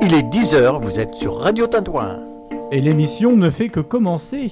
[0.00, 2.20] Il est 10h, vous êtes sur Radio Tintouin.
[2.70, 4.50] Et l'émission ne fait que commencer.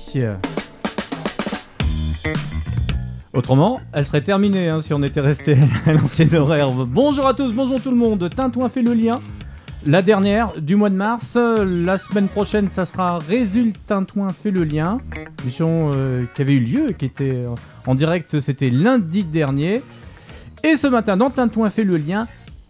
[3.33, 5.57] Autrement, elle serait terminée hein, si on était resté
[5.87, 6.71] à l'ancienne horaire.
[6.71, 8.29] Bonjour à tous, bonjour tout le monde.
[8.35, 9.21] Tintouin fait le lien.
[9.87, 11.37] La dernière du mois de mars.
[11.37, 14.99] La semaine prochaine, ça sera Résulte Tintouin fait le lien.
[15.43, 17.45] Émission euh, qui avait eu lieu, qui était
[17.87, 19.83] en direct, c'était lundi dernier.
[20.65, 22.27] Et ce matin, dans Tintouin fait le lien,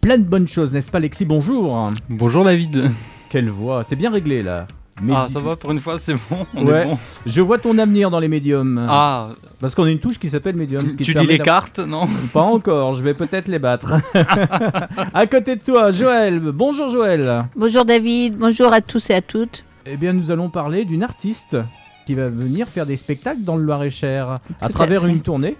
[0.07, 1.25] plein de bonnes choses, n'est-ce pas, Alexis?
[1.25, 1.91] Bonjour.
[2.07, 2.91] Bonjour David.
[3.29, 3.83] Quelle voix.
[3.83, 4.65] T'es bien réglé là.
[5.11, 6.45] Ah, ça va pour une fois, c'est bon.
[6.55, 6.83] On Ouais.
[6.83, 6.97] est bon.
[7.25, 8.87] Je vois ton avenir dans les médiums.
[8.89, 10.81] Ah, Parce qu'on a une touche qui s'appelle médium.
[10.81, 12.07] tu, ce qui tu lis permet les cartes, non?
[12.33, 13.95] Pas encore, je vais peut-être les battre.
[15.13, 16.39] à côté de toi, Joël.
[16.39, 17.43] Bonjour Joël.
[17.57, 19.65] Bonjour David, bonjour à tous et à toutes.
[19.85, 21.57] Eh bien, nous allons parler d'une artiste
[22.05, 25.09] qui va venir faire des spectacles dans le Loir-et-Cher à à travers fait.
[25.09, 25.57] une tournée.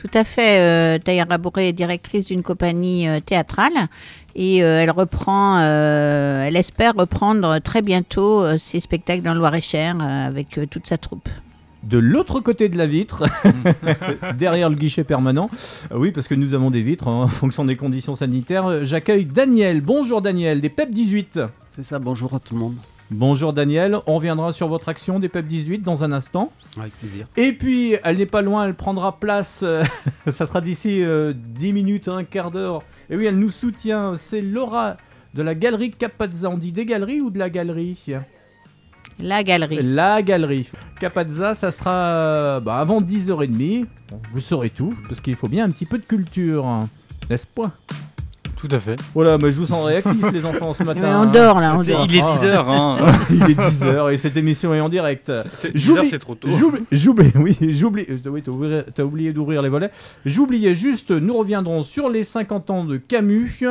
[0.00, 3.74] Tout à fait, euh, Taïra Labouré est directrice d'une compagnie euh, théâtrale
[4.34, 9.40] et euh, elle reprend, euh, elle espère reprendre très bientôt euh, ses spectacles dans le
[9.40, 11.28] Loir-et-Cher euh, avec euh, toute sa troupe.
[11.82, 13.24] De l'autre côté de la vitre,
[14.38, 15.50] derrière le guichet permanent.
[15.94, 18.86] Oui, parce que nous avons des vitres hein, en fonction des conditions sanitaires.
[18.86, 19.82] J'accueille Daniel.
[19.82, 21.40] Bonjour Daniel, des PEP 18.
[21.68, 22.76] C'est ça, bonjour à tout le monde.
[23.12, 26.52] Bonjour Daniel, on reviendra sur votre action des PEP 18 dans un instant.
[26.78, 27.26] Avec plaisir.
[27.36, 29.82] Et puis, elle n'est pas loin, elle prendra place, euh,
[30.28, 32.84] ça sera d'ici euh, 10 minutes, un quart d'heure.
[33.10, 34.96] Et oui, elle nous soutient, c'est Laura
[35.34, 36.48] de la galerie Capazza.
[36.50, 37.98] On dit des galeries ou de la galerie?
[39.18, 39.80] La galerie.
[39.82, 40.70] La galerie.
[41.00, 43.86] Capazza, ça sera euh, bah, avant 10h30.
[44.08, 46.88] Bon, vous saurez tout, parce qu'il faut bien un petit peu de culture, hein.
[47.28, 47.72] n'est-ce pas?
[48.60, 48.96] Tout à fait.
[49.14, 51.00] Voilà, mais je vous sens réactifs les enfants ce matin.
[51.20, 51.26] on hein.
[51.26, 52.06] dort là, on dort.
[52.08, 52.38] Il est Ah.
[52.42, 52.96] 10h, hein.
[53.30, 55.32] Il est 10h et cette émission est en direct.
[55.74, 56.48] J'oublie- 10h, c'est trop tôt.
[56.92, 58.04] J'oublie, oui, j'oublie.
[58.10, 59.90] euh, Oui, t'as ouvert- t'as oublié d'ouvrir les volets.
[60.26, 63.64] J'oubliais juste, nous reviendrons sur les 50 ans de Camus.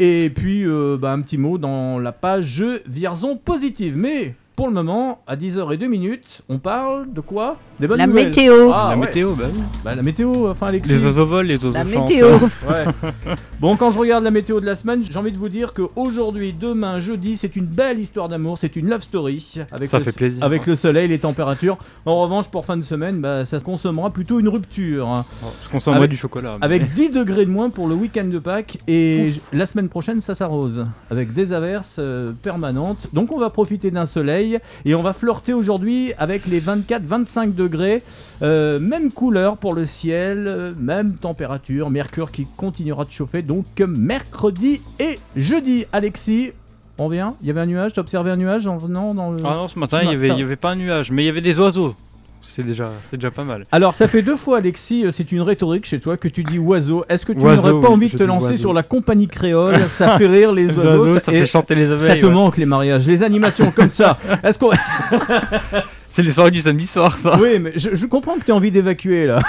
[0.00, 3.96] Et puis, euh, bah, un petit mot dans la page Jeux Vierzon Positive.
[3.96, 7.56] Mais pour le moment, à 10h02 minutes, on parle de quoi?
[7.80, 8.26] Des bonnes La nouvelles.
[8.26, 8.70] météo.
[8.72, 9.06] Ah, la ouais.
[9.06, 9.60] météo, bah oui.
[9.84, 10.90] Bah, la météo, enfin Alexis.
[10.92, 12.08] Les oiseaux volent, les oiseaux La chantent.
[12.08, 12.26] météo.
[12.68, 12.84] Ouais.
[13.60, 16.52] Bon, quand je regarde la météo de la semaine, j'ai envie de vous dire qu'aujourd'hui,
[16.52, 19.54] demain, jeudi, c'est une belle histoire d'amour, c'est une love story.
[19.70, 20.42] Avec Ça le, fait plaisir.
[20.44, 21.78] Avec le soleil, les températures.
[22.04, 25.08] En revanche, pour fin de semaine, bah, ça se consommera plutôt une rupture.
[25.08, 25.24] hein.
[25.44, 26.56] Oh, Je consommerais Avec- du chocolat.
[26.58, 28.78] mais- Avec 10 degrés de moins pour le week-end de Pâques.
[28.88, 30.84] Et la semaine prochaine, ça s'arrose.
[31.10, 33.08] Avec des averses euh, permanentes.
[33.12, 34.58] Donc, on va profiter d'un soleil.
[34.84, 37.67] Et on va flirter aujourd'hui avec les 24-25 degrés.
[38.42, 41.90] Euh, même couleur pour le ciel, euh, même température.
[41.90, 43.42] Mercure qui continuera de chauffer.
[43.42, 45.86] Donc, mercredi et jeudi.
[45.92, 46.52] Alexis,
[46.98, 47.34] on vient?
[47.42, 47.92] Il y avait un nuage?
[47.92, 49.42] T'as observé un nuage en venant dans le.
[49.44, 51.58] Ah non, ce matin, il y avait, pas un nuage, mais il y avait des
[51.60, 51.94] oiseaux.
[52.40, 53.66] C'est déjà, c'est déjà pas mal.
[53.72, 56.58] Alors, ça fait deux fois, Alexis, euh, c'est une rhétorique chez toi que tu dis
[56.60, 57.04] oiseau.
[57.08, 58.56] Est-ce que tu n'aurais pas oui, envie de te lancer oiseau.
[58.60, 59.88] sur la compagnie créole?
[59.88, 61.00] Ça fait rire les oiseaux.
[61.00, 62.20] oiseaux, ça- ça fait chanter les ça abeilles.
[62.20, 62.32] te ouais.
[62.32, 64.18] manque les mariages, les animations comme ça.
[64.44, 64.70] Est-ce qu'on.
[66.08, 67.38] C'est les soirées du samedi soir, ça.
[67.38, 69.40] Oui, mais je, je comprends que tu as envie d'évacuer là.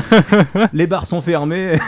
[0.72, 1.78] les bars sont fermés.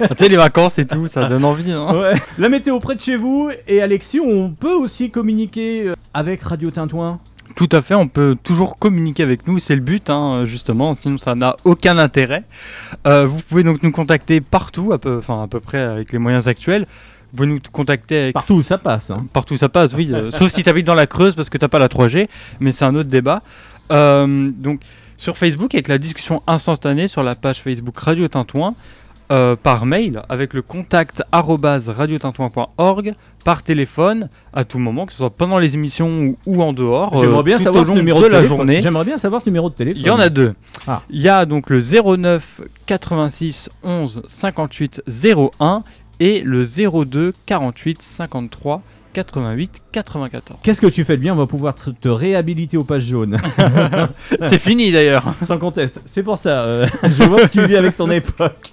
[0.00, 1.72] Ah, tu sais, les vacances et tout, ça donne envie.
[1.72, 1.94] Hein.
[1.94, 2.20] Ouais.
[2.38, 3.50] La météo près de chez vous.
[3.66, 7.20] Et Alexis, on peut aussi communiquer euh, avec Radio Tintouin.
[7.56, 11.18] Tout à fait, on peut toujours communiquer avec nous, c'est le but, hein, justement, sinon
[11.18, 12.42] ça n'a aucun intérêt.
[13.06, 16.18] Euh, vous pouvez donc nous contacter partout, à peu, enfin à peu près avec les
[16.18, 16.86] moyens actuels.
[17.34, 19.10] Vous pouvez nous contacter avec Partout où ça passe.
[19.10, 19.26] hein.
[19.32, 21.58] partout où ça passe, oui, euh, sauf si tu habites dans la Creuse parce que
[21.58, 22.28] t'as pas la 3G,
[22.60, 23.42] mais c'est un autre débat.
[23.90, 24.80] Euh, donc
[25.16, 28.74] sur Facebook avec la discussion instantanée sur la page Facebook Radio Tintouin.
[29.32, 35.30] euh, par mail avec le contact radiotintouin.org par téléphone à tout moment que ce soit
[35.30, 38.38] pendant les émissions ou, ou en dehors J'aimerais bien savoir ce numéro de de, la
[38.38, 38.56] téléphone.
[38.58, 40.02] journée J'aimerais bien savoir ce numéro de téléphone.
[40.02, 40.54] il y en a deux.
[40.86, 41.02] Ah.
[41.10, 45.02] Il y a donc le 09 86 11 58
[45.58, 45.82] 01
[46.20, 48.82] et le 02 48 53
[49.12, 50.58] 88 94.
[50.62, 51.34] Qu'est-ce que tu fais de bien?
[51.34, 53.38] On va pouvoir te, te réhabiliter aux pages jaunes.
[54.42, 55.34] C'est fini d'ailleurs.
[55.42, 56.00] Sans conteste.
[56.04, 56.64] C'est pour ça.
[56.64, 58.72] euh, je vois que tu vis avec ton époque.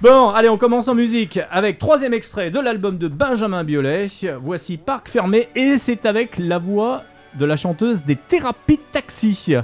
[0.00, 4.08] bon, allez, on commence en musique avec troisième extrait de l'album de Benjamin Biolay.
[4.40, 7.04] Voici Parc fermé et c'est avec la voix
[7.38, 9.54] de la chanteuse des thérapies taxi.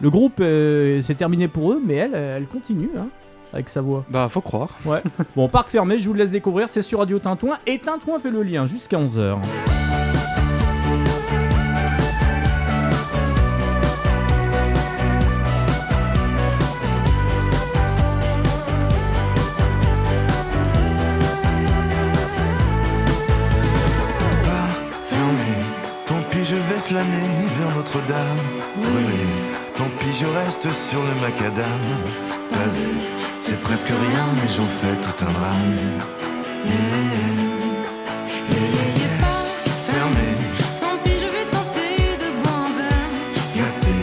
[0.00, 3.08] Le groupe, euh, c'est terminé pour eux, mais elle, elle continue hein,
[3.52, 4.04] avec sa voix.
[4.08, 4.70] Bah faut croire.
[4.84, 5.02] Ouais.
[5.36, 8.30] Bon, Parc fermé, je vous le laisse découvrir, c'est sur Radio Tintouin et Tintouin fait
[8.30, 9.38] le lien jusqu'à 11h.
[25.10, 25.64] fermé.
[26.06, 28.38] Tant pis, je vais flâner vers Notre-Dame.
[28.76, 29.24] Brûlé,
[29.76, 31.80] tant pis, je reste sur le macadam.
[32.50, 33.19] Pavé,
[33.50, 35.74] c'est presque rien mais j'en fais tout un drame.
[36.64, 36.76] Yeah.
[38.48, 38.90] Yeah yeah Yeah.
[39.00, 39.44] Yeah par
[39.90, 40.28] fermé.
[40.80, 43.10] Tant pis je vais tenter de boire en verre.
[43.56, 43.98] Merci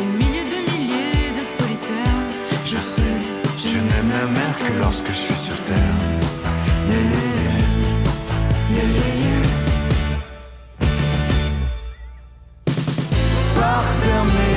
[0.00, 2.22] au milieu de milliers de solitaires.
[2.64, 3.16] Je sais,
[3.58, 5.98] je n'aime la mer que lorsque je suis sur terre.
[6.88, 7.26] Yeah yeah
[8.70, 8.88] yeah.
[8.94, 9.44] Yeah yeah
[13.56, 14.56] par fermé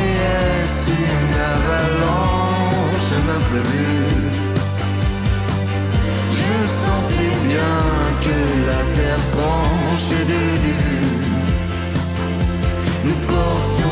[7.50, 7.78] bien
[8.26, 8.38] que
[8.70, 11.08] la terre penche dès le début.
[13.06, 13.89] Nous portions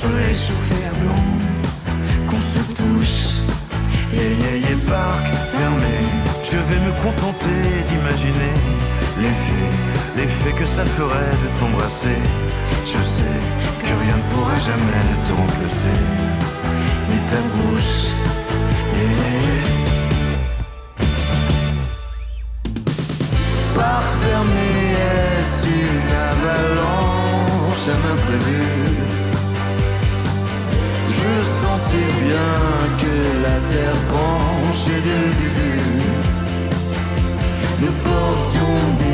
[0.00, 1.26] soleil chauffé à blanc
[2.28, 3.20] qu'on se touche.
[4.12, 5.26] Yeah, yeah, yeah, parc
[5.58, 5.96] fermé.
[6.50, 8.56] Je vais me contenter d'imaginer
[9.20, 9.70] l'effet,
[10.16, 12.20] l'effet que ça ferait de t'embrasser.
[12.92, 13.40] Je sais
[13.84, 16.00] que rien ne pourra jamais te remplacer,
[17.10, 18.00] ni ta bouche.
[18.96, 19.68] Yeah.
[23.76, 24.70] Parc fermé,
[25.12, 29.09] est-ce une avalanche, imprévu?
[31.70, 32.50] Je sentais bien
[32.98, 33.14] que
[33.44, 35.82] la terre penche et dès le début.
[37.80, 39.09] Nous portions des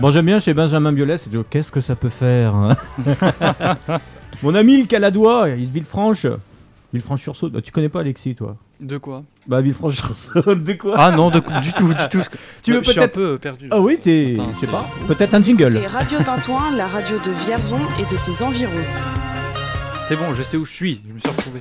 [0.00, 2.76] Bon, j'aime bien chez Benjamin Biolay, c'est qu'est-ce que ça peut faire hein
[4.44, 6.26] Mon ami le Caladois, il Villefranche.
[6.92, 7.50] Villefranche-sur-Saône.
[7.50, 11.40] Bah, tu connais pas Alexis, toi De quoi Bah, Villefranche-sur-Saône, de quoi Ah non, de-
[11.60, 12.22] du tout, du tout.
[12.62, 13.68] Tu veux Je suis un peut-être- peu perdu.
[13.72, 14.36] Ah oui, t'es.
[14.36, 14.86] Je sais c'est- pas.
[15.08, 15.64] Peut-être un jingle.
[15.76, 18.70] Écoutez Radio Tintouin, la radio de Vierzon et de ses environs.
[20.06, 21.02] C'est bon, je sais où je suis.
[21.08, 21.60] Je me suis retrouvé.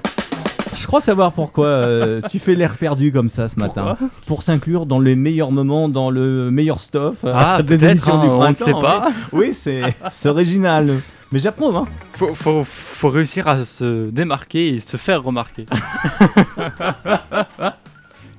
[0.77, 3.97] Je crois savoir pourquoi euh, tu fais l'air perdu comme ça ce matin.
[4.27, 8.15] Pour t'inclure dans les meilleurs moments, dans le meilleur stuff euh, Ah, des peut-être, émissions
[8.15, 8.65] hein, du on ne printemps.
[8.65, 9.07] sait pas.
[9.31, 10.99] Oui, c'est c'est original.
[11.31, 11.85] Mais j'approuve, hein.
[12.13, 15.65] Faut, faut, faut réussir à se démarquer et se faire remarquer.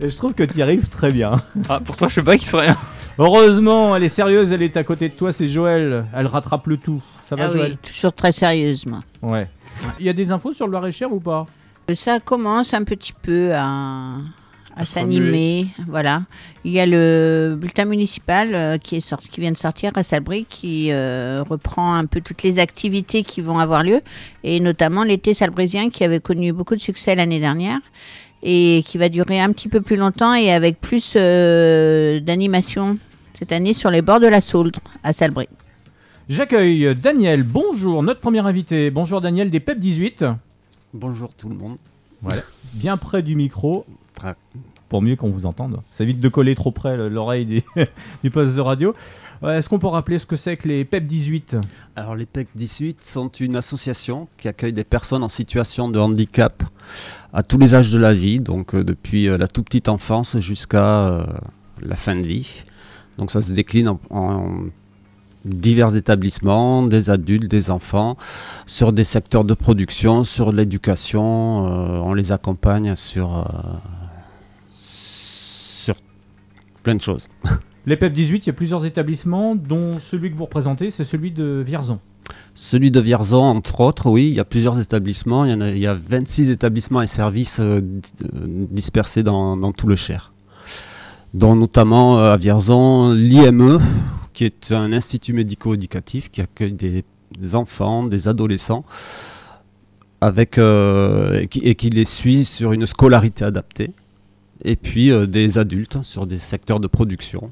[0.00, 1.40] Et je trouve que tu y arrives très bien.
[1.68, 2.76] Ah, pour toi, je sais pas qu'il soit rien.
[3.18, 6.06] Heureusement, elle est sérieuse, elle est à côté de toi, c'est Joël.
[6.14, 7.02] Elle rattrape le tout.
[7.28, 7.72] Ça va, Ah Joël?
[7.82, 9.00] oui, toujours très sérieusement.
[9.22, 9.48] Ouais.
[9.98, 11.46] Il y a des infos sur le Loir-et-Cher ou pas?
[11.94, 14.16] Ça commence un petit peu à,
[14.76, 15.68] à s'animer.
[15.88, 16.22] Voilà.
[16.64, 20.02] Il y a le bulletin municipal euh, qui, est sorti, qui vient de sortir à
[20.02, 24.00] Salbris qui euh, reprend un peu toutes les activités qui vont avoir lieu
[24.44, 27.80] et notamment l'été salbrisien qui avait connu beaucoup de succès l'année dernière
[28.42, 32.98] et qui va durer un petit peu plus longtemps et avec plus euh, d'animation
[33.32, 35.48] cette année sur les bords de la Sauldre à Salbris.
[36.28, 38.90] J'accueille Daniel, bonjour, notre premier invité.
[38.90, 40.26] Bonjour Daniel des PEP 18.
[40.94, 41.76] Bonjour tout le monde.
[42.74, 43.84] Bien près du micro.
[44.14, 44.34] Très-
[44.88, 45.80] Pour mieux qu'on vous entende.
[45.90, 47.64] Ça évite de coller trop près le- l'oreille des-
[48.24, 48.94] du poste de radio.
[49.42, 51.56] Ouais, Est-ce qu'on peut rappeler ce que c'est que les PEP 18
[51.94, 56.64] Alors les PEC 18 sont une association qui accueille des personnes en situation de handicap
[57.32, 60.38] à tous les âges de la vie, donc euh, depuis euh, la toute petite enfance
[60.40, 61.26] jusqu'à euh,
[61.80, 62.64] la fin de vie.
[63.18, 64.60] Donc ça se décline en, en
[65.44, 68.16] divers établissements, des adultes, des enfants,
[68.66, 71.66] sur des secteurs de production, sur l'éducation.
[71.68, 73.42] euh, on les accompagne sur, euh,
[74.74, 75.94] sur
[76.82, 77.28] plein de choses.
[77.86, 81.30] Les PEP 18, il y a plusieurs établissements, dont celui que vous représentez, c'est celui
[81.30, 82.00] de Vierzon.
[82.54, 85.44] Celui de Vierzon, entre autres, oui, il y a plusieurs établissements.
[85.44, 88.02] Il y, en a, il y a 26 établissements et services euh, di-
[88.70, 90.32] dispersés dans, dans tout le Cher.
[91.32, 93.80] dont notamment à Vierzon l'IME,
[94.38, 97.04] qui est un institut médico-éducatif qui accueille des,
[97.36, 98.84] des enfants, des adolescents,
[100.20, 103.90] avec, euh, et, qui, et qui les suit sur une scolarité adaptée,
[104.64, 107.50] et puis euh, des adultes sur des secteurs de production,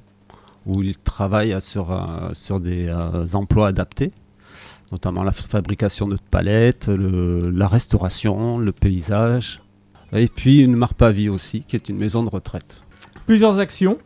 [0.65, 4.13] où ils travaillent sur, euh, sur des euh, emplois adaptés,
[4.93, 9.61] notamment la fabrication de palettes, le- la restauration, le paysage,
[10.13, 12.81] et puis une Marpavie aussi, qui est une maison de retraite.
[13.27, 13.99] Plusieurs actions,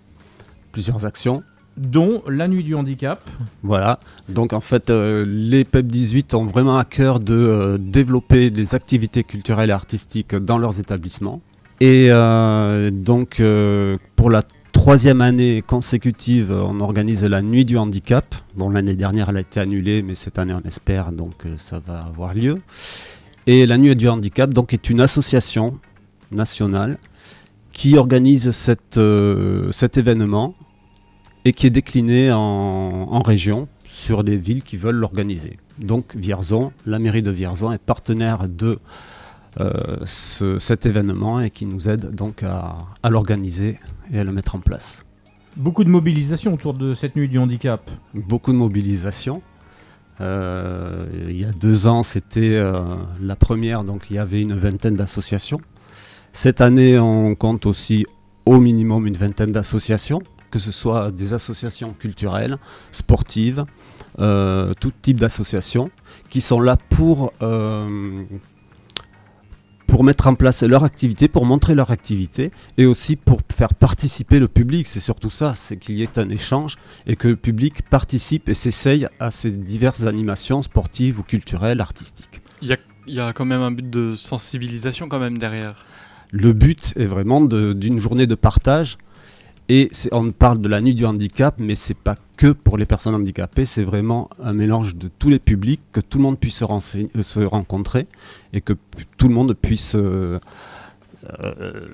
[0.73, 1.43] Plusieurs actions.
[1.81, 3.29] Dont la nuit du handicap.
[3.63, 8.51] Voilà, donc en fait, euh, les PEP 18 ont vraiment à cœur de euh, développer
[8.51, 11.41] des activités culturelles et artistiques dans leurs établissements.
[11.81, 13.43] Et euh, donc,
[14.15, 18.35] pour la troisième année consécutive, on organise la nuit du handicap.
[18.55, 22.01] Bon, l'année dernière, elle a été annulée, mais cette année, on espère, donc ça va
[22.01, 22.61] avoir lieu.
[23.47, 25.79] Et la nuit du handicap, donc, est une association
[26.31, 26.99] nationale
[27.73, 28.99] qui organise cet
[29.97, 30.55] événement
[31.45, 35.53] et qui est décliné en, en région sur les villes qui veulent l'organiser.
[35.79, 38.79] Donc Vierzon, la mairie de Vierzon est partenaire de
[39.61, 43.79] euh, ce- cet événement et qui nous aide donc à, à l'organiser
[44.13, 45.05] et à le mettre en place.
[45.57, 47.91] Beaucoup de mobilisation autour de cette nuit du handicap.
[48.15, 49.43] Beaucoup de mobilisation.
[50.21, 52.81] Euh, il y a deux ans, c'était euh,
[53.21, 55.61] la première, donc il y avait une vingtaine d'associations.
[56.33, 58.07] Cette année, on compte aussi
[58.47, 60.21] au minimum une vingtaine d'associations,
[60.51, 62.59] que ce soit des associations culturelles,
[62.93, 63.65] sportives,
[64.19, 65.91] euh, tout type d'associations,
[66.29, 68.25] qui sont là pour, euh,
[69.87, 74.39] pour mettre en place leur activité, pour montrer leur activité, et aussi pour faire participer
[74.39, 74.87] le public.
[74.87, 76.77] C'est surtout ça, c'est qu'il y ait un échange
[77.07, 82.43] et que le public participe et s'essaye à ces diverses animations sportives ou culturelles, artistiques.
[82.63, 82.77] Il y a,
[83.07, 85.85] il y a quand même un but de sensibilisation quand même derrière.
[86.33, 88.99] Le but est vraiment d'une journée de partage.
[89.73, 93.15] Et on parle de la nuit du handicap, mais c'est pas que pour les personnes
[93.15, 96.65] handicapées, c'est vraiment un mélange de tous les publics, que tout le monde puisse se,
[96.65, 98.09] euh, se rencontrer
[98.53, 98.73] et que
[99.17, 100.41] tout le monde puisse euh,
[101.39, 101.87] euh,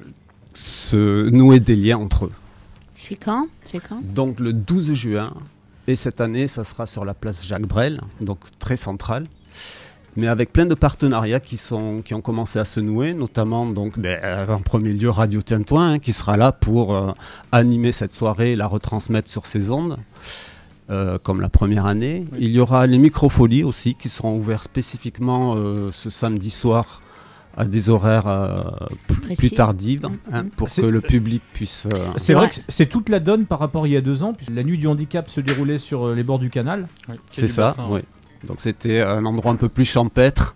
[0.54, 2.32] se nouer des liens entre eux.
[2.94, 3.46] C'est quand?
[3.64, 4.00] C'est quand?
[4.02, 5.34] Donc le 12 juin,
[5.86, 9.26] et cette année, ça sera sur la place Jacques Brel, donc très centrale,
[10.16, 13.98] mais avec plein de partenariats qui, sont, qui ont commencé à se nouer, notamment donc,
[13.98, 17.12] ben, euh, en premier lieu Radio Tintouin, hein, qui sera là pour euh,
[17.52, 19.96] animer cette soirée et la retransmettre sur ses ondes.
[20.88, 22.26] euh, comme la première année.
[22.38, 27.02] Il y aura les microfolies aussi qui seront ouverts spécifiquement euh, ce samedi soir
[27.56, 28.62] à des horaires euh,
[29.08, 30.50] plus, plus tardives hein, Mhm.
[30.50, 31.86] pour C'est- que le public puisse...
[31.92, 32.40] euh, C'est Ouais.
[32.42, 34.32] vrai que c'est toute la donne par rapport à il y a deux ans.
[34.32, 36.86] puisque La nuit du handicap se déroulait sur les bords du canal.
[37.08, 38.00] Oui, C'est ça, bassin, oui.
[38.46, 40.54] Donc c'était un endroit un peu plus champêtre.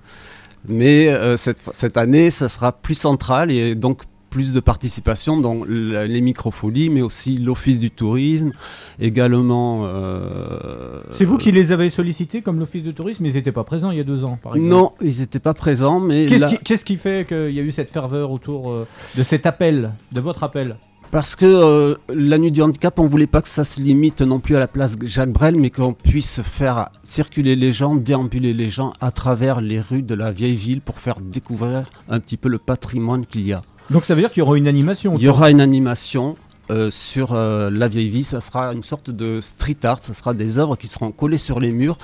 [0.69, 5.65] Mais euh, cette, cette année, ça sera plus central et donc plus de participation dans
[5.65, 8.53] les microfolies, mais aussi l'Office du tourisme,
[9.01, 9.87] également...
[9.87, 13.65] euh, C'est vous qui les avez sollicités comme l'office de tourisme, mais ils n'étaient pas
[13.65, 14.71] présents il y a deux ans, par exemple.
[14.73, 17.63] Non, ils n'étaient pas présents, mais Qu'est-ce là- qui, qu'est-ce qui fait qu'il y a
[17.63, 20.77] eu cette ferveur autour euh, de cet appel, de votre appel?
[21.11, 24.39] Parce que euh, la nuit du handicap, on voulait pas que ça se limite non
[24.39, 28.71] plus à la place Jacques Brel, mais qu'on puisse faire circuler les gens, déambuler les
[28.71, 32.49] gens à travers les rues de la vieille ville pour faire découvrir un petit peu
[32.49, 33.63] le patrimoine qu'il y a.
[33.91, 35.17] Donc ça veut dire qu'il y aura une animation.
[35.17, 36.37] Il y aura une animation
[36.71, 40.33] euh, sur euh, la vieille ville, ça sera une sorte de street art, ça sera
[40.33, 41.99] des œuvres qui seront collées sur les murs,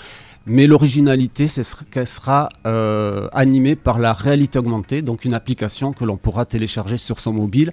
[0.46, 2.48] mais l'originalité, c'est ce- qu'elle sera
[3.32, 7.70] animée par la réalité augmentée, donc une application que l'on pourra télécharger sur son mobile.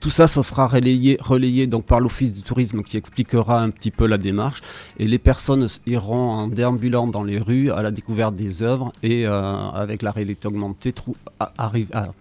[0.00, 3.90] Tout ça, ça sera relayé, relayé donc par l'Office du tourisme qui expliquera un petit
[3.90, 4.62] peu la démarche.
[4.98, 9.26] Et les personnes iront en déambulant dans les rues à la découverte des œuvres et
[9.26, 12.12] euh, avec la réalité augmentée, trou- a- arrive à-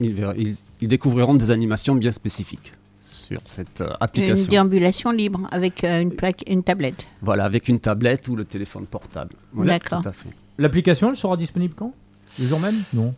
[0.00, 4.48] ils, verront- ils- ils découvriront des animations bien spécifiques sur cette euh, Une application.
[4.48, 7.06] déambulation libre avec euh, une, plaque, une tablette.
[7.22, 9.36] Voilà, avec une tablette ou le téléphone portable.
[9.52, 10.02] Voilà, D'accord.
[10.02, 10.30] tout à fait.
[10.58, 11.92] L'application, elle sera disponible quand?
[12.40, 12.82] Le jour même?
[12.92, 13.14] Non.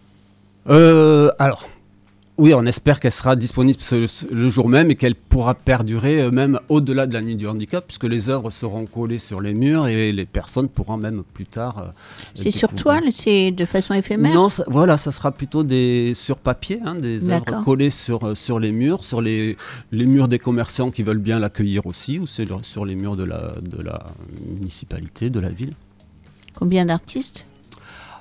[0.69, 1.69] Euh, alors,
[2.39, 3.79] oui, on espère qu'elle sera disponible
[4.31, 7.85] le jour même et qu'elle pourra perdurer euh, même au-delà de la nuit du handicap,
[7.87, 11.79] puisque les œuvres seront collées sur les murs et les personnes pourront même plus tard.
[11.79, 11.91] euh,
[12.35, 16.37] C'est sur toile, c'est de façon éphémère Non, ça- voilà, ça sera plutôt des sur
[16.39, 19.57] papier, hein, des œuvres collées sur, euh, sur les murs, sur les,
[19.91, 23.55] les murs des commerçants qui veulent bien l'accueillir aussi, ou sur les murs de la,
[23.61, 24.07] de la
[24.59, 25.73] municipalité, de la ville.
[26.55, 27.47] Combien d'artistes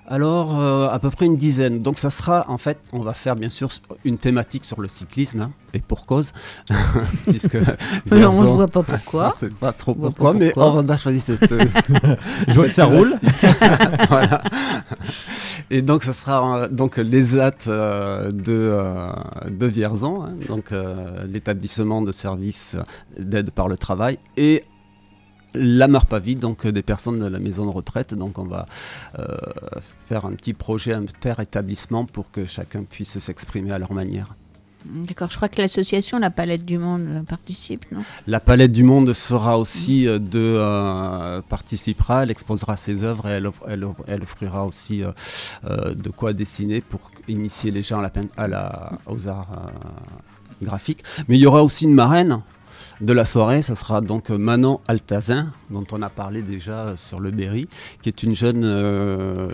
[0.10, 1.82] Alors, euh, à peu près une dizaine.
[1.82, 3.70] Donc, ça sera, en fait, on va faire bien sûr
[4.06, 6.32] une thématique sur le cyclisme, hein, et pour cause.
[7.28, 7.56] Puisque
[8.12, 9.28] Non, on ne voit pas pourquoi.
[9.36, 11.52] on sait pas trop pas pourquoi, mais on a choisi cette.
[11.52, 11.66] euh,
[12.48, 13.16] Je vois que ça roule.
[14.10, 14.44] voilà.
[15.70, 19.12] Et donc, ce sera euh, donc l'ESAT euh, de, euh,
[19.50, 22.78] de Vierzon, hein, donc euh, l'établissement de services
[23.20, 24.64] d'aide par le travail, et
[25.60, 28.14] la Marpavie, donc euh, des personnes de la maison de retraite.
[28.14, 28.66] Donc, on va
[29.20, 29.26] euh,
[30.08, 34.36] faire un petit projet inter-établissement pour que chacun puisse s'exprimer à leur manière.
[34.86, 38.04] D'accord, je crois que l'association La Palette du Monde participe, non?
[38.26, 43.32] La palette du monde sera aussi euh, de euh, participera, elle exposera ses œuvres et
[43.32, 48.00] elle, off- elle off- elle offrira aussi euh, de quoi dessiner pour initier les gens
[48.00, 51.04] à la, à la- aux arts euh, graphiques.
[51.28, 52.40] Mais il y aura aussi une marraine
[53.02, 56.98] de la soirée, ça sera donc euh, Manon Altazin, dont on a parlé déjà euh,
[56.98, 57.68] sur le Berry,
[58.02, 59.50] qui est une jeune euh,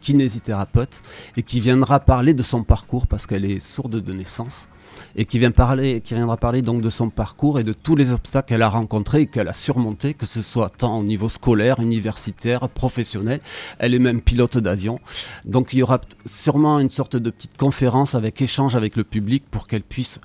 [0.00, 1.02] kinésithérapeute
[1.36, 4.68] et qui viendra parler de son parcours parce qu'elle est sourde de naissance
[5.16, 8.62] et qui, qui viendra parler donc de son parcours et de tous les obstacles qu'elle
[8.62, 13.40] a rencontrés et qu'elle a surmontés, que ce soit tant au niveau scolaire, universitaire, professionnel.
[13.78, 15.00] Elle est même pilote d'avion.
[15.44, 19.44] Donc il y aura sûrement une sorte de petite conférence avec échange avec le public
[19.50, 20.20] pour qu'elle puisse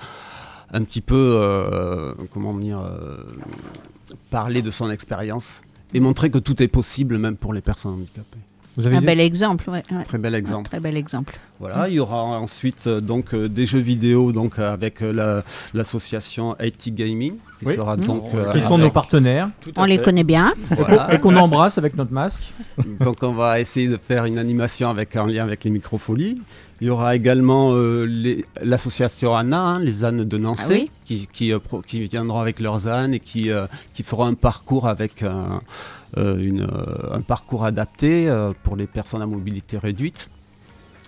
[0.72, 3.18] un petit peu, euh, comment dire, euh,
[4.30, 5.62] parler de son expérience
[5.94, 8.38] et montrer que tout est possible même pour les personnes handicapées.
[8.76, 10.04] Vous avez Un bel exemple, ouais, ouais.
[10.04, 10.70] Très bel Un exemple.
[10.70, 11.40] très bel exemple.
[11.60, 15.44] Voilà, il y aura ensuite euh, donc des jeux vidéo donc avec euh, la-
[15.74, 17.76] l'association IT Gaming qui Oui.
[17.76, 18.02] sera Mmh.
[18.06, 20.04] donc euh, Qui sont avec- nos partenaires Tout à On les fait.
[20.04, 20.54] connaît bien.
[20.70, 21.12] voilà.
[21.12, 22.54] et qu'on embrasse avec notre masque.
[23.00, 26.40] donc on va essayer de faire une animation avec en lien avec les microfolies.
[26.80, 28.06] Il y aura également euh,
[28.62, 30.92] l'association ANA, hein, les ânes de Nancy, Ah oui.
[31.06, 34.36] qui, qui, euh, pro- qui viendront avec leurs ânes et qui, euh, qui feront un
[34.36, 35.62] parcours avec un,
[36.18, 36.68] euh, une,
[37.12, 38.32] un parcours adapté
[38.64, 40.30] pour les personnes à mobilité réduite.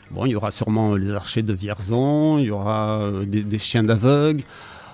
[0.10, 3.84] Bon, il y aura sûrement les archers de Vierzon, il y aura des, des chiens
[3.84, 4.42] d'aveugle,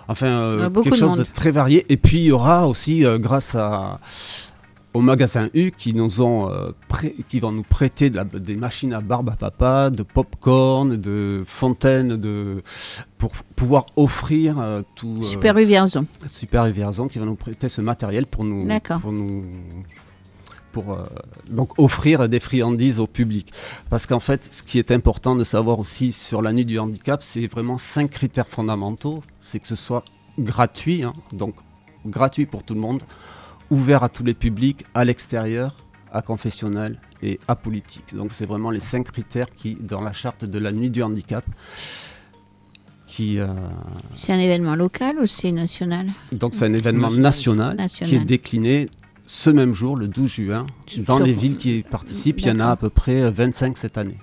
[0.10, 1.86] enfin Ah, quelque de chose de très varié.
[1.88, 4.02] Et puis il y aura aussi, grâce à,
[4.96, 6.72] au magasin U, qui nous ont euh,
[7.30, 11.44] qui vont nous prêter de la- des machines à barbe à papa, de popcorn, de
[11.46, 12.64] fontaines, de
[13.18, 15.18] pour pouvoir offrir euh, tout.
[15.20, 16.06] euh, Super U Vierzon.
[16.32, 18.66] Super Vierzon qui va nous prêter ce matériel pour nous
[19.00, 19.44] pour nous
[20.72, 20.98] pour
[21.50, 23.54] donc offrir des friandises au public
[23.90, 27.24] parce qu'en fait ce qui est important de savoir aussi sur la nuit du handicap
[27.24, 30.04] c'est vraiment cinq critères fondamentaux c'est que ce soit
[30.38, 31.56] gratuit hein, donc
[32.06, 33.02] gratuit pour tout le monde
[33.72, 35.76] ouvert à tous les publics à l'extérieur
[36.12, 40.46] à confessionnel et à politique donc c'est vraiment les cinq critères qui dans la charte
[40.46, 41.46] de la nuit du handicap
[43.08, 43.48] qui euh,
[44.16, 46.08] C'est un événement local ou c'est national?
[46.32, 47.78] Donc c'est un événement national.
[47.78, 48.90] national, qui est décliné
[49.28, 50.66] ce même jour, le 12 juin,
[50.98, 52.42] dans Sur- les villes qui y participent.
[52.42, 54.18] Il y en a à peu près euh, 25 cette année.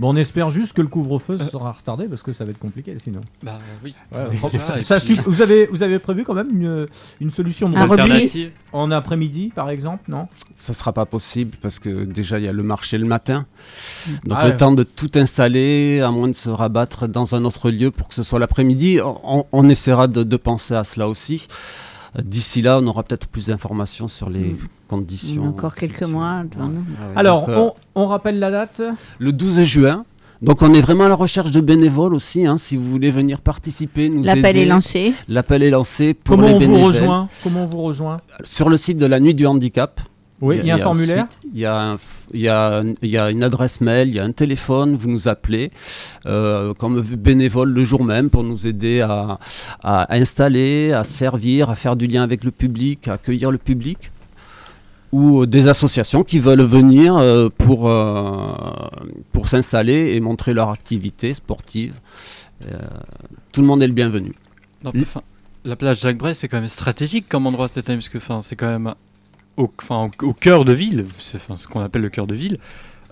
[0.00, 2.94] Bon, on espère juste que le couvre-feu sera retardé parce que ça va être compliqué
[3.02, 3.20] sinon.
[3.42, 3.94] Bah oui.
[4.12, 5.20] Ouais, Déjà, ça- et ça puis- suffit.
[5.26, 6.86] vous, avez, vous avez prévu quand même une,
[7.20, 7.90] une solution de Un.
[7.90, 8.52] Alternative.
[8.72, 10.28] en après-midi par exemple, non?
[10.56, 13.44] Ça ne sera pas possible parce que déjà il y a le marché le matin.
[14.24, 14.56] Donc Ah le ouais.
[14.56, 18.14] temps de tout installer, à moins de se rabattre dans un autre lieu pour que
[18.14, 21.48] ce soit l'après-midi, on, on essaiera de, de penser à cela aussi.
[22.22, 24.58] D'ici là, on aura peut-être plus d'informations sur les Mm.
[24.88, 25.44] conditions.
[25.48, 26.84] Encore quelques mois devant nous.
[27.14, 28.82] Ah Alors, donc, euh, on, on rappelle la date
[29.18, 30.04] le 12 juin.
[30.40, 32.46] Donc on est vraiment à la recherche de bénévoles aussi.
[32.46, 34.60] hein, si vous voulez venir participer, nous L'appel aider.
[34.60, 35.12] est lancé.
[35.28, 36.84] L'appel est lancé pour Comment les on vous bénévoles.
[36.86, 37.28] rejoint?
[37.42, 38.18] Comment on vous rejoint?
[38.44, 40.00] Sur le site de la Nuit du Handicap.
[40.40, 41.26] Oui, il y a un formulaire.
[41.52, 41.98] Il y, a un f-
[42.32, 44.94] il y, a un- il y a une adresse mail, il y a un téléphone,
[44.94, 45.72] vous nous appelez
[46.26, 49.38] euh, comme bénévole le jour même pour nous aider à,
[49.82, 54.12] à installer, à servir, à faire du lien avec le public, à accueillir le public.
[55.10, 58.52] Ou des associations qui veulent venir euh, pour, euh,
[59.32, 61.94] pour s'installer et montrer leur activité sportive.
[62.66, 62.74] Euh,
[63.52, 64.34] tout le monde est le bienvenu.
[64.84, 65.22] Non, mais, enfin,
[65.64, 68.40] la plage Jacques Brel, c'est quand même stratégique comme endroit cette année, parce que enfin,
[68.42, 68.94] c'est quand même
[69.58, 72.34] au, enfin, au, au cœur de ville, c'est enfin, ce qu'on appelle le cœur de
[72.34, 72.58] ville.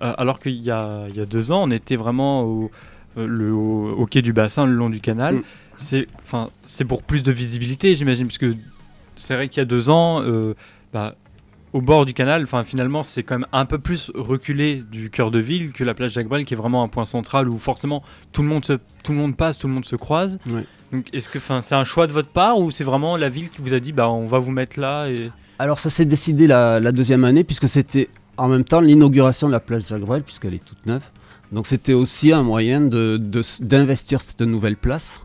[0.02, 2.70] Euh, alors qu'il y a, il y a deux ans, on était vraiment au,
[3.18, 5.36] euh, le, au, au quai du bassin, le long du canal.
[5.36, 5.42] Mm.
[5.78, 8.54] C'est, enfin, c'est pour plus de visibilité, j'imagine, parce que
[9.16, 10.54] c'est vrai qu'il y a deux ans, euh,
[10.92, 11.14] bah,
[11.72, 15.30] au bord du canal, enfin, finalement, c'est quand même un peu plus reculé du cœur
[15.30, 18.02] de ville que la plage Jacques Brel, qui est vraiment un point central où forcément
[18.32, 20.38] tout le monde, se, tout le monde passe, tout le monde se croise.
[20.92, 23.50] Donc, est-ce que, enfin, c'est un choix de votre part ou c'est vraiment la ville
[23.50, 26.46] qui vous a dit, bah, on va vous mettre là et Alors ça s'est décidé
[26.46, 30.54] la, deuxième année puisque c'était en même temps l'inauguration de la plage Jacques Brel puisqu'elle
[30.54, 31.02] est toute neuve.
[31.52, 35.22] Donc c'était aussi un moyen de- de d'investir cette nouvelle place.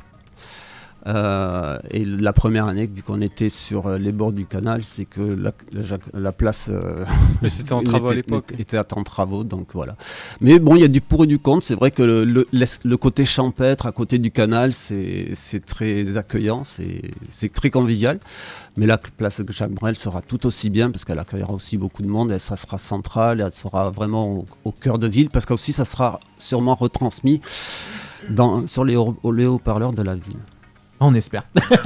[1.07, 5.05] Euh, et la première année, vu qu'on était sur euh, les bords du canal, c'est
[5.05, 7.05] que la, la- la place euh,
[7.41, 9.95] Mais c'était en travaux à était- était en travaux, donc voilà.
[10.41, 11.65] Mais bon, il y a du pour et du contre.
[11.65, 15.33] C'est vrai que le, le- l'es- le côté champêtre à côté du canal, c'est
[15.65, 18.19] très accueillant, c'est très convivial.
[18.77, 22.07] Mais la place Jacques Brel sera tout aussi bien parce qu'elle accueillera aussi beaucoup de
[22.07, 25.73] monde et ça sera central, elle sera vraiment au, au cœur de ville parce qu'aussi
[25.73, 27.41] ça sera sûrement retransmis
[28.29, 30.37] dans, sur les haut-parleurs de la ville.
[31.03, 31.43] On espère.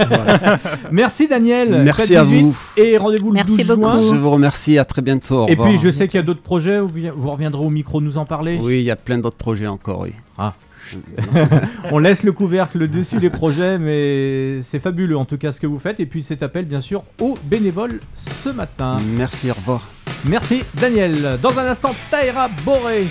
[0.07, 0.59] Voilà.
[0.91, 1.81] Merci Daniel.
[1.83, 2.57] Merci à 18 vous.
[2.77, 3.91] Et rendez-vous le Merci 12 beaucoup.
[3.91, 4.13] juin.
[4.13, 5.45] Je vous remercie, à très bientôt.
[5.45, 5.69] au Et revoir.
[5.69, 8.17] puis je sais qu'il y a d'autres projets, vous, vi- vous reviendrez au micro nous
[8.17, 8.57] en parler.
[8.61, 10.11] Oui, il y a plein d'autres projets encore, oui.
[10.37, 10.53] Ah.
[11.91, 15.65] On laisse le couvercle dessus les projets, mais c'est fabuleux en tout cas ce que
[15.67, 15.99] vous faites.
[15.99, 18.97] Et puis cet appel bien sûr aux bénévoles ce matin.
[19.17, 19.81] Merci, au revoir.
[20.25, 21.39] Merci Daniel.
[21.41, 23.05] Dans un instant, Taïra Boré,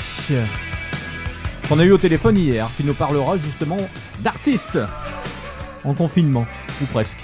[1.68, 3.78] qu'on a eu au téléphone hier, qui nous parlera justement
[4.20, 4.78] d'artistes
[5.84, 6.46] en confinement,
[6.82, 7.18] ou presque.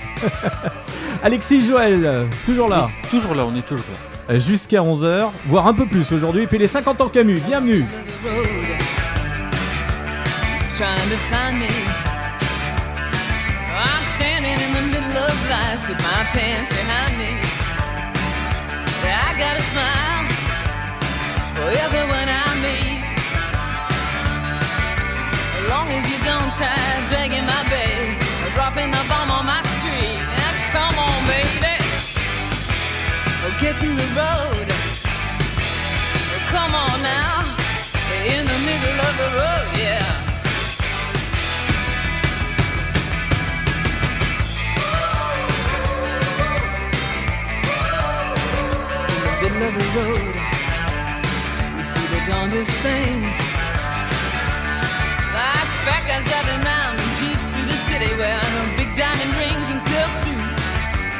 [1.22, 3.84] Alexis Joël, toujours là, Oui, toujours là, on est toujours
[4.28, 4.38] là.
[4.38, 6.42] jusqu'à 11h, voire un peu plus aujourd'hui.
[6.42, 7.84] Et puis les 50 ans Camus, bienvenue.
[10.56, 11.68] He's trying to find me.
[13.72, 17.36] I'm standing in the middle of life with my pants behind me.
[19.02, 20.28] I got a smile
[21.54, 23.00] for everyone I meet.
[25.58, 27.62] As long as you don't try dragging my
[49.60, 50.34] The road,
[51.76, 53.36] we see the darndest things.
[55.36, 60.12] Like guys driving round in jeeps through the city wearing big diamond rings and silk
[60.24, 60.64] suits.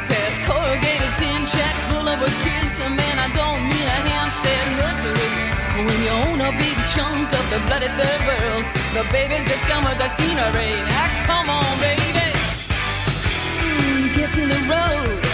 [0.09, 2.81] Past corrugated tin shacks full of kids.
[2.81, 5.31] So man, I don't mean a Hampstead nursery.
[5.85, 8.65] When you own a big chunk of the bloody third world,
[8.97, 10.81] the babies just come with the scenery.
[10.89, 12.33] Now come on, baby.
[13.69, 15.30] Mm, get in the road.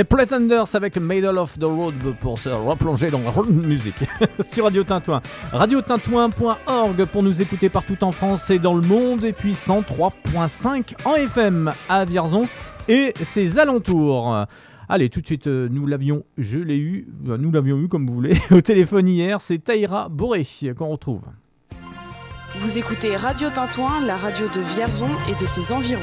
[0.00, 4.02] Des Pretenders avec Middle of the Road pour se replonger dans la musique
[4.50, 5.20] sur Radio Tintouin.
[5.52, 9.24] Radiotintouin.org pour nous écouter partout en France et dans le monde.
[9.24, 12.44] Et puis 103.5 en FM à Vierzon
[12.88, 14.46] et ses alentours.
[14.88, 18.06] Allez, tout de suite, euh, nous l'avions, je l'ai eu, euh, nous l'avions eu comme
[18.06, 19.38] vous voulez, au téléphone hier.
[19.42, 20.46] C'est Taïra Boré
[20.78, 21.24] qu'on retrouve.
[22.56, 26.00] Vous écoutez Radio Tintouin, la radio de Vierzon et de ses environs.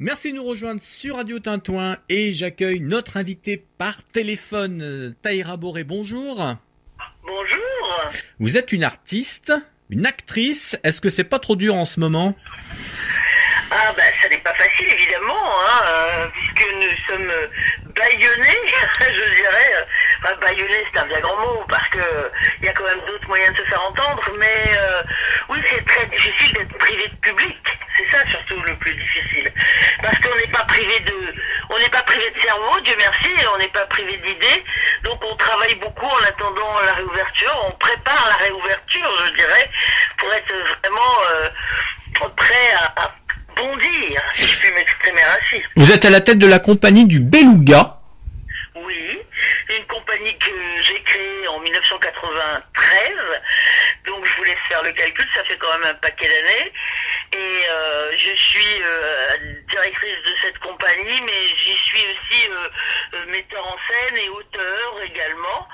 [0.00, 5.82] Merci de nous rejoindre sur Radio Tintouin et j'accueille notre invité par téléphone, Taïra Boré.
[5.82, 6.54] Bonjour.
[7.24, 8.12] Bonjour.
[8.38, 9.52] Vous êtes une artiste,
[9.90, 10.78] une actrice.
[10.84, 12.36] Est-ce que c'est pas trop dur en ce moment?
[13.72, 15.34] Ah bah ça n'est pas facile évidemment,
[15.66, 17.32] hein, euh, puisque nous sommes
[17.98, 18.60] bâillonnés,
[19.00, 19.86] je dirais.
[20.22, 20.34] Enfin,
[20.92, 22.30] c'est un bien grand mot parce que
[22.60, 25.02] il y a quand même d'autres moyens de se faire entendre, mais euh,
[25.48, 27.58] oui c'est très difficile d'être privé de public.
[27.96, 29.52] C'est ça surtout le plus difficile,
[30.02, 31.34] parce qu'on n'est pas privé de,
[31.70, 34.64] on n'est pas privé de cerveau, Dieu merci, et on n'est pas privé d'idées,
[35.02, 39.70] donc on travaille beaucoup en attendant la réouverture, on prépare la réouverture, je dirais,
[40.16, 41.48] pour être vraiment euh,
[42.36, 43.12] prêt à
[43.58, 45.62] bondir, si je puis m'exprimer ainsi.
[45.76, 47.96] Vous êtes à la tête de la compagnie du Beluga.
[48.74, 49.18] Oui,
[49.76, 50.50] une compagnie que
[50.82, 53.10] j'ai créée en 1993,
[54.06, 56.72] donc je vous laisse faire le calcul, ça fait quand même un paquet d'années.
[57.32, 59.28] Et euh, je suis euh,
[59.70, 62.68] directrice de cette compagnie, mais j'y suis aussi euh,
[63.14, 65.68] euh, metteur en scène et auteur également.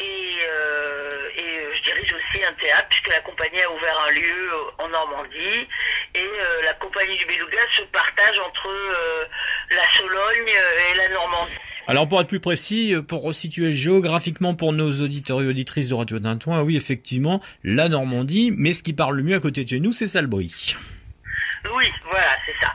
[0.00, 4.14] Et, euh, et euh, je dirige aussi un théâtre puisque la compagnie a ouvert un
[4.14, 5.68] lieu en Normandie
[6.14, 9.24] et euh, la compagnie du Beluga se partage entre euh,
[9.70, 11.52] la Sologne et la Normandie.
[11.86, 16.18] Alors pour être plus précis, pour resituer géographiquement pour nos auditeurs et auditrices de Radio
[16.18, 19.80] Tintouin, oui effectivement, la Normandie, mais ce qui parle le mieux à côté de chez
[19.80, 20.76] nous, c'est Salbris.
[21.74, 22.74] Oui, voilà, c'est ça.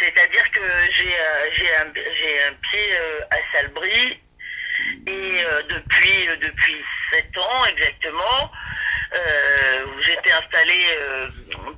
[0.00, 0.60] C'est-à-dire que
[0.92, 2.96] j'ai un, un pied
[3.30, 4.18] à Salbris
[5.06, 6.76] et euh, depuis euh, depuis
[7.12, 8.50] sept ans exactement,
[9.14, 11.28] euh, j'étais installée euh,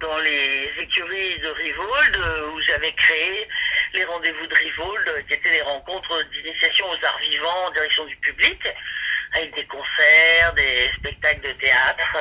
[0.00, 3.46] dans les écuries de Rivold, euh, où j'avais créé
[3.92, 8.16] les rendez-vous de Rivold, qui étaient des rencontres d'initiation aux arts vivants en direction du
[8.16, 8.60] public,
[9.34, 12.16] avec des concerts, des spectacles de théâtre.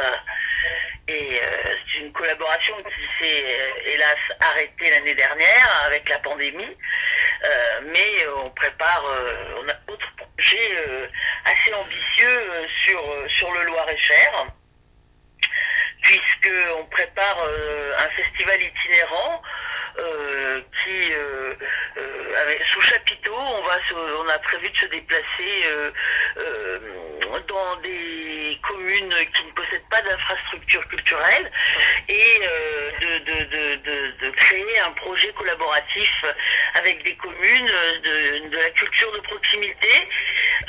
[1.10, 6.78] Et euh, c'est une collaboration qui s'est euh, hélas arrêtée l'année dernière avec la pandémie.
[7.46, 9.04] Euh, mais on prépare,
[9.58, 11.10] on a d'autres projets
[11.46, 13.02] assez ambitieux sur,
[13.38, 14.48] sur le Loir-et-Cher,
[16.04, 17.38] puisque on prépare
[17.98, 19.42] un festival itinérant
[20.84, 21.14] qui,
[22.74, 23.80] sous chapiteau, on va,
[24.20, 25.64] on a prévu de se déplacer
[27.48, 28.29] dans des
[28.62, 31.52] communes qui ne possèdent pas d'infrastructures culturelles
[32.08, 36.10] et euh, de, de, créer un projet collaboratif
[36.76, 40.08] avec des communes de, de la culture de proximité.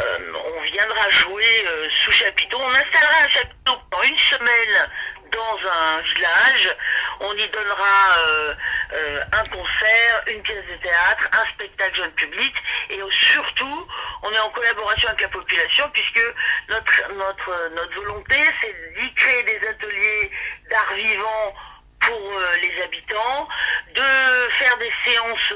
[0.00, 2.58] Euh, on viendra jouer euh, sous chapiteau.
[2.60, 4.90] On installera un chapiteau pendant une semaine
[5.32, 6.76] dans un village.
[7.20, 8.54] On y donnera euh,
[8.92, 12.54] euh, un concert, une pièce de théâtre, un spectacle jeune public
[12.90, 13.86] et surtout,
[14.22, 16.24] on est en collaboration avec la population puisque
[16.68, 20.30] notre, notre, notre volonté, c'est d'y créer des ateliers
[20.70, 21.54] d'art vivant
[22.00, 23.48] pour euh, les habitants,
[23.94, 25.50] de faire des séances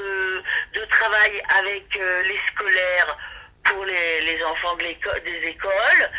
[0.73, 3.17] de travail avec les scolaires
[3.65, 6.09] pour les, les enfants de des écoles.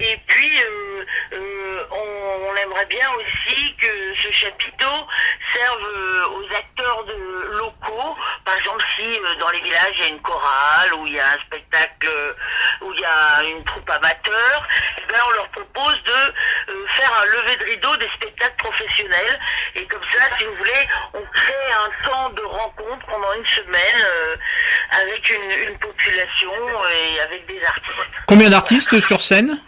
[0.00, 1.04] Et puis, euh,
[1.34, 5.06] euh, on, aimerait bien aussi que ce chapiteau
[5.54, 8.16] serve euh, aux acteurs de, locaux.
[8.44, 11.26] Par exemple, si dans les villages, il y a une chorale, ou il y a
[11.26, 12.08] un spectacle,
[12.80, 17.24] où il y a une troupe amateur, eh ben, on leur propose de faire un
[17.26, 19.40] lever de rideau des spectacles professionnels.
[19.74, 24.38] Et comme ça, si vous voulez, on crée un temps de rencontre pendant une semaine
[24.90, 26.52] avec une population
[26.90, 28.10] et avec des artistes.
[28.26, 29.58] Combien d'artistes sur scène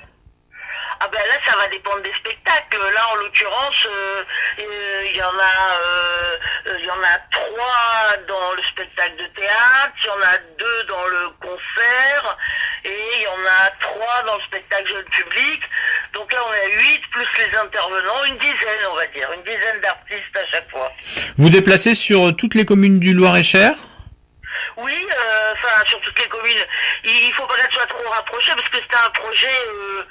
[1.00, 2.83] Ah ben là, ça va dépendre des spectacles.
[2.94, 4.24] Là, en l'occurrence, euh,
[4.59, 9.16] euh, il y en a, euh, euh, il y en a trois dans le spectacle
[9.16, 12.37] de théâtre, il y en a deux dans le concert,
[12.85, 15.61] et il y en a trois dans le spectacle jeune public.
[16.14, 19.81] Donc là, on a huit plus les intervenants, une dizaine, on va dire, une dizaine
[19.83, 20.90] d'artistes à chaque fois.
[21.37, 23.74] Vous déplacez sur toutes les communes du Loir-et-Cher?
[24.77, 26.65] Oui, euh, enfin sur toutes les communes.
[27.05, 29.59] Il, faut pas qu'elles soient trop rapprochées parce que c'est un projet.
[29.69, 30.03] euh,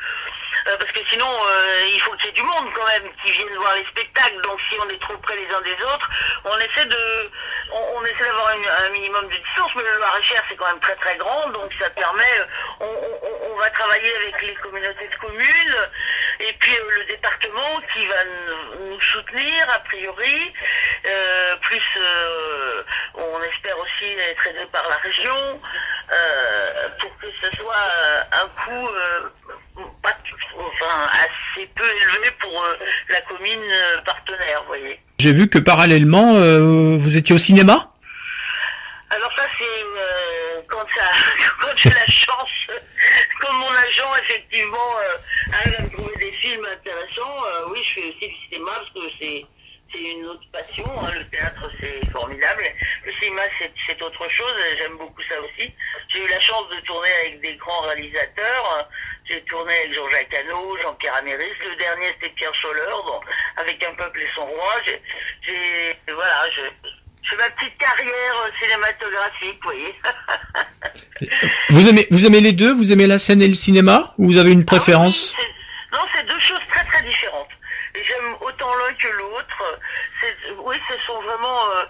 [0.67, 3.31] euh, parce que sinon, euh, il faut qu'il y ait du monde quand même qui
[3.31, 4.41] vienne voir les spectacles.
[4.41, 6.09] Donc si on est trop près les uns des autres,
[6.43, 7.29] on essaie de,
[7.71, 9.69] on, essaie d'avoir un minimum de distance.
[9.75, 12.41] Mais le Loir-et-Cher c'est quand même très très grand, donc ça permet.
[12.79, 15.77] On, on- va travailler avec les communautés de communes
[16.41, 18.23] et puis le département qui va
[18.79, 20.53] nous soutenir a priori.
[21.07, 25.59] Euh, plus, euh, on espère aussi être aidé par la région
[26.11, 27.75] euh, pour que ce soit
[28.31, 28.89] un coût
[30.01, 30.17] pas
[30.57, 32.65] enfin, assez peu élevé pour
[33.09, 33.71] la commune
[34.05, 34.99] partenaire, voyez.
[35.19, 37.91] J'ai vu que parallèlement, vous étiez au cinéma?
[39.11, 41.09] Alors ça c'est quand ça
[41.61, 42.49] quand j'ai la chance,
[43.39, 47.93] comme mon agent effectivement euh, arrive à me trouver des films intéressants, euh, oui je
[47.93, 49.45] fais aussi du cinéma parce que c'est
[49.95, 52.63] c'est une autre passion, hein, le théâtre c'est formidable,
[53.05, 53.41] le cinéma
[53.87, 55.71] c'est autre chose, j'aime beaucoup ça aussi.
[56.13, 58.89] J'ai eu la chance de tourner avec des grands réalisateurs,
[59.29, 63.19] j'ai tourné avec Jean-Jacques Hano, Jean-Pierre Améris, le dernier c'était Pierre Scholler, bon,
[63.57, 65.01] avec Un peuple et son roi, j'ai
[66.13, 66.61] voilà, je,
[67.29, 69.95] fais ma petite carrière cinématographique, vous voyez.
[71.69, 72.73] vous aimez, vous aimez les deux?
[72.73, 74.13] Vous aimez la scène et le cinéma?
[74.17, 77.47] Ou vous avez une préférence Ah oui, c'est- non, c'est deux choses très très différentes.
[78.07, 79.79] J'aime autant l'un que l'autre.
[80.59, 81.85] Oui, ce sont vraiment euh,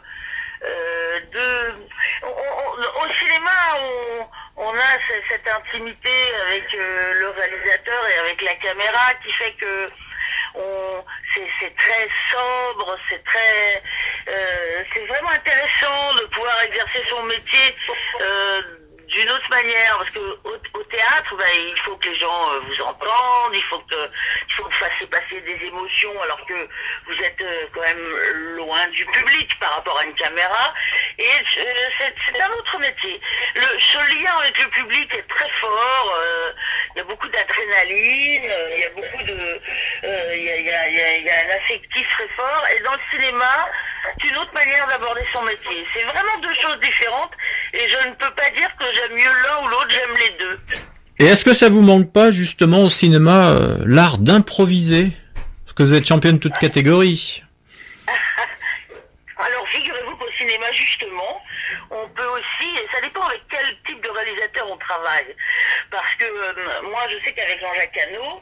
[0.65, 1.75] euh, deux.
[2.23, 3.51] au cinéma,
[4.57, 9.51] on, a ce- cette intimité avec euh, le réalisateur et avec la caméra qui fait
[9.53, 9.89] que
[11.59, 13.83] c'est, très sobre, c'est très,
[14.29, 17.75] euh, c'est vraiment intéressant de pouvoir exercer son métier
[19.15, 22.81] d'une autre manière, parce que au, théâtre, ben, il faut que les gens euh, vous
[22.83, 26.67] entendent, il faut que, il faut que vous fassiez passer des émotions, alors que
[27.07, 28.17] vous êtes euh, quand même
[28.57, 30.73] loin du public par rapport à une caméra,
[31.17, 33.19] et euh, c'est, un autre métier.
[33.55, 36.19] Le, ce lien avec le public est très fort.
[36.93, 39.61] il y a beaucoup d'adrénaline, il y a beaucoup de,
[40.35, 42.63] il y, a, y a- un affectif très fort.
[42.75, 43.69] Et dans le cinéma,
[44.21, 45.87] c'est une autre manière d'aborder son métier.
[45.93, 47.31] C'est vraiment deux choses différentes.
[47.73, 50.59] Et je ne peux pas dire que j'aime mieux l'un ou l'autre, j'aime les deux.
[51.19, 55.11] Et est-ce que ça vous manque pas justement au cinéma euh, l'art d'improviser?
[55.63, 57.43] Parce que vous êtes championne de toute catégorie.
[59.37, 61.41] Alors, figurez-vous qu'au cinéma, justement,
[61.91, 65.35] on peut aussi, et ça dépend avec quel type de réalisateur on travaille.
[65.91, 68.41] Parce que euh, moi, je sais qu'avec Jean-Jacques Hano,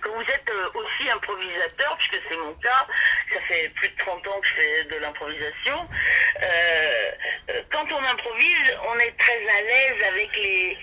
[0.00, 2.86] quand vous êtes euh, aussi improvisateur, puisque c'est mon cas,
[3.32, 5.88] ça fait plus de 30 ans que je fais de l'improvisation,
[6.42, 7.10] euh,
[7.50, 10.76] euh, quand on improvise, on est très à l'aise avec les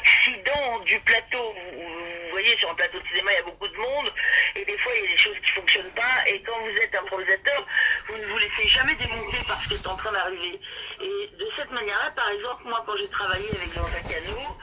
[0.00, 1.54] accidents du plateau.
[1.74, 4.12] Vous, voyez, sur un plateau de cinéma, il y a beaucoup de monde,
[4.54, 6.94] et des fois, il y a des choses qui fonctionnent pas, et quand vous êtes
[6.94, 7.66] improvisateur,
[8.08, 10.60] vous ne vous laissez jamais démonter par ce qui est en train d'arriver.
[11.00, 14.56] Et de cette manière-là, par exemple, moi, quand j'ai travaillé avec Jean-Jacques Hano,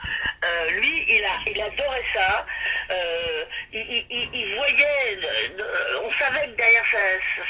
[0.44, 2.46] euh, lui, il, a, il adorait ça.
[3.72, 5.18] Il, voyait,
[6.02, 6.84] on savait que derrière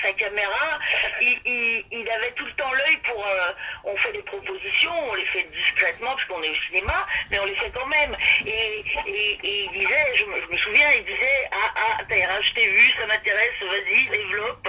[0.02, 0.78] sa, caméra,
[1.20, 3.26] il, avait tout le temps l'œil pour.
[3.26, 3.52] euh,
[3.84, 7.44] on fait des propositions, on les fait discrètement parce qu'on est au cinéma, mais on
[7.44, 8.16] les fait quand même.
[8.46, 13.06] Et, il disait, je me, souviens, il disait Ah, ah, Taïra, je t'ai vu, ça
[13.06, 14.68] m'intéresse, vas-y, développe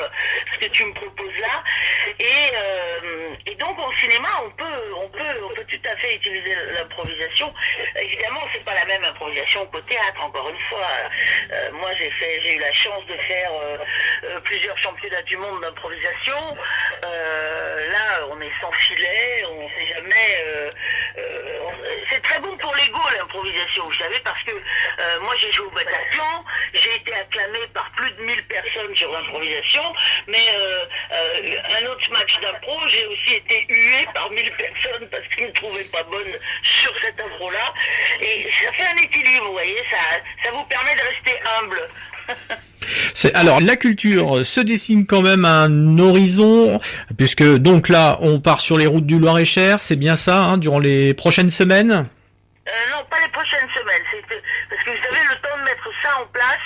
[0.53, 1.63] ce que tu me proposes là.
[2.19, 6.15] Et, euh, et donc au cinéma, on peut, on peut, on peut tout à fait
[6.15, 7.53] utiliser l'improvisation.
[7.99, 10.23] Évidemment, c'est pas la même improvisation qu'au théâtre.
[10.23, 10.87] Encore une fois,
[11.51, 13.77] Euh, moi j'ai fait, j'ai eu la chance de faire euh,
[14.23, 16.57] euh, plusieurs championnats du monde d'improvisation.
[17.01, 20.73] Là, on est sans filet, on sait jamais.
[22.09, 25.71] c'est très bon pour l'ego l'improvisation, vous savez, parce que euh, moi j'ai joué au
[25.71, 29.83] Bataclan, j'ai été acclamé par plus de 1000 personnes sur l'improvisation,
[30.27, 35.23] mais euh, euh, un autre match d'impro, j'ai aussi été hué par 1000 personnes parce
[35.33, 37.73] qu'ils ne trouvaient pas bonne sur cette impro-là.
[38.19, 41.89] Et ça fait un équilibre, vous voyez, ça, ça vous permet de rester humble.
[43.33, 46.81] Alors la culture se dessine quand même un horizon
[47.17, 50.79] puisque donc là on part sur les routes du Loir-et-Cher, c'est bien ça hein, durant
[50.79, 52.07] les prochaines semaines?
[52.67, 54.03] Euh, non, pas les prochaines semaines.
[54.69, 56.57] Parce que vous savez, le temps de mettre ça en place,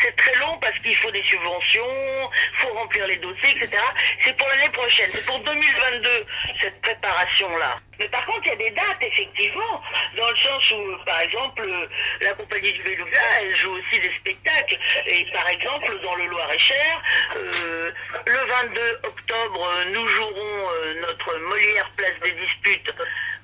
[0.00, 3.82] c'est très long parce qu'il faut des subventions, faut remplir les dossiers, etc.
[4.22, 6.26] C'est pour l'année prochaine, c'est pour 2022,
[6.60, 7.78] cette préparation-là.
[7.98, 9.82] Mais par contre, il y a des dates, effectivement,
[10.16, 11.86] dans le sens où, par exemple, euh,
[12.22, 14.78] la compagnie du Beluga, elle joue aussi des spectacles.
[15.06, 17.02] Et par exemple, dans le Loir-et-Cher,
[17.36, 17.90] euh,
[18.26, 20.68] le 22 octobre, nous jouerons
[21.00, 22.92] notre Molière Place des Disputes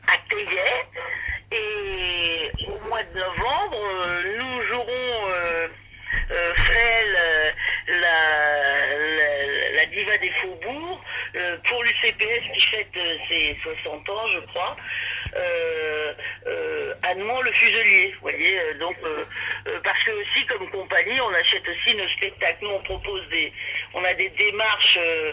[0.07, 0.87] à Thaillet.
[1.51, 5.69] Et au mois de novembre, euh, nous jouerons euh,
[6.31, 7.55] euh, Frêle,
[7.89, 11.01] la, la, la diva des faubourgs,
[11.69, 12.99] pour l'UCPS qui fête
[13.31, 14.77] ses 60 ans, je crois.
[15.37, 16.13] Euh,
[16.47, 18.59] euh, Nohant le Fuselier, vous voyez.
[18.61, 18.95] euh, donc,
[19.83, 22.59] parce que aussi, comme compagnie, on achète aussi nos spectacles.
[22.63, 23.51] Nous, on propose des,
[23.95, 25.33] on a des démarches euh,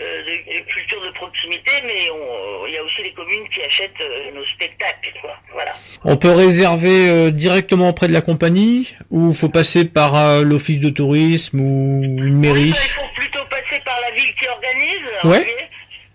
[0.00, 3.62] euh, de, de culture de proximité, mais on- il y a aussi les communes qui
[3.62, 3.90] achètent
[4.34, 5.36] nos spectacles, quoi.
[5.52, 5.74] Voilà.
[6.04, 10.90] On peut réserver euh, directement auprès de la compagnie ou faut passer par l'office de
[10.90, 12.68] tourisme ou une mairie?
[12.68, 15.08] Il faut plutôt passer par la ville qui organise.
[15.24, 15.68] Ouais.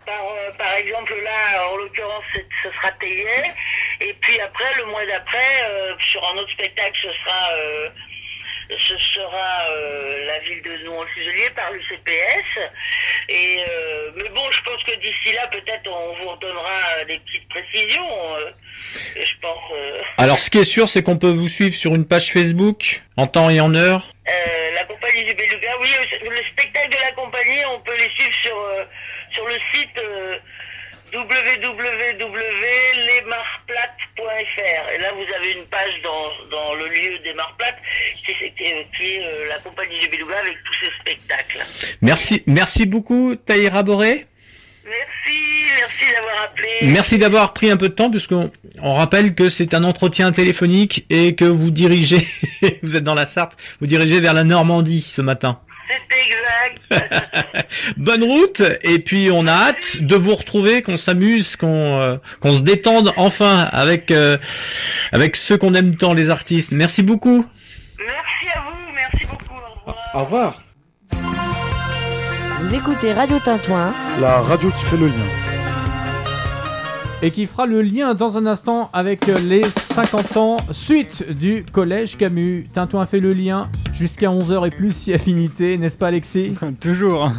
[0.10, 3.52] Par, euh, par exemple, là, en l'occurrence, ce sera Thaillet.
[4.02, 7.90] Et puis après, le mois d'après, euh, sur un autre spectacle, ce sera, euh,
[8.80, 12.72] ce sera euh, la ville de Nouan-le-Fuselier par l'UCPS.
[13.30, 17.48] Et, euh, mais bon, je pense que d'ici là, peut-être, on vous redonnera des petites
[17.50, 18.36] précisions.
[18.38, 18.50] euh,
[19.16, 19.72] et je pense.
[20.18, 23.28] Alors ce qui est sûr c'est qu'on peut vous suivre sur une page Facebook en
[23.28, 24.04] temps et en heure.
[24.74, 25.90] La compagnie du Beluga, oui,
[26.24, 28.56] le, le spectacle de la compagnie, on peut les suivre sur,
[29.34, 30.38] sur le site euh,
[33.60, 34.94] www.lesmarplates.fr.
[34.94, 37.78] Et là, vous avez une page dans, dans le lieu des Marplates
[38.16, 41.66] qui, est- qui est, qui est, euh, la compagnie du Beluga avec tous ses spectacles.
[42.02, 44.26] Merci, merci beaucoup Taïra Boré.
[44.86, 45.38] Merci,
[45.68, 46.70] merci d'avoir appelé.
[46.84, 51.06] Merci d'avoir pris un peu de temps puisqu'on on rappelle que c'est un entretien téléphonique
[51.12, 52.26] et que vous dirigez,
[52.84, 55.60] vous êtes dans la Sarthe, vous dirigez vers la Normandie ce matin.
[55.90, 57.66] C'est exact.
[57.98, 62.54] Bonne route et puis on a hâte de vous retrouver, qu'on s'amuse, qu'on euh, qu'on
[62.54, 64.38] se détende enfin avec euh,
[65.12, 66.72] avec ceux qu'on aime tant les artistes.
[66.72, 67.46] Merci beaucoup.
[67.98, 69.56] merci à vous, merci beaucoup.
[69.56, 70.10] Au revoir.
[70.14, 70.62] Au revoir.
[72.62, 73.94] Vous écoutez Radio Tintouin.
[74.20, 75.49] La radio qui fait le lien.
[77.22, 82.18] Et qui fera le lien dans un instant avec les 50 ans suite du collège
[82.18, 82.68] Camus.
[82.72, 86.54] Tintouin fait le lien jusqu'à 11h et plus si affinité, n'est-ce pas Alexis?
[86.80, 87.32] Toujours.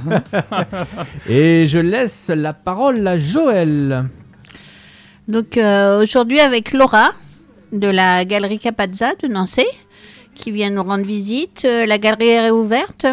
[1.28, 4.07] Et je laisse la parole à Joël.
[5.28, 7.12] Donc euh, aujourd'hui avec Laura,
[7.72, 9.66] de la galerie Capazza de Nancy
[10.35, 11.62] qui vient nous rendre visite.
[11.64, 13.07] Euh, La galerie est réouverte.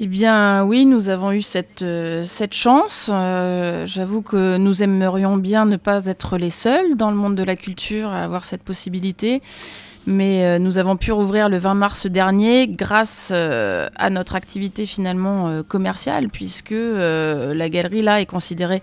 [0.00, 3.10] Eh bien oui, nous avons eu cette, euh, chance.
[3.12, 7.42] Euh, J'avoue que nous aimerions bien ne pas être les seuls dans le monde de
[7.42, 9.42] la culture à avoir cette possibilité.
[10.06, 15.64] Mais euh, nous avons pu rouvrir le 20 mars dernier grâce à notre activité finalement
[15.64, 18.82] commerciale, puisque la galerie là est considérée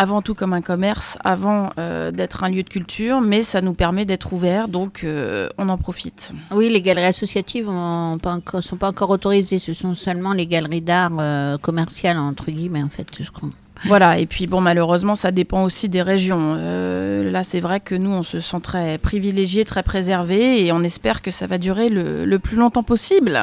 [0.00, 3.74] avant tout comme un commerce, avant euh, d'être un lieu de culture, mais ça nous
[3.74, 6.32] permet d'être ouvert, donc euh, on en profite.
[6.52, 9.58] Oui, les galeries associatives ne sont pas encore autorisées.
[9.58, 13.50] Ce sont seulement les galeries d'art euh, commerciales, entre guillemets, en fait, je crois.
[13.86, 16.54] Voilà, et puis bon, malheureusement, ça dépend aussi des régions.
[16.58, 20.82] Euh, là, c'est vrai que nous, on se sent très privilégiés, très préservés, et on
[20.82, 23.38] espère que ça va durer le, le plus longtemps possible.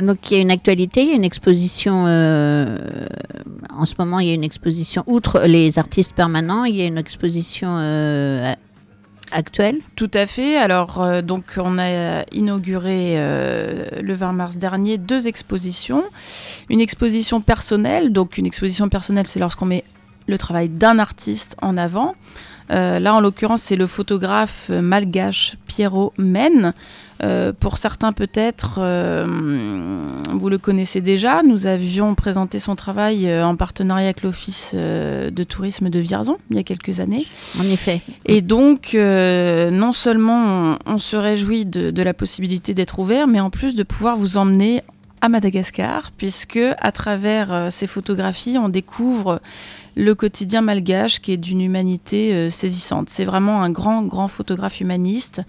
[0.00, 2.04] Donc il y a une actualité, il y a une exposition.
[2.06, 2.78] euh,
[3.76, 6.64] en ce moment, il y a une exposition outre les artistes permanents.
[6.64, 8.52] Il y a une exposition euh,
[9.96, 10.56] Tout à fait.
[10.56, 16.04] Alors, euh, donc, on a inauguré euh, le 20 mars dernier deux expositions.
[16.68, 18.12] Une exposition personnelle.
[18.12, 19.84] Donc, une exposition personnelle, c'est lorsqu'on met
[20.26, 22.14] le travail d'un artiste en avant.
[22.70, 26.72] Euh, là, en l'occurrence, c'est le photographe malgache Pierrot Men.
[27.22, 29.26] Euh, pour certains, peut-être, euh,
[30.32, 31.42] vous le connaissez déjà.
[31.44, 36.58] Nous avions présenté son travail en partenariat avec l'Office de tourisme de Vierzon il y
[36.58, 37.26] a quelques années.
[37.60, 38.02] En effet.
[38.26, 43.40] Et donc, non seulement on, on se réjouit de, de la possibilité d'être ouvert, mais
[43.40, 44.82] en plus de pouvoir vous emmener
[45.22, 49.40] à Madagascar, puisque à travers euh, ces photographies, on découvre
[49.94, 53.08] le quotidien malgache qui est d'une humanité euh, saisissante.
[53.08, 55.40] C'est vraiment un grand, grand photographe humaniste.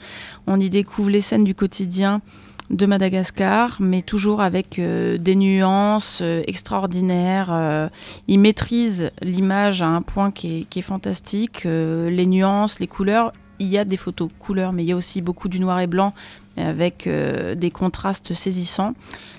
[0.46, 2.22] On y découvre les scènes du quotidien
[2.70, 7.90] de Madagascar, mais toujours avec euh, des nuances extraordinaires.
[8.28, 13.34] Il maîtrise l'image à un point qui est, qui est fantastique, les nuances, les couleurs.
[13.58, 15.88] Il y a des photos couleurs, mais il y a aussi beaucoup du noir et
[15.88, 16.14] blanc
[16.58, 18.94] avec des contrastes saisissants.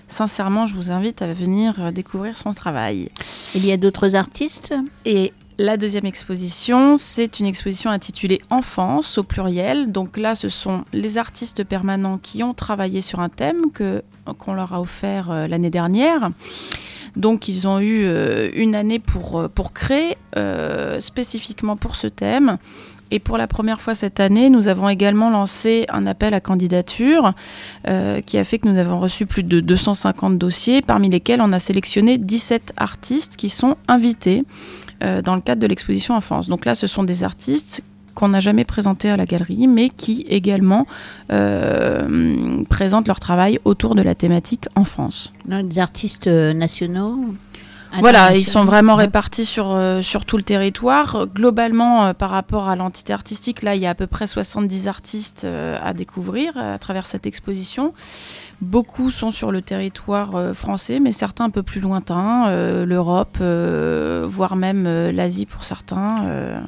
[0.08, 3.08] Sincèrement, je vous invite à venir euh, découvrir son travail.
[3.54, 4.74] Il y a d'autres artistes?
[5.04, 9.92] Et la deuxième exposition, c'est une exposition intitulée Enfance au pluriel.
[9.92, 14.02] Donc là, ce sont les artistes permanents qui ont travaillé sur un thème que
[14.38, 16.30] qu'on leur a offert euh, l'année dernière.
[17.16, 22.58] Donc ils ont eu euh, une année pour, pour créer euh, spécifiquement pour ce thème.
[23.10, 27.32] Et pour la première fois cette année, nous avons également lancé un appel à candidature
[27.88, 31.52] euh, qui a fait que nous avons reçu plus de 250 dossiers, parmi lesquels on
[31.52, 34.44] a sélectionné 17 artistes qui sont invités
[35.02, 36.48] euh, dans le cadre de l'exposition Enfance.
[36.48, 37.82] Donc là, ce sont des artistes
[38.14, 40.86] qu'on n'a jamais présentés à la galerie, mais qui également
[41.32, 45.32] euh, présentent leur travail autour de la thématique enfance.
[45.46, 47.34] Des artistes nationaux
[47.98, 51.26] Voilà, ils sont vraiment répartis sur, euh, sur tout le territoire.
[51.26, 54.88] Globalement, euh, par rapport à l'entité artistique, là, il y a à peu près 70
[54.88, 57.92] artistes euh, à découvrir à travers cette exposition.
[58.60, 63.38] Beaucoup sont sur le territoire euh, français, mais certains un peu plus lointains, euh, l'Europe,
[63.40, 66.16] euh, voire même l'Asie pour certains.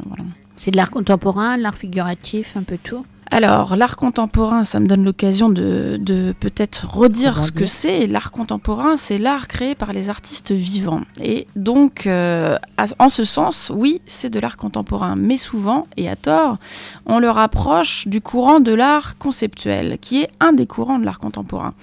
[0.06, 0.24] voilà.
[0.56, 3.04] C'est de l'art contemporain, de l'art figuratif, un peu tout.
[3.30, 8.06] Alors, l'art contemporain, ça me donne l'occasion de, de peut-être redire ce que c'est.
[8.06, 11.00] L'art contemporain, c'est l'art créé par les artistes vivants.
[11.20, 12.56] Et donc, euh,
[12.98, 15.16] en ce sens, oui, c'est de l'art contemporain.
[15.16, 16.58] Mais souvent, et à tort,
[17.04, 21.18] on le rapproche du courant de l'art conceptuel, qui est un des courants de l'art
[21.18, 21.74] contemporain.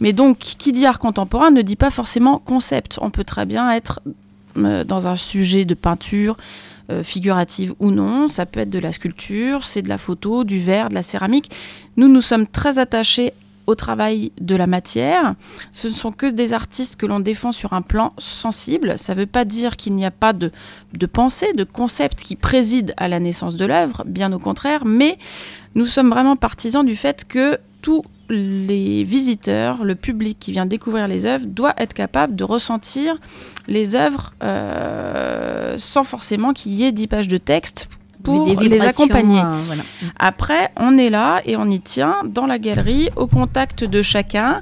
[0.00, 2.98] Mais donc, qui dit art contemporain ne dit pas forcément concept.
[3.00, 4.00] On peut très bien être
[4.58, 6.36] euh, dans un sujet de peinture,
[6.90, 10.58] euh, figurative ou non, ça peut être de la sculpture, c'est de la photo, du
[10.58, 11.50] verre, de la céramique.
[11.96, 13.32] Nous, nous sommes très attachés
[13.66, 15.34] au travail de la matière.
[15.72, 18.98] Ce ne sont que des artistes que l'on défend sur un plan sensible.
[18.98, 20.50] Ça ne veut pas dire qu'il n'y a pas de,
[20.92, 25.18] de pensée, de concept qui préside à la naissance de l'œuvre, bien au contraire, mais
[25.74, 31.08] nous sommes vraiment partisans du fait que tous les visiteurs, le public qui vient découvrir
[31.08, 33.16] les œuvres, doit être capable de ressentir
[33.68, 37.88] les œuvres euh, sans forcément qu'il y ait 10 pages de texte
[38.22, 39.40] pour les accompagner.
[39.40, 39.82] euh, voilà.
[40.18, 44.60] Après, on est là et on y tient dans la galerie, au contact de chacun,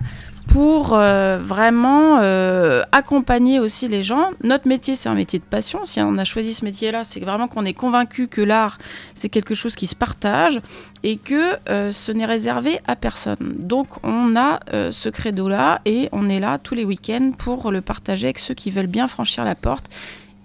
[0.49, 4.31] pour euh, vraiment euh, accompagner aussi les gens.
[4.43, 5.85] Notre métier, c'est un métier de passion.
[5.85, 8.79] Si on a choisi ce métier-là, c'est vraiment qu'on est convaincu que l'art,
[9.15, 10.61] c'est quelque chose qui se partage
[11.03, 13.37] et que euh, ce n'est réservé à personne.
[13.59, 17.81] Donc, on a euh, ce credo-là et on est là tous les week-ends pour le
[17.83, 19.91] partager avec ceux qui veulent bien franchir la porte.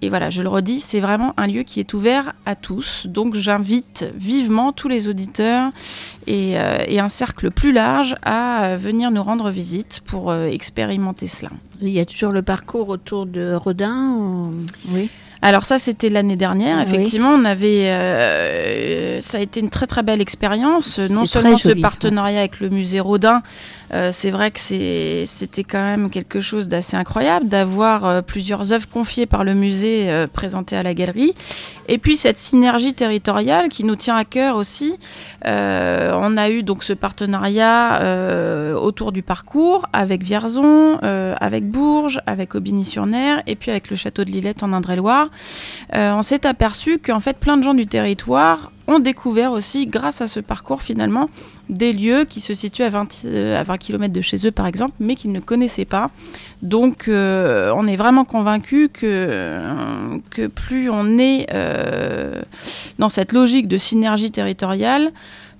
[0.03, 3.07] Et voilà, je le redis, c'est vraiment un lieu qui est ouvert à tous.
[3.07, 5.69] Donc j'invite vivement tous les auditeurs
[6.27, 10.47] et, euh, et un cercle plus large à euh, venir nous rendre visite pour euh,
[10.47, 11.51] expérimenter cela.
[11.81, 14.53] Il y a toujours le parcours autour de Rodin ou-
[14.91, 15.09] Oui.
[15.41, 16.77] Alors ça, c'était l'année dernière.
[16.77, 16.83] Oui.
[16.83, 20.99] Effectivement, on avait, euh, ça a été une très très belle expérience.
[20.99, 23.41] Non seulement joli, ce partenariat avec le musée Rodin,
[23.93, 28.89] euh, c'est vrai que c'était quand même quelque chose d'assez incroyable d'avoir euh, plusieurs œuvres
[28.89, 31.35] confiées par le musée euh, présentées à la galerie.
[31.87, 34.97] Et puis cette synergie territoriale qui nous tient à cœur aussi.
[35.45, 37.99] On a eu donc ce partenariat
[38.77, 44.31] autour du parcours avec Vierzon, avec Bourges, avec Aubigny-sur-Ner et puis avec le château de
[44.31, 45.27] Lillette en Indre-et-Loire.
[45.91, 50.27] On s'est aperçu qu'en fait plein de gens du territoire ont découvert aussi, grâce à
[50.27, 51.29] ce parcours finalement,
[51.69, 54.67] des lieux qui se situent à 20, euh, à 20 km de chez eux par
[54.67, 56.09] exemple, mais qu'ils ne connaissaient pas.
[56.61, 62.41] Donc euh, on est vraiment convaincu que, que plus on est euh,
[62.99, 65.11] dans cette logique de synergie territoriale,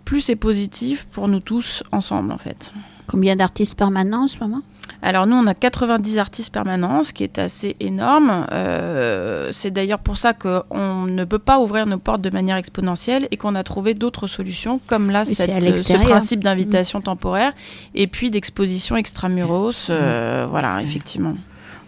[0.05, 2.74] plus c'est positif pour nous tous ensemble en fait.
[3.07, 4.61] Combien d'artistes permanents en ce moment?
[5.06, 8.47] Alors nous, on a 90 artistes permanents, ce qui est assez énorme.
[8.54, 13.28] Euh, c'est d'ailleurs pour ça qu'on ne peut pas ouvrir nos portes de manière exponentielle
[13.30, 17.51] et qu'on a trouvé d'autres solutions, comme là, cette- à ce principe d'invitation temporaire
[17.95, 19.88] et puis d'exposition extramuros.
[19.89, 21.34] euh, Voilà, effectivement.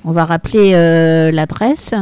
[0.03, 1.93] On va rappeler euh, l'adresse.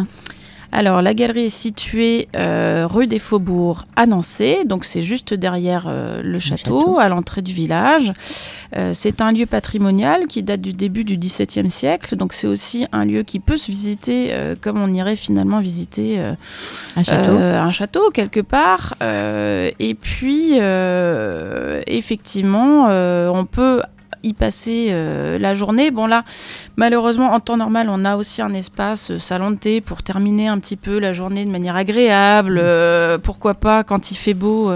[0.75, 5.85] Alors, la galerie est située euh, rue des Faubourgs à Nancy, donc c'est juste derrière
[5.87, 6.99] euh, le, château, château.
[6.99, 8.11] à l'entrée du village.
[8.75, 12.87] Euh, c'est un lieu patrimonial qui date du début du XVIIe siècle, donc c'est aussi
[12.91, 16.19] un lieu qui peut se visiter comme on irait finalement visiter
[16.95, 17.33] Un château.
[17.33, 18.95] un château quelque part.
[18.99, 20.53] Et puis,
[21.85, 23.83] effectivement, on peut
[24.23, 25.91] y passer euh, la journée.
[25.91, 26.23] Bon là,
[26.75, 30.47] malheureusement, en temps normal, on a aussi un espace euh, salon de thé pour terminer
[30.47, 32.59] un petit peu la journée de manière agréable.
[32.61, 34.71] Euh, pourquoi pas, quand il fait beau,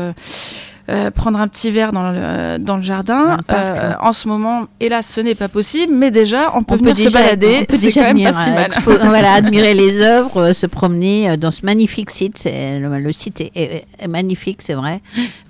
[0.89, 3.25] euh, prendre un petit verre dans le, dans le jardin.
[3.29, 3.93] Dans le parc, Euh.
[3.99, 7.01] En ce moment, hélas, ce n'est pas possible, mais déjà, on peut on venir peut
[7.01, 7.57] se balader.
[7.61, 8.69] on peut déjà quand même venir pas si euh, mal.
[8.71, 12.43] expo- voilà, admirer les œuvres, euh, se promener dans ce magnifique site.
[12.45, 15.01] Le, le site est, est- est magnifique, c'est vrai.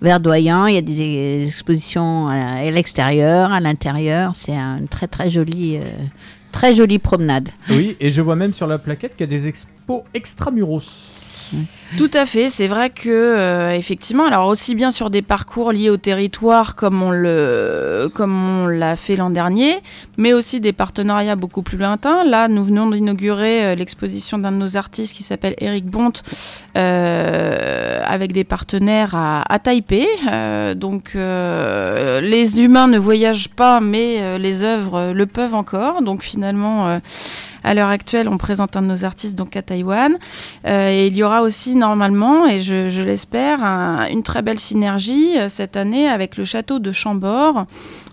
[0.01, 4.31] Verdoyant, il y a des expositions à, à l'extérieur, à l'intérieur.
[4.35, 5.81] C'est un- une très très jolie, euh,
[6.51, 7.49] très jolie promenade.
[7.69, 10.83] Oui, et je vois même sur la plaquette qu'il y a des expos extramuros.
[11.95, 15.89] Tout à fait, c'est vrai que euh, effectivement, alors aussi bien sur des parcours liés
[15.89, 19.77] au territoire comme on le comme on l'a fait l'an dernier,
[20.17, 22.25] mais aussi des partenariats beaucoup plus lointains.
[22.25, 26.23] Là, nous venons d'inaugurer euh, l'exposition d'un de nos artistes qui s'appelle Eric Bonte
[26.77, 30.07] euh, avec des partenaires à, à Taipei.
[30.75, 36.01] Donc les humains ne voyagent pas, mais les œuvres le peuvent encore.
[36.01, 36.99] Donc finalement.
[37.67, 40.17] À l'heure actuelle, on présente un de nos artistes donc à Taïwan.
[40.65, 45.37] Euh, et il y aura aussi normalement, et je, l'espère, un- une très belle synergie
[45.37, 47.65] euh, cette année avec le château de Chambord,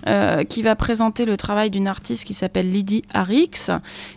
[0.06, 3.70] euh, qui va présenter le travail d'une artiste qui s'appelle Lydie Harix,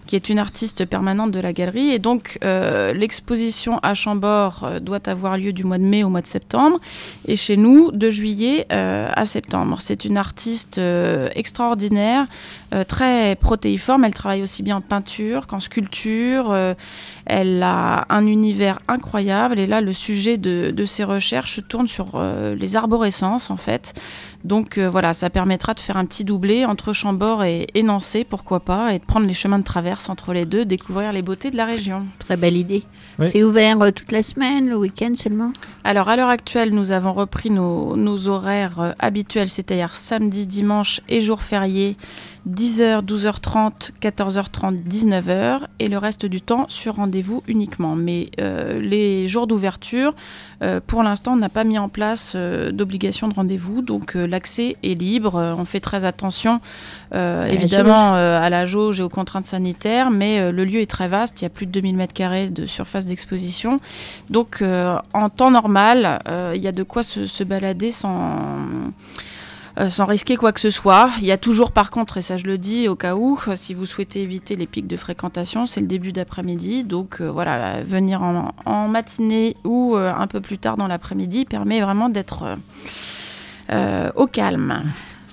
[0.05, 1.89] qui est une artiste permanente de la galerie.
[1.91, 6.09] Et donc, euh, l'exposition à Chambord euh, doit avoir lieu du mois de mai au
[6.09, 6.79] mois de septembre,
[7.27, 9.77] et chez nous, de juillet à septembre.
[9.79, 10.79] C'est une artiste
[11.35, 12.27] extraordinaire,
[12.88, 14.05] très protéiforme.
[14.05, 16.55] Elle travaille aussi bien en peinture qu'en sculpture.
[17.30, 19.59] Elle a un univers incroyable.
[19.59, 23.93] Et là, le sujet de, de ses recherches tourne sur euh, les arborescences, en fait.
[24.43, 28.23] Donc euh, voilà, ça permettra de faire un petit doublé entre Chambord et, et Nancy,
[28.23, 31.51] pourquoi pas, et de prendre les chemins de traverse entre les deux, découvrir les beautés
[31.51, 32.05] de la région.
[32.19, 32.84] Très belle idée.
[33.19, 33.28] Oui.
[33.28, 35.51] C'est ouvert euh, toute la semaine, le week-end seulement?
[35.84, 41.01] Alors à l'heure actuelle, nous avons repris nos, nos horaires euh, habituels, c'est-à-dire samedi, dimanche
[41.09, 41.97] et jours fériés,
[42.47, 47.95] 10h, 12h30, 14h30, 19h, et le reste du temps sur rendez-vous uniquement.
[47.95, 50.13] Mais euh, les jours d'ouverture,
[50.63, 54.77] euh, pour l'instant, on n'a pas mis en place euh, d'obligation de rendez-vous, donc l'accès
[54.83, 55.55] est libre.
[55.57, 56.59] On fait très attention,
[57.13, 61.41] évidemment, à la jauge et aux contraintes sanitaires, mais le lieu est très vaste.
[61.41, 63.79] Il y a plus de 2000 m2 de surface d'exposition.
[64.29, 64.63] Donc,
[65.13, 66.19] en temps normal,
[66.55, 68.45] il y a de quoi se, se balader sans,
[69.80, 71.11] euh, sans risquer quoi que ce soit.
[71.19, 73.55] Il y a toujours, par contre, et ça je le dis au cas où, euh,
[73.55, 76.84] si vous souhaitez éviter les pics de fréquentation, c'est le début d'après-midi.
[76.84, 82.09] Donc, euh, voilà, venir en, matinée ou un peu plus tard dans l'après-midi permet vraiment
[82.09, 82.57] d'être
[84.15, 84.84] au calme.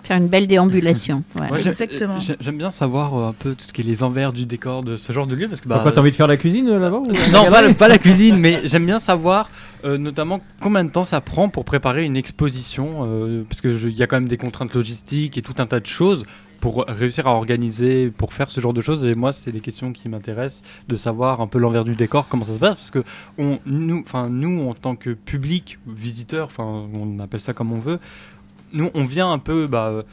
[0.04, 1.22] Faire une belle déambulation.
[1.34, 1.58] voilà.
[1.58, 2.18] Exactement.
[2.20, 4.82] j'ai- J'aime bien savoir euh, un peu tout ce qui est les envers du décor
[4.82, 6.68] de ce genre de lieu parce que bah, Pourquoi t'as envie de faire la cuisine
[6.68, 7.02] euh, là-bas
[7.32, 9.50] non, pas, la- pas la cuisine, mais j'aime bien savoir
[9.84, 14.02] euh, notamment combien de temps ça prend pour préparer une exposition, euh, parce qu'il y
[14.02, 16.24] a quand même des contraintes logistiques et tout un tas de choses
[16.60, 19.04] pour réussir à organiser, pour faire ce genre de choses.
[19.04, 22.44] Et moi, c'est des questions qui m'intéressent, de savoir un peu l'envers du décor, comment
[22.44, 23.04] ça se passe, parce que
[23.36, 27.80] on, nous, enfin nous, en tant que public, visiteurs, enfin on appelle ça comme on
[27.80, 27.98] veut,
[28.74, 29.66] nous, on vient un peu...
[29.66, 30.04] Bah,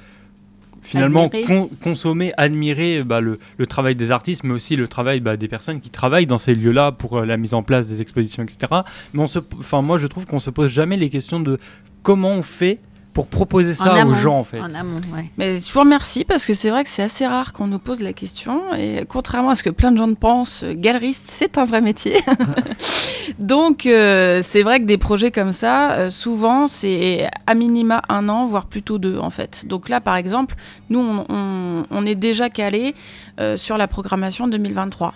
[0.84, 1.43] finalement Admirer.
[1.45, 5.47] con- consommer, admirer bah, le, le travail des artistes, mais aussi le travail bah, des
[5.47, 8.82] personnes qui travaillent dans ces lieux-là pour euh, la mise en place des expositions, etc.
[9.14, 9.38] Mais on se,
[9.76, 11.59] moi, je trouve qu'on se pose jamais les questions de
[12.01, 12.80] comment on fait
[13.14, 14.59] pour proposer ça aux gens, en fait.
[14.59, 15.30] En amont, ouais.
[15.38, 18.01] Mais je vous remercie parce que c'est vrai que c'est assez rare qu'on nous pose
[18.01, 21.66] la question et contrairement à ce que plein de gens pensent, euh, galeriste c'est un
[21.66, 22.18] vrai métier.
[23.39, 28.30] Donc euh, c'est vrai que des projets comme ça, euh, souvent c'est à minima un
[28.30, 29.66] an, voire plutôt deux en fait.
[29.68, 30.55] Donc là par exemple,
[30.89, 32.95] nous on, on- on est déjà calé
[33.39, 35.14] euh, sur la programmation 2023.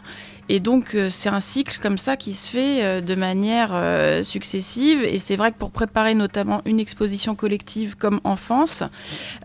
[0.48, 4.22] Et donc euh, c'est un cycle comme ça qui se fait euh, de manière euh,
[4.22, 5.04] successive.
[5.04, 8.84] Et c'est vrai que pour préparer notamment une exposition collective comme Enfance,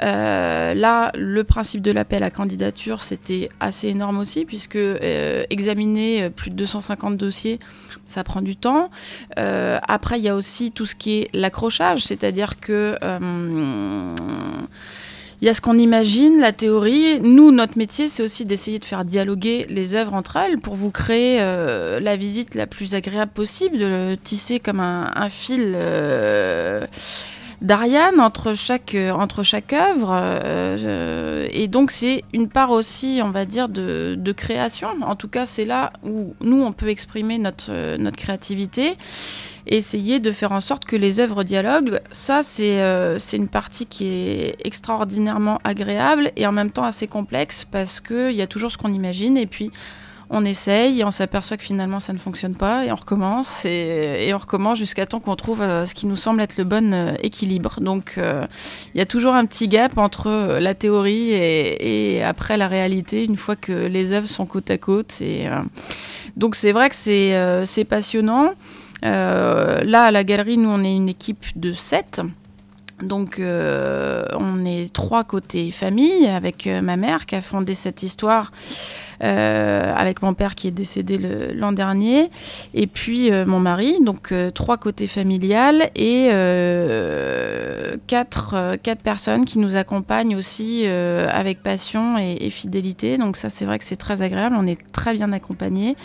[0.01, 4.79] là le principe de l'appel à candidature c'était assez énorme aussi puisque
[5.51, 7.61] examiner plus de 250 dossiers
[8.07, 8.91] ça prend du temps.
[9.37, 12.97] Après il y a aussi tout ce qui est l'accrochage, c'est-à-dire que
[15.41, 17.19] il y a ce qu'on imagine, la théorie.
[17.21, 20.91] Nous, notre métier, c'est aussi d'essayer de faire dialoguer les œuvres entre elles pour vous
[20.91, 26.87] créer euh, la visite la plus agréable possible, de le tisser comme un, fil euh,
[27.63, 30.15] d'Ariane entre chaque, euh, entre chaque œuvre.
[31.51, 34.89] et donc, c'est une part aussi, on va dire, de, de création.
[35.01, 38.99] En tout cas, c'est là où nous, on peut exprimer notre, notre créativité
[39.71, 42.01] essayer de faire en sorte que les œuvres dialoguent.
[42.11, 47.65] Ça, c'est euh, une partie qui est extraordinairement agréable et en même temps assez complexe
[47.71, 49.71] parce qu'il y a toujours ce qu'on imagine et puis
[50.31, 54.31] on essaye et on s'aperçoit que finalement ça ne fonctionne pas et on recommence et,
[54.33, 57.15] on recommence jusqu'à temps qu'on trouve euh, ce qui nous semble être le bon euh,
[57.23, 57.81] équilibre.
[57.81, 58.47] Donc euh,
[58.95, 63.37] il y a toujours un petit gap entre la théorie et, après la réalité une
[63.37, 65.21] fois que les œuvres sont côte à côte.
[65.21, 65.47] Et,
[66.37, 68.53] donc c'est vrai que c'est passionnant.
[69.05, 72.23] Euh, là, à la galerie, nous, on est une équipe de 7.
[73.03, 78.03] Donc, euh, on est trois côtés famille, avec euh, ma mère qui a fondé cette
[78.03, 78.53] histoire,
[79.21, 81.19] avec mon père qui est décédé
[81.55, 82.31] l'an dernier,
[82.75, 89.03] et puis euh, mon mari, donc euh, trois côtés familial, et euh, quatre, euh, quatre
[89.03, 93.19] personnes qui nous accompagnent aussi euh, avec passion et, fidélité.
[93.19, 95.97] Donc ça, c'est vrai que c'est très agréable, on est très bien accompagnés.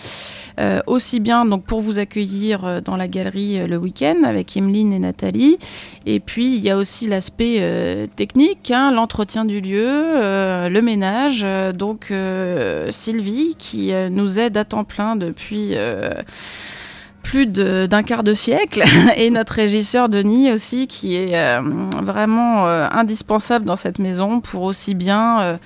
[0.57, 4.55] Euh, aussi bien donc pour vous accueillir euh, dans la galerie euh, le week-end avec
[4.55, 5.57] Emeline et Nathalie.
[6.05, 10.81] Et puis il y a aussi l'aspect euh, technique, hein, l'entretien du lieu, euh, le
[10.81, 11.41] ménage.
[11.43, 16.13] Euh, donc euh, Sylvie qui euh, nous aide à temps plein depuis euh,
[17.21, 18.83] plus de- d'un quart de siècle
[19.17, 21.61] et notre régisseur Denis aussi qui est euh,
[22.03, 25.57] vraiment euh, indispensable dans cette maison pour aussi bien euh,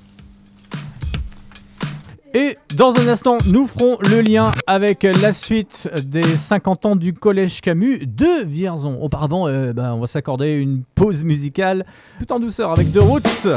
[2.37, 7.13] Et dans un instant, nous ferons le lien avec la suite des 50 ans du
[7.13, 8.99] Collège Camus de Vierzon.
[9.01, 11.85] Auparavant, euh, bah, on va s'accorder une pause musicale
[12.19, 13.47] tout en douceur avec The Roots.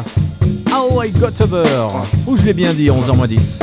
[0.72, 1.88] How I Got Over.
[2.28, 3.58] Ou je l'ai bien dit, 11h moins 10.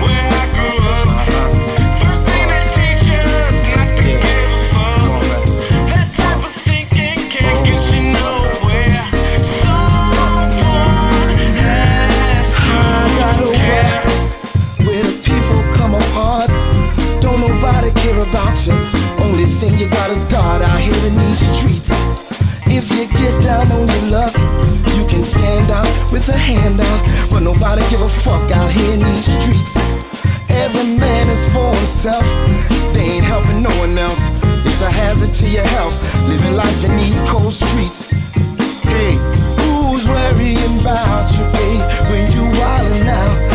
[0.00, 0.17] Where
[19.58, 21.90] Only thing you got is God out here in these streets.
[22.70, 24.32] If you get down on your luck,
[24.94, 27.28] you can stand out with a hand out.
[27.28, 29.74] But nobody give a fuck out here in these streets.
[30.48, 32.22] Every man is for himself.
[32.94, 34.22] They ain't helping no one else.
[34.64, 35.96] It's a hazard to your health.
[36.28, 38.10] Living life in these cold streets.
[38.86, 39.18] Hey,
[39.58, 43.47] who's worrying about you, babe, when you wildin' out,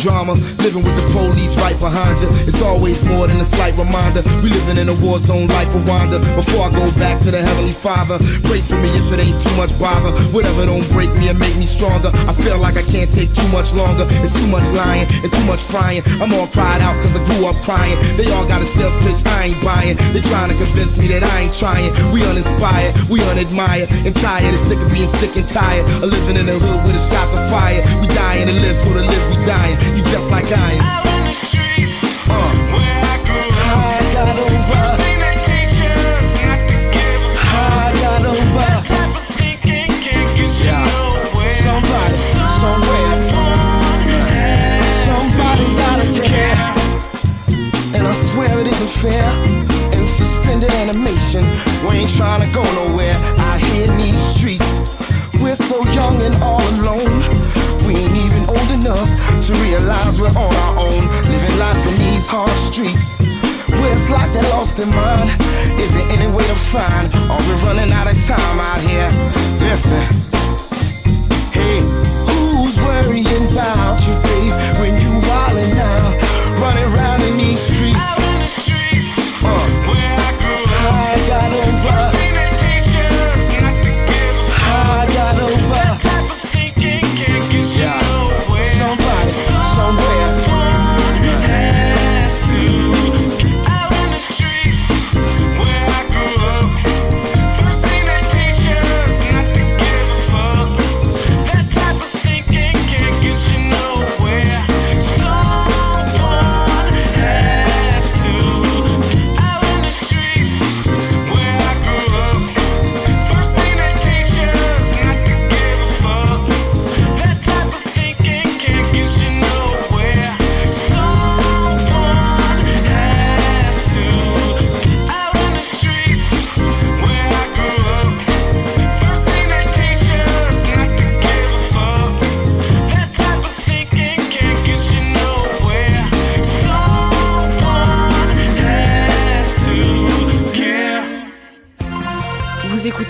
[0.00, 0.34] drama.
[0.58, 2.28] Living with the police right behind you.
[2.48, 4.22] It's always more than a slight reminder.
[4.42, 6.18] We living in a war zone like Rwanda.
[6.34, 9.54] Before I go back to the Heavenly Father, pray for me if it ain't too
[9.56, 10.10] much bother.
[10.32, 12.10] Whatever don't break me and make me stronger.
[12.26, 14.06] I feel like I can't take too much longer.
[14.24, 16.02] It's too much lying and too much frying.
[16.20, 17.98] I'm all cried out cause I grew up crying.
[18.16, 18.89] They all got a sales pitch
[19.40, 19.96] I ain't buying.
[20.12, 21.88] They're trying to convince me that I ain't trying.
[22.12, 24.52] We uninspired, we unadmired, and tired.
[24.52, 25.88] It's sick of being sick and tired.
[26.04, 27.80] Of living in the hood with the shots of fire.
[28.04, 29.80] We dying to live, so to live we dying.
[29.96, 30.84] You just like I am.
[32.28, 32.52] Uh.
[33.00, 33.16] I
[34.12, 35.08] got over.
[37.40, 38.60] I got over.
[40.60, 40.84] Yeah.
[41.48, 42.16] Somebody,
[42.60, 42.99] somewhere.
[48.40, 49.28] Swear it isn't fair.
[49.92, 51.44] In suspended animation,
[51.84, 53.16] we ain't trying to go nowhere.
[53.36, 54.70] Out here in these streets,
[55.42, 57.20] we're so young and all alone.
[57.84, 59.10] We ain't even old enough
[59.46, 63.18] to realize we're on our own, living life in these hard streets.
[63.76, 65.28] Where it's like they lost their mind.
[65.76, 67.12] Is there any way to find?
[67.28, 69.10] Are we running out of time out here?
[69.68, 70.00] Listen.
[71.52, 71.80] Hey,
[72.24, 76.12] who's worrying about you, babe, when you wildin' out,
[76.60, 78.29] running around in these streets?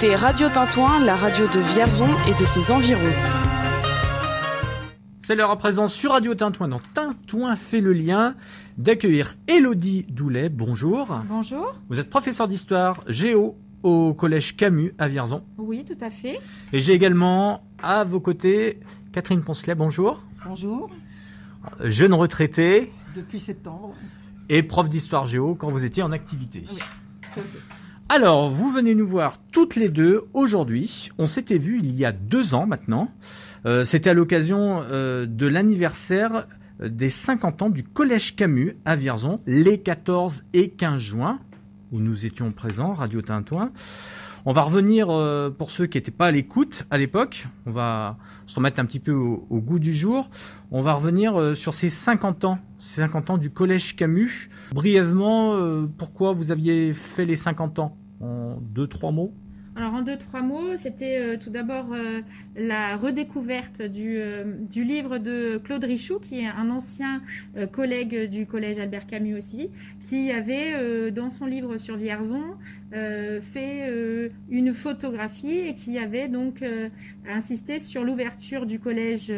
[0.03, 3.01] Écoutez Radio Tintouin, la radio de Vierzon et de ses environs.
[5.26, 8.34] C'est l'heure à présent sur Radio Tintouin, dans Tintouin fait le lien,
[8.78, 10.48] d'accueillir Elodie Doulet.
[10.48, 11.20] Bonjour.
[11.28, 11.74] Bonjour.
[11.90, 15.42] Vous êtes professeur d'histoire géo au collège Camus à Vierzon.
[15.59, 16.38] Oui, tout à fait.
[16.72, 18.80] Et j'ai également à vos côtés
[19.12, 19.74] Catherine Poncelet.
[19.74, 20.22] Bonjour.
[20.46, 20.88] Bonjour,
[21.84, 23.94] Jeune retraitée depuis septembre.
[24.48, 26.64] et prof d'histoire géo quand vous étiez en activité.
[26.70, 26.78] Oui,
[27.34, 27.80] tout à fait.
[28.13, 31.11] Alors, vous venez nous voir toutes les deux aujourd'hui.
[31.19, 33.09] On s'était vus il y a deux ans maintenant.
[33.67, 36.49] Euh, C'était à l'occasion euh, de l'anniversaire
[36.81, 41.39] des 50 ans du Collège Camus à Vierzon, les 14 et 15 juin,
[41.93, 43.71] où nous étions présents, Radio Tintouin.
[44.45, 48.17] On va revenir, euh, pour ceux qui n'étaient pas à l'écoute à l'époque, on va
[48.47, 50.31] se remettre un petit peu au, goût du jour.
[50.73, 54.51] On va revenir sur ces 50 ans, ces 50 ans du Collège Camus.
[54.73, 55.55] Brièvement,
[55.97, 57.99] pourquoi vous aviez fait les 50 ans?
[58.21, 59.33] En deux, trois mots
[59.77, 62.21] Alors en deux, trois mots, c'était euh, tout d'abord euh,
[62.55, 67.23] la redécouverte du, euh, du livre de Claude Richoux, qui est un ancien
[67.73, 69.71] collègue du collège Albert Camus aussi,
[70.03, 72.43] qui avait dans son livre sur Vierzon
[72.93, 76.64] fait une photographie et qui avait donc
[77.29, 79.33] insisté sur l'ouverture du collège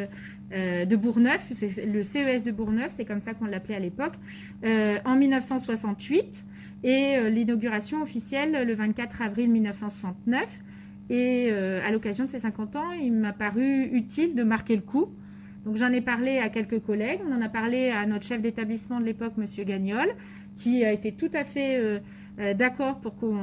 [0.51, 4.15] de Bourgneuf, c'est le CES de Bourgneuf, c'est comme ça qu'on l'appelait à l'époque,
[4.65, 6.47] en 1968
[6.85, 10.63] et euh, l'inauguration officielle le 24 avril 1969.
[11.11, 14.83] Et euh, à l'occasion de ces 50 ans, il m'a paru utile de marquer le
[14.83, 15.09] coup.
[15.65, 18.99] Donc j'en ai parlé à quelques collègues, on en a parlé à notre chef d'établissement
[18.99, 20.09] de l'époque, Monsieur Gagnol,
[20.57, 23.39] qui a été tout à fait euh, d'accord pour qu'on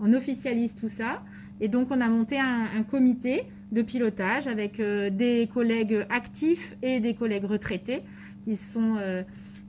[0.00, 1.22] on officialise tout ça.
[1.60, 7.12] Et donc on a monté un, comité de pilotage avec des collègues actifs et des
[7.12, 8.00] collègues retraités
[8.44, 8.96] qui sont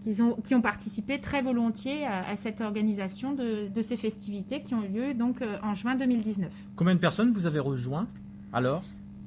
[0.03, 4.61] qui ont, qui ont participé très volontiers à, à cette organisation de, de ces festivités
[4.61, 6.49] qui ont eu lieu donc euh, en juin 2019.
[6.75, 8.07] Combien de personnes vous avez rejoint
[8.53, 8.83] alors?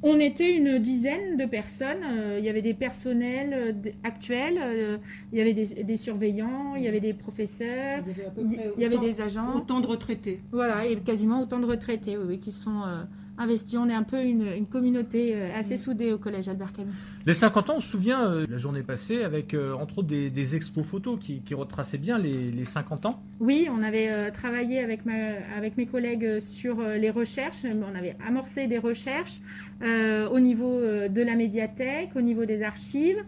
[0.06, 2.02] On était une dizaine de personnes.
[2.12, 3.54] euh, il y avait des personnels
[3.86, 4.98] euh, actuels, euh,
[5.32, 8.02] il y avait des, des surveillants, il y avait des professeurs,
[8.36, 9.56] Il y avait il y autant- des agents.
[9.56, 10.40] Autant de retraités.
[10.52, 13.04] Voilà, et quasiment autant de retraités, oui, oui, qui sont euh,
[13.38, 13.76] investi.
[13.78, 16.92] On est un peu une, une communauté euh, assez soudée au collège Albert Camus.
[17.26, 20.30] Les 50 ans, on se souvient euh, la journée passée avec euh, entre autres des,
[20.30, 23.22] des expos photos qui, qui retraçaient bien les, les 50 ans.
[23.40, 25.14] Oui, on avait euh, travaillé avec, ma,
[25.56, 27.64] avec mes collègues sur les recherches.
[27.64, 29.40] On avait amorcé des recherches
[29.82, 33.22] au niveau de la médiathèque, au niveau des archives,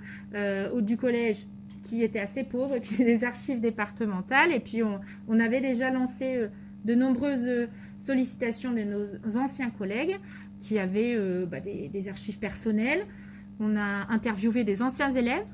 [0.72, 1.46] au- du collège
[1.82, 4.52] qui était assez pauvre, et puis les archives départementales.
[4.52, 6.46] Et puis on, on avait déjà lancé
[6.84, 7.48] de nombreuses
[8.06, 10.16] sollicitations de nos anciens collègues
[10.58, 13.04] qui avaient euh, bah, des, archives personnelles.
[13.60, 15.46] On a interviewé des anciens élèves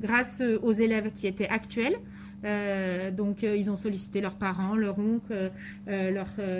[0.00, 1.96] grâce euh, aux élèves qui étaient actuels.
[2.44, 4.96] Euh, donc ils ont sollicité leurs parents, leurs
[5.30, 5.50] euh,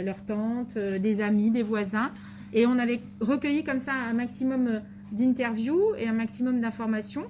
[0.03, 2.11] leurs tantes, euh, des amis, des voisins.
[2.53, 4.81] Et on avait recueilli comme ça un maximum
[5.13, 7.27] d'interviews et un maximum d'informations.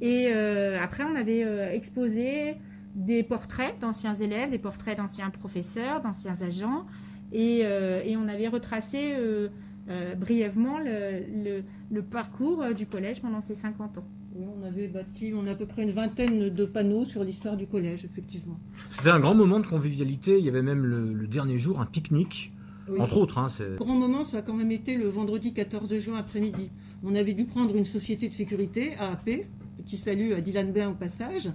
[0.00, 2.56] Et après, on avait exposé
[2.94, 6.84] des portraits d'anciens élèves, des portraits d'anciens professeurs, d'anciens agents.
[7.38, 9.48] Et, euh, et on avait retracé euh,
[9.90, 14.06] euh, brièvement le, le- le parcours du collège pendant ces 50 ans.
[14.34, 17.56] Oui, on avait bâti, on a à peu près une vingtaine de panneaux sur l'histoire
[17.56, 18.58] du collège, effectivement.
[18.90, 20.38] C'était un grand moment de convivialité.
[20.38, 22.52] Il y avait même le, le dernier jour un pique-nique,
[22.88, 22.98] Oui.
[23.00, 23.38] entre autres.
[23.38, 26.70] Hein, c'est- Le grand moment, ça a quand même été le vendredi 14 juin après-midi.
[27.04, 29.46] On avait dû prendre une société de sécurité, AAP,
[29.78, 31.48] petit salut à Dylan Bain au passage,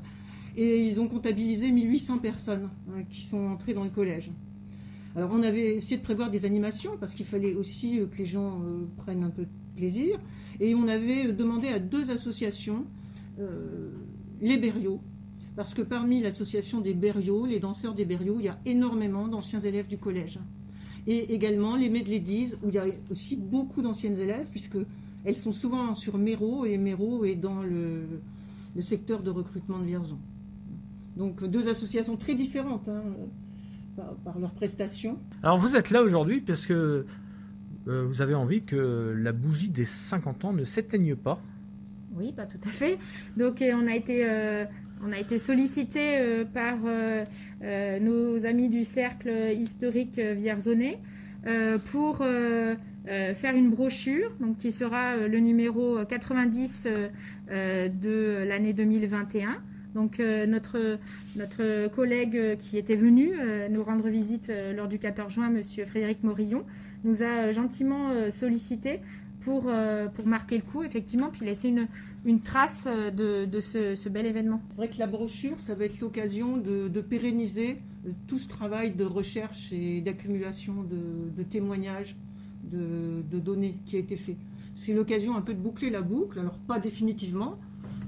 [0.56, 4.32] et ils ont comptabilisé 1800 personnes hein, qui sont entrées dans le collège.
[5.16, 8.26] Alors on avait essayé de prévoir des animations parce qu'il fallait aussi euh, que les
[8.26, 10.20] gens euh, prennent un peu de plaisir,
[10.60, 12.86] et on avait demandé à deux associations,
[13.40, 13.90] euh,
[14.42, 15.02] les Berriots,
[15.56, 19.60] parce que parmi l'association des Berriots, les danseurs des Berriots, il y a énormément d'anciens
[19.60, 20.40] élèves du collège.
[21.08, 24.78] Et également les Medladies, où il y a aussi beaucoup d'anciennes élèves, puisque
[25.24, 28.04] elles sont souvent sur Méro, et Méro est dans le,
[28.76, 30.20] le secteur de recrutement de Vierzon.
[31.18, 33.04] Donc deux associations très différentes hein,
[33.96, 35.20] par, par leurs prestations.
[35.44, 37.06] Alors vous êtes là aujourd'hui parce que
[37.88, 41.42] euh, vous avez envie que la bougie des 50 ans ne s'éteigne pas.
[42.14, 42.98] Oui, pas tout à fait.
[43.38, 44.66] Donc euh, on a été, euh,
[45.04, 47.24] on a été sollicité euh, par euh,
[47.64, 51.00] euh, nos amis du cercle historique vierzonais
[51.48, 52.76] euh, pour euh,
[53.08, 57.10] euh, faire une brochure, donc qui sera euh, le numéro 90 euh,
[57.50, 59.58] euh, de l'année 2021.
[59.96, 61.00] Donc euh, notre
[61.36, 65.86] notre collègue euh, qui était venu euh, nous rendre visite lors du 14 juin, Monsieur
[65.86, 66.64] Frédéric Morillon,
[67.04, 69.00] nous a gentiment sollicité
[69.40, 69.72] pour,
[70.14, 71.88] pour marquer le coup, effectivement, puis laisser une,
[72.26, 74.62] une trace de, de ce, bel événement.
[74.70, 77.80] C'est vrai que la brochure, ça va être l'occasion de, pérenniser
[78.28, 82.16] tout ce travail de recherche et d'accumulation de, témoignages,
[82.72, 84.38] de données qui a été fait.
[84.74, 87.58] C'est l'occasion un peu de boucler la boucle, alors pas définitivement.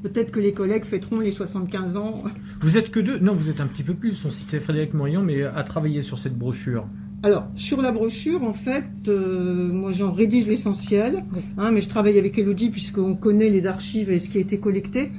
[0.04, 2.24] Peut-être que les collègues fêteront les 75 ans.
[2.60, 4.26] Vous êtes que deux Non, vous êtes un petit peu plus.
[4.26, 6.86] On citait Frédéric Morillon, mais à travailler sur cette brochure.
[7.24, 11.24] Alors, sur la brochure, en fait, euh, moi j'en rédige l'essentiel,
[11.58, 14.60] hein, mais je travaille avec Elodie puisqu'on connaît les archives et ce qui a été
[14.60, 15.10] collecté.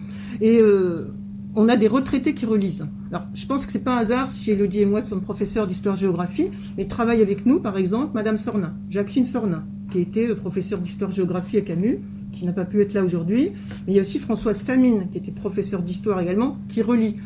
[0.42, 1.14] Et euh,
[1.56, 2.86] on a des retraités qui relisent.
[3.10, 6.48] Alors, je pense que c'est pas un hasard si Elodie et moi sommes professeurs d'histoire-géographie,
[6.76, 11.56] mais travaille avec nous, par exemple, Madame Sornin, Jacqueline Sornin, qui était euh, professeure d'histoire-géographie
[11.56, 12.00] à Camus,
[12.34, 13.52] qui n'a pas pu être là aujourd'hui.
[13.86, 17.16] Mais il y a aussi Françoise Famine, qui était professeure d'histoire également, qui relit.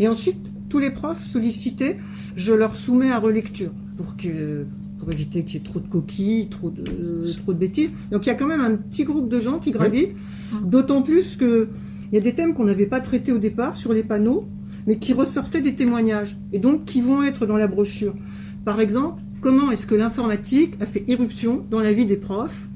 [0.00, 0.38] Et ensuite,
[0.68, 1.96] tous les profs sollicités,
[2.34, 4.66] je leur soumets à relecture pour que
[4.98, 6.82] pour éviter qu'il y ait trop de coquilles, trop de,
[7.42, 7.92] trop de bêtises.
[8.10, 10.16] Donc il y a quand même un petit groupe de gens qui gravitent,
[10.64, 11.68] d'autant plus que
[12.10, 14.46] il y a des thèmes qu'on n'avait pas traités au départ sur les panneaux,
[14.86, 18.14] mais qui ressortaient des témoignages, et donc qui vont être dans la brochure.
[18.64, 22.68] Par exemple, comment est-ce que l'informatique a fait irruption dans la vie des profs,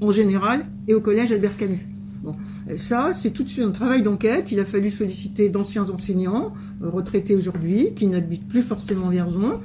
[0.00, 1.86] en général, et au collège Albert Camus
[2.22, 2.36] Bon,
[2.76, 4.52] ça, c'est tout de suite un travail d'enquête.
[4.52, 9.58] Il a fallu solliciter d'anciens enseignants, euh, retraités aujourd'hui, qui n'habitent plus forcément Vierzon.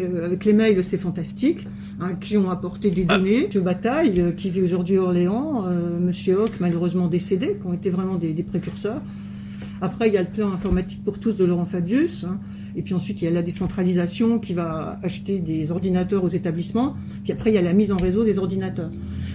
[0.00, 1.66] Euh, avec les mails, c'est fantastique,
[2.00, 3.44] hein, qui ont apporté des données.
[3.46, 7.74] Monsieur Bataille, euh, qui vit aujourd'hui à Orléans, euh, Monsieur Hoc, malheureusement décédé, qui ont
[7.74, 9.02] été vraiment des, des précurseurs.
[9.82, 12.24] Après, il y a le plan informatique pour tous de Laurent Fabius.
[12.24, 12.38] hein.
[12.74, 16.94] Et puis ensuite, il y a la décentralisation qui va acheter des ordinateurs aux établissements.
[17.24, 18.90] Puis après, il y a la mise en réseau des ordinateurs.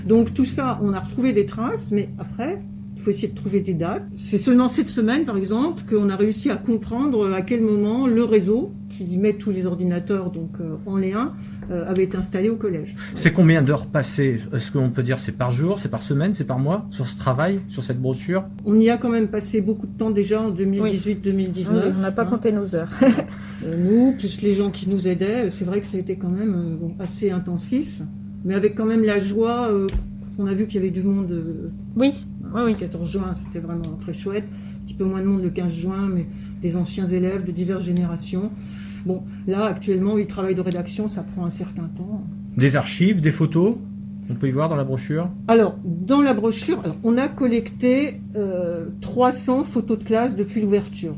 [0.05, 2.59] Donc tout ça, on a retrouvé des traces, mais après,
[2.95, 4.03] il faut essayer de trouver des dates.
[4.15, 8.23] C'est seulement cette semaine, par exemple, qu'on a réussi à comprendre à quel moment le
[8.23, 11.33] réseau, qui met tous les ordinateurs donc euh, en lien,
[11.71, 12.95] euh, avait été installé au collège.
[13.15, 14.41] C'est combien d'heures passées?
[14.53, 17.17] Est-ce qu'on peut dire c'est par jour, c'est par semaine, c'est par mois sur ce
[17.17, 18.43] travail, sur cette brochure?
[18.65, 21.71] On y a quand même passé beaucoup de temps déjà en 2018-2019.
[21.71, 22.91] Oui, on n'a pas compté nos heures.
[23.63, 26.15] Euh, nous, plus les gens qui nous aidaient, euh, c'est vrai que ça a été
[26.15, 28.01] quand même euh, bon, assez intensif,
[28.45, 29.87] mais avec quand même la joie euh,
[30.37, 31.31] quand on a vu qu'il y avait du monde.
[31.31, 32.13] euh, oui,
[32.55, 34.45] le 14 juin, c'était vraiment très chouette.
[34.45, 36.25] Un petit peu moins de monde le 15 juin, mais
[36.61, 38.51] des anciens élèves de diverses générations.
[39.05, 42.23] Bon, là, actuellement, le travail de rédaction, ça prend un certain temps.
[42.57, 43.75] Des archives, des photos
[44.29, 45.29] On peut y voir dans la brochure?
[45.47, 51.15] Alors, dans la brochure, alors, on a collecté euh, 300 photos de classe depuis l'ouverture.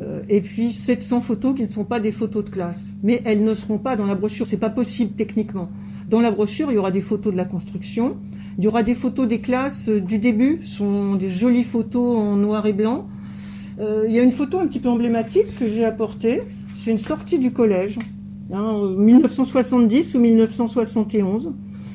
[0.00, 2.92] Euh, et puis 700 photos qui ne sont pas des photos de classe.
[3.02, 5.70] Mais elles ne seront pas dans la brochure, c'est pas possible techniquement.
[6.10, 8.16] Dans la brochure, il y aura des photos de la construction,
[8.58, 12.18] il y aura des photos des classes euh, du début, ce sont des jolies photos
[12.18, 13.06] en noir et blanc.
[13.78, 16.42] Euh, il y a une photo un petit peu emblématique que j'ai apportée,
[16.74, 17.98] c'est une sortie du collège,
[18.52, 21.52] hein, en 1970 ou 1971.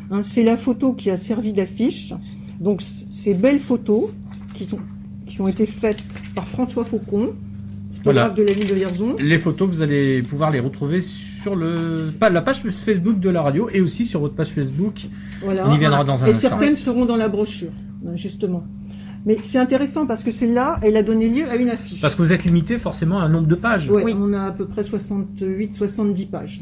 [0.09, 2.13] Hein, c'est la photo qui a servi d'affiche.
[2.59, 4.11] Donc ces belles photos
[4.53, 4.67] qui,
[5.25, 6.03] qui ont été faites
[6.35, 7.29] par François Faucon,
[8.03, 8.29] Voilà.
[8.29, 9.15] photographe de la ville de Vierzon.
[9.19, 13.41] Les photos, vous allez pouvoir les retrouver sur le, pas, la page Facebook de la
[13.41, 15.07] radio et aussi sur votre page Facebook.
[15.43, 15.67] Voilà.
[15.67, 16.49] On y viendra dans un Et instant.
[16.49, 17.71] certaines seront dans la brochure,
[18.05, 18.63] hein, justement.
[19.25, 22.01] Mais c'est intéressant parce que celle-là, elle a donné lieu à une affiche.
[22.01, 23.89] Parce que vous êtes limité forcément à un nombre de pages.
[23.89, 26.61] Ouais, on a à peu près 68-70 pages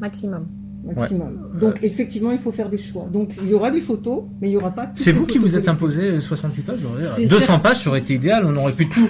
[0.00, 0.46] Maximum.
[0.84, 1.46] Maximum.
[1.60, 3.08] Donc effectivement, il faut faire des choix.
[3.12, 4.92] Donc il y aura des photos, mais il n'y aura pas.
[4.96, 7.62] C'est vous qui vous êtes imposé 68 pages j'aurais- C'est 200 certes.
[7.62, 9.08] pages, ça aurait été idéal, on aurait pu tout,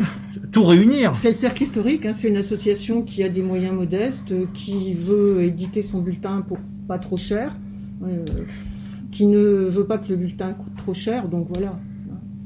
[0.51, 1.14] tout réunir.
[1.14, 4.95] C'est le Cercle Historique, hein, c'est une association qui a des moyens modestes, euh, qui
[4.95, 6.59] veut éditer son bulletin pour
[6.89, 7.55] pas trop cher,
[8.05, 8.25] euh,
[9.11, 11.79] qui ne veut pas que le bulletin coûte trop cher, donc voilà.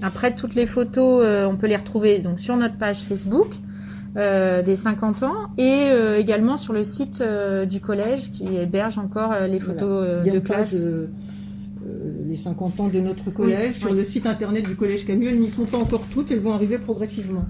[0.03, 3.49] Après, toutes les photos, euh, on peut les retrouver donc sur notre page Facebook
[4.17, 8.99] euh, des 50 ans et euh, également sur le site euh, du collège qui héberge
[8.99, 10.75] encore euh, les photos euh, Il y a de classe.
[12.29, 13.97] les 50 ans de notre collège, Oui, sur oui.
[13.99, 16.79] le site internet du collège Camus, elles n'y sont pas encore toutes, elles vont arriver
[16.79, 17.45] progressivement.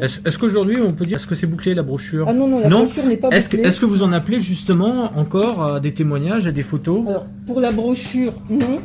[0.00, 2.26] Est-ce est-ce qu'aujourd'hui on peut dire est-ce que c'est bouclé la brochure?
[2.26, 3.68] Ah non, non, la brochure n'est pas Est-ce que, bouclée.
[3.68, 7.06] est-ce que vous en appelez justement encore à des témoignages, à des photos?
[7.06, 8.78] Alors, pour la brochure, non.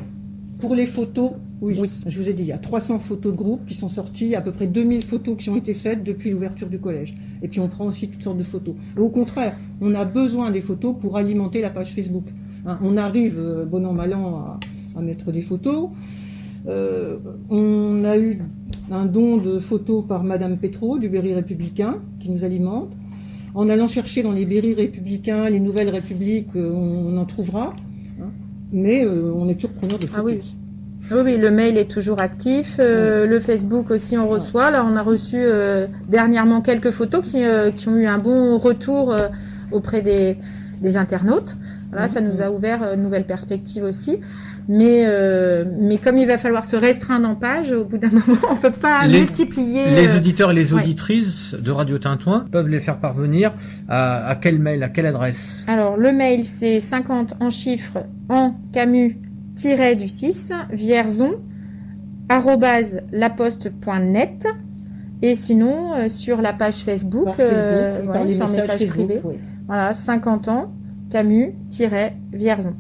[0.60, 1.32] Pour les photos,
[1.62, 1.80] oui.
[2.06, 4.42] Je vous ai dit, il y a 300 photos de groupe qui sont sorties, à
[4.42, 7.16] peu près 2000 photos qui ont été faites depuis l'ouverture du collège.
[7.42, 8.76] Et puis on prend aussi toutes sortes de photos.
[8.96, 12.26] Et au contraire, on a besoin des photos pour alimenter la page Facebook.
[12.66, 14.60] Hein, on arrive, euh, bon an, mal an, à,
[15.00, 15.90] à mettre des photos.
[16.68, 17.18] Euh,
[17.50, 18.40] on a eu
[18.92, 22.90] un don de photos par Madame Petro du Berry républicain qui nous alimente.
[23.56, 27.74] En allant chercher dans les Berry républicains, les nouvelles républiques, euh, on, on en trouvera.
[28.22, 28.30] hein.
[28.72, 30.20] Mais euh, on est toujours preneur de photos.
[30.22, 30.56] Ah oui,
[31.12, 31.18] oui.
[31.24, 32.78] Oui, le mail est toujours actif.
[32.80, 34.72] euh, Le Facebook aussi, on reçoit.
[34.72, 38.58] Là, on a reçu euh, dernièrement quelques photos qui, euh, qui ont eu un bon
[38.58, 39.16] retour
[39.72, 40.38] auprès des,
[40.82, 41.56] des internautes.
[41.92, 44.20] Voilà, ça nous a ouvert de nouvelles perspectives aussi.
[44.70, 45.06] Mais,
[45.80, 48.70] mais comme il va falloir se restreindre en pages, au bout d'un moment, on peut
[48.70, 49.92] pas Les- multiplier.
[49.96, 50.82] Les auditeurs et les ouais.
[50.82, 53.54] auditrices de Radio Tintouin peuvent les faire parvenir
[53.88, 55.64] à, à quel mail, à quelle adresse?
[55.70, 59.18] Alors, le mail, c'est 50 en chiffres en Camus
[59.98, 61.32] du 6, Vierzon,
[62.30, 64.48] arrobase laposte.net.
[65.24, 68.62] Et sinon, euh, sur la page Facebook, Par Facebook, euh, par ouais, les sur messages
[68.62, 69.22] message Facebook, privé.
[69.24, 69.36] oui.
[69.66, 70.72] Voilà, 50 ans,
[71.10, 72.74] Camus-Vierzon.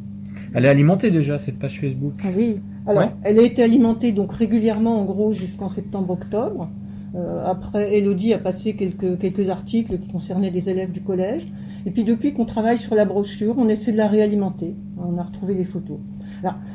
[0.53, 2.13] Elle est alimentée déjà cette page Facebook.
[2.23, 2.59] Ah oui.
[2.85, 3.09] Alors, Ouais.
[3.23, 6.69] elle a été alimentée donc régulièrement, en gros, jusqu'en septembre-octobre.
[7.15, 11.47] Euh, après, Elodie a passé quelques, quelques articles qui concernaient des élèves du collège.
[11.87, 14.75] Et puis, depuis qu'on travaille sur la brochure, on essaie de la réalimenter.
[14.97, 15.97] On a retrouvé des photos.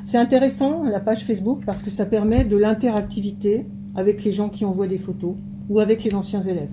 [0.04, 4.64] C'est intéressant, la page Facebook, parce que ça permet de l'interactivité avec les gens qui
[4.64, 5.34] envoient des photos
[5.68, 6.70] ou avec les anciens élèves.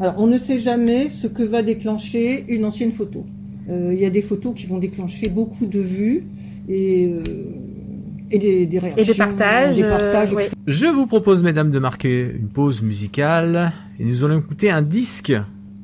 [0.00, 3.24] Alors, on ne sait jamais ce que va déclencher une ancienne photo.
[3.70, 6.24] Euh, Il y a des photos qui vont déclencher beaucoup de vues
[6.68, 7.22] et, euh,
[8.30, 9.14] et des, des réactions.
[9.14, 10.48] partages, des euh, partages, ouais.
[10.66, 15.32] Je vous propose, mesdames, de marquer une pause musicale et nous allons écouter un disque.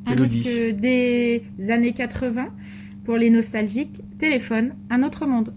[0.07, 0.49] Un disque
[0.81, 2.49] des années 80
[3.05, 4.01] pour les nostalgiques.
[4.19, 5.53] Téléphone, un autre monde.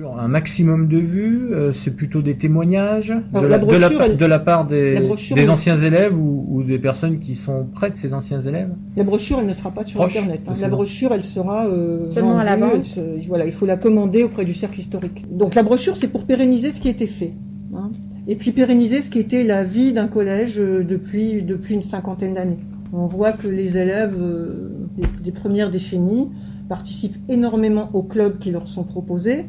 [0.00, 3.98] Brochure Un maximum de vues euh, C'est plutôt des témoignages de, la, de la brochure,
[3.98, 6.78] pa- elle- de la part des, la brochure, des elle- anciens élèves ou, ou des
[6.78, 8.70] personnes qui sont près de ces anciens élèves?
[8.96, 10.40] La brochure, elle ne sera pas sur Proche Internet.
[10.46, 10.52] hein.
[10.60, 12.84] La brochure, elle sera euh, Seulement à la vente.
[12.84, 15.24] se- voilà, il faut la commander auprès du cercle historique.
[15.30, 17.32] Donc la brochure, c'est pour pérenniser ce qui a été fait.
[17.76, 17.90] hein.
[18.26, 22.34] Et puis pérenniser ce qui était la vie d'un collège euh, depuis, depuis une cinquantaine
[22.34, 22.58] d'années.
[22.92, 26.28] On voit que les élèves euh, des, des premières décennies
[26.68, 29.44] participent énormément aux clubs qui leur sont proposés.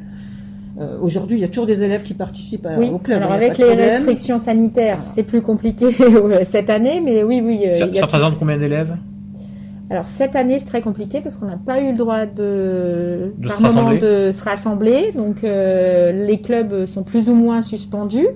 [0.80, 3.19] Euh, Aujourd'hui, il y a toujours des élèves qui participent à- Oui, au club.
[3.19, 3.89] alors avec les problème.
[3.93, 5.86] restrictions sanitaires, c'est plus compliqué
[6.51, 7.61] cette année, mais oui, oui.
[7.65, 8.95] euh, Ça, il y a ça représente combien d'élèves?
[9.89, 13.47] Alors cette année, c'est très compliqué parce qu'on n'a pas eu le droit de, De
[13.47, 15.11] par moment de se rassembler.
[15.15, 18.28] Donc euh, les clubs sont plus ou moins suspendus.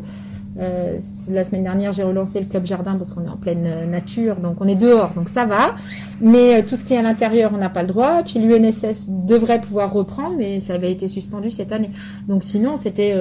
[0.60, 1.00] Euh,
[1.30, 4.36] la semaine dernière, j'ai relancé le club jardin parce qu'on est en pleine euh, nature,
[4.36, 5.76] donc on est dehors, donc ça va.
[6.20, 8.24] Mais euh, tout ce qui est à l'intérieur, on n'a pas le droit.
[8.24, 11.92] Puis l'UNSS devrait pouvoir reprendre, mais ça avait été suspendu cette année.
[12.28, 13.16] Donc sinon, c'était,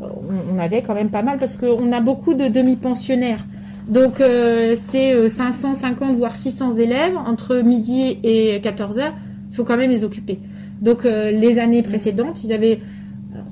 [0.00, 3.44] on, avait quand même pas mal parce qu'on a beaucoup de demi-pensionnaires.
[3.88, 9.14] Donc c'est euh, 550 voire 600 élèves entre midi et 14 heures.
[9.50, 10.38] Il faut quand même les occuper.
[10.80, 12.80] Donc les années précédentes, ils avaient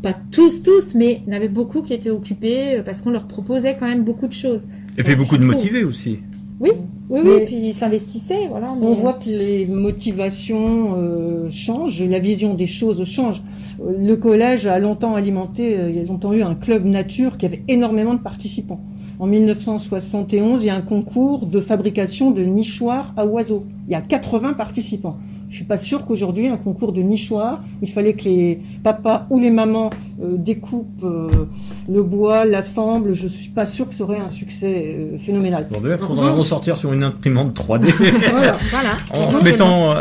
[0.02, 3.10] pas tous tous, mais il y en avait beaucoup qui étaient occupés euh, parce qu'on
[3.10, 4.68] leur proposait quand même beaucoup de choses.
[4.96, 6.18] Et puis beaucoup de motivés aussi.
[6.60, 6.70] Oui,
[7.08, 7.30] oui, oui.
[7.38, 8.72] Mais- Puis ils s'investissaient, voilà.
[8.72, 13.42] On voit que les motivations euh, changent, la vision des choses change.
[13.80, 17.38] Euh, Le collège a longtemps alimenté, euh, il y a longtemps eu un club nature
[17.38, 18.80] qui avait énormément de participants.
[19.20, 23.64] En 1971, il y a un concours de fabrication de nichoirs à oiseaux.
[23.88, 25.16] Il y a 80 participants.
[25.50, 29.38] Je suis pas sûre qu'aujourd'hui, un concours de nichoirs, il fallait que les papas ou
[29.40, 29.90] les mamans
[30.22, 31.28] euh, découpent euh,
[31.88, 33.14] le bois, l'assemblent.
[33.14, 35.66] Je suis pas sûre que ça aurait un succès euh, phénoménal.
[35.70, 37.86] Bon, il revanche- ressortir sur une imprimante 3D.
[38.30, 38.90] voilà, voilà.
[39.14, 39.94] En se mettant.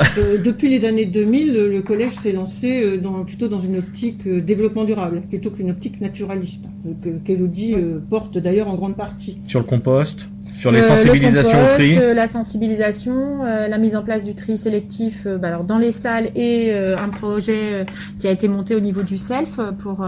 [0.44, 4.28] depuis les années 2000, le, le collège s'est lancé euh, dans, plutôt dans une optique
[4.28, 6.66] euh, développement durable, plutôt qu'une optique naturaliste,
[7.04, 9.40] que- qu'Elodie euh, porte d'ailleurs en grande partie.
[9.48, 11.98] sur le compost, sur les Euh, sensibilisations le au tri.
[11.98, 15.92] euh, la sensibilisation, euh, la mise en place du tri sélectif bah, alors dans les
[15.92, 17.86] salles et un projet
[18.20, 20.06] qui a été monté au niveau du self pour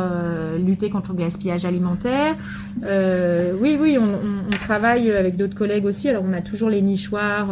[0.57, 2.35] lutter contre le gaspillage alimentaire.
[3.61, 6.09] Oui, oui, on, on- on travaille avec d'autres collègues aussi.
[6.09, 7.49] Alors on a toujours les nichoirs,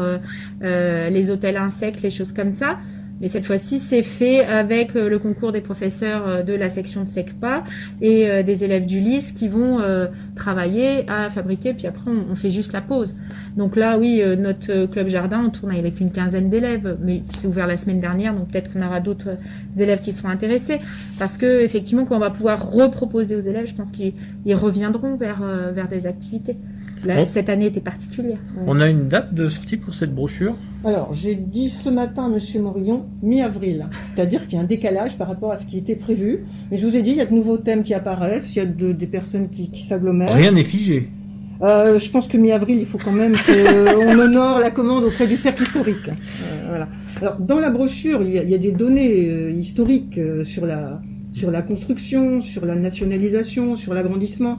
[0.61, 2.77] les hôtels insectes, les choses comme ça.
[3.19, 7.03] Mais cette fois-ci, c'est fait avec euh, le concours des professeurs euh, de la section
[7.03, 7.63] de SECPA
[8.01, 9.79] et euh, des élèves du LIS qui vont
[10.35, 13.15] travailler à fabriquer, puis après on, fait juste la pause.
[13.55, 17.67] Donc là, oui, notre club jardin, on tourne avec une quinzaine d'élèves, mais c'est ouvert
[17.67, 19.37] la semaine dernière, donc peut-être qu'on aura d'autres
[19.77, 20.79] élèves qui seront intéressés.
[21.19, 24.13] Parce que effectivement, quand on va pouvoir reproposer aux élèves, je pense qu'ils
[24.45, 26.57] ils reviendront vers des activités.
[27.05, 27.25] Là, Bon.
[27.25, 28.37] Cette année était particulière.
[28.65, 32.29] On a une date de sortie pour cette brochure Alors, j'ai dit ce matin à
[32.29, 35.95] Monsieur Morillon, mi-avril, c'est-à-dire qu'il y a un décalage par rapport à ce qui était
[35.95, 36.45] prévu.
[36.71, 38.61] Mais je vous ai dit, il y a de nouveaux thèmes qui apparaissent, il y
[38.61, 40.33] a de- des personnes qui, qui s'agglomèrent.
[40.33, 41.09] Rien n'est figé.
[41.61, 45.37] Euh, je pense que mi-avril, il faut quand même qu'on honore la commande auprès du
[45.37, 46.07] cercle historique.
[46.07, 46.87] Euh, voilà.
[47.21, 50.43] Alors, dans la brochure, il y a, il y a des données euh, historiques euh,
[50.43, 51.01] sur la
[51.33, 54.57] sur la construction, sur la nationalisation, sur l'agrandissement.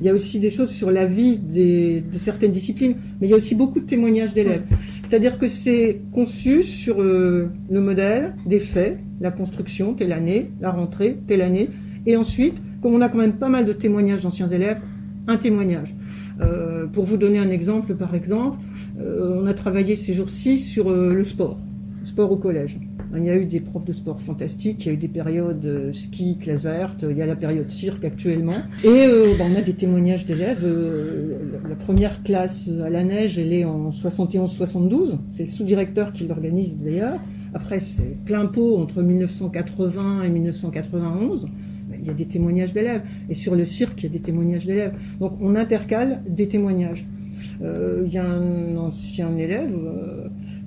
[0.00, 3.30] Il y a aussi des choses sur la vie des, de certaines disciplines, mais il
[3.30, 4.64] y a aussi beaucoup de témoignages d'élèves.
[5.02, 10.70] C'est-à-dire que c'est conçu sur euh, le modèle des faits, la construction, telle année, la
[10.70, 11.68] rentrée, telle année,
[12.06, 14.80] et ensuite, comme on a quand même pas mal de témoignages d'anciens élèves,
[15.26, 15.94] un témoignage.
[16.40, 18.58] Euh, pour vous donner un exemple, par exemple,
[19.00, 21.58] euh, on a travaillé ces jours-ci sur euh, le sport,
[22.00, 22.78] le sport au collège.
[23.16, 25.64] Il y a eu des profs de sport fantastiques, il y a eu des périodes
[25.64, 28.54] euh, ski, classe verte, il y a la période cirque actuellement.
[28.84, 30.60] Et euh, bah, on a des témoignages d'élèves.
[30.64, 31.38] euh,
[31.68, 35.18] la- première classe à la neige, elle est en 71-72.
[35.32, 37.18] C'est le sous-directeur qui l'organise d'ailleurs.
[37.52, 41.48] Après, c'est plein pot entre 1980 et 1991
[42.02, 43.02] il y a des témoignages d'élèves.
[43.28, 44.94] Et sur le cirque, il y a des témoignages d'élèves.
[45.18, 47.04] Donc on intercale des témoignages.
[47.62, 49.72] Il y a un ancien élève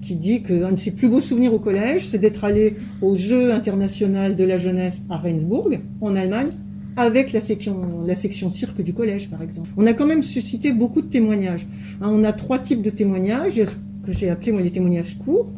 [0.03, 3.53] qui dit qu'un de ses plus beaux souvenirs au collège, c'est d'être allé au Jeu
[3.53, 6.51] international de la jeunesse à Rendsburg, en Allemagne,
[6.95, 9.69] avec la section, la section cirque du collège, par exemple.
[9.77, 11.65] On a quand même suscité beaucoup de témoignages.
[12.01, 13.75] Hein, on a trois types de témoignages, Il y a ce
[14.05, 15.49] que j'ai appelé moi les témoignages courts,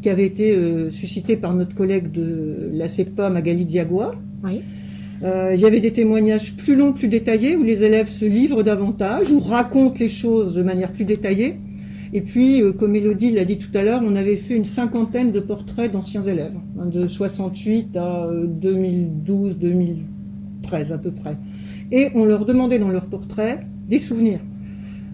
[0.00, 4.14] qui avaient été euh, suscités par notre collègue de la SECPA, Magali Diagua.
[4.42, 4.62] Oui.
[5.22, 8.64] Euh, il y avait des témoignages plus longs, plus détaillés, où les élèves se livrent
[8.64, 11.56] davantage, ou racontent les choses de manière plus détaillée.
[12.14, 15.32] Et puis, euh, comme Elodie l'a dit tout à l'heure, on avait fait une cinquantaine
[15.32, 21.36] de portraits d'anciens élèves, hein, de 68 à 2012-2013 à peu près.
[21.90, 24.40] Et on leur demandait dans leurs portraits des souvenirs.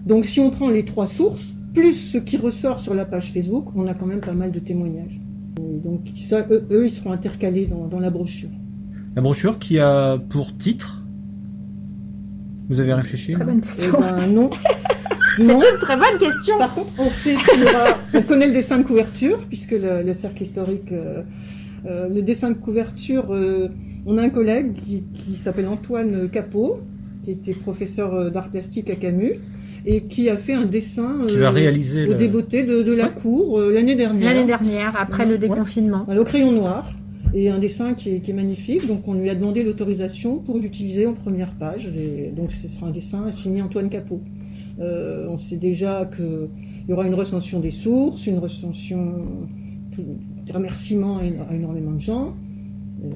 [0.05, 3.67] Donc si on prend les trois sources, plus ce qui ressort sur la page Facebook,
[3.75, 5.19] on a quand même pas mal de témoignages.
[5.59, 8.49] Et donc ça, eux, eux, ils seront intercalés dans, dans la brochure.
[9.15, 11.03] La brochure qui a pour titre?
[12.69, 13.31] Vous avez réfléchi?
[13.31, 13.93] Très bonne question.
[13.97, 14.49] Eh ben, non.
[15.45, 16.57] C'est une très bonne question.
[16.57, 20.03] Par contre, on sait qu'il y aura- on connaît le dessin de couverture, puisque le,
[20.05, 21.21] le cercle historique, euh,
[21.87, 23.69] euh, le dessin de couverture, euh,
[24.05, 26.79] on a un collègue qui, qui s'appelle Antoine Capot,
[27.23, 29.39] qui était professeur euh, d'art plastique à Camus,
[29.85, 33.07] et qui a fait un dessin Qui va réaliser au le- débeauté de, de la
[33.07, 34.25] cour euh, l'année dernière.
[34.33, 36.03] L'année dernière, après le déconfinement.
[36.05, 36.91] Voilà, au crayon noir.
[37.33, 38.87] Et un dessin qui est, qui est magnifique.
[38.87, 41.87] Donc on lui a demandé l'autorisation pour l'utiliser en première page.
[41.95, 44.19] Et donc ce sera un dessin signé Antoine Capot.
[44.79, 46.49] Euh, on sait déjà qu'il
[46.87, 49.13] y aura une recension des sources, une recension,
[49.97, 52.33] des remerciements à, éno- à énormément de gens.
[53.03, 53.07] Euh,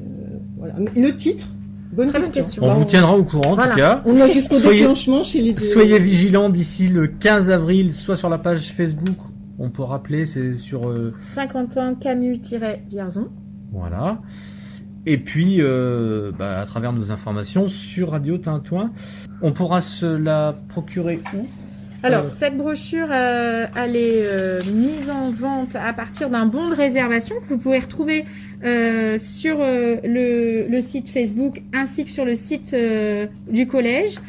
[0.57, 0.75] voilà.
[0.95, 1.47] Le titre,
[1.93, 2.33] bonne Très question.
[2.33, 2.63] question.
[2.63, 4.01] On Bah, vous tiendra au courant en tout cas.
[4.05, 5.59] On a jusqu'au Soyez- déclenchement chez les deux.
[5.59, 9.17] Soyez vigilants d'ici le 15 avril, soit sur la page Facebook.
[9.59, 10.89] On peut rappeler, c'est sur.
[10.89, 13.27] euh, 50 ans Camus-Vierzon.
[13.71, 14.19] Voilà.
[15.05, 18.91] Et puis, euh, bah, à travers nos informations sur Radio Tintouin,
[19.41, 21.45] on pourra se la procurer où?
[22.03, 26.69] Alors, Euh, cette brochure, euh, elle est euh, mise en vente à partir d'un bon
[26.69, 28.25] de réservation que vous pouvez retrouver
[29.19, 32.73] sur le, le site Facebook ainsi que sur le site
[33.49, 34.19] du collège.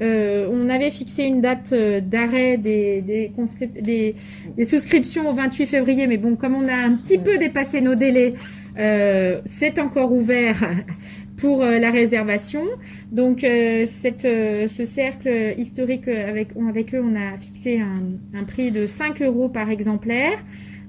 [0.00, 4.16] On avait fixé une date d'arrêt des, des,
[4.56, 7.94] des souscriptions au 28 février, mais bon, comme on a un petit peu dépassé nos
[7.94, 8.34] délais,
[8.78, 10.56] euh, c'est encore ouvert
[11.36, 12.64] pour euh, la réservation.
[13.12, 16.54] Donc euh, ce cercle historique avec,
[16.94, 20.38] eux, on a fixé un, prix de 5 euros par exemplaire.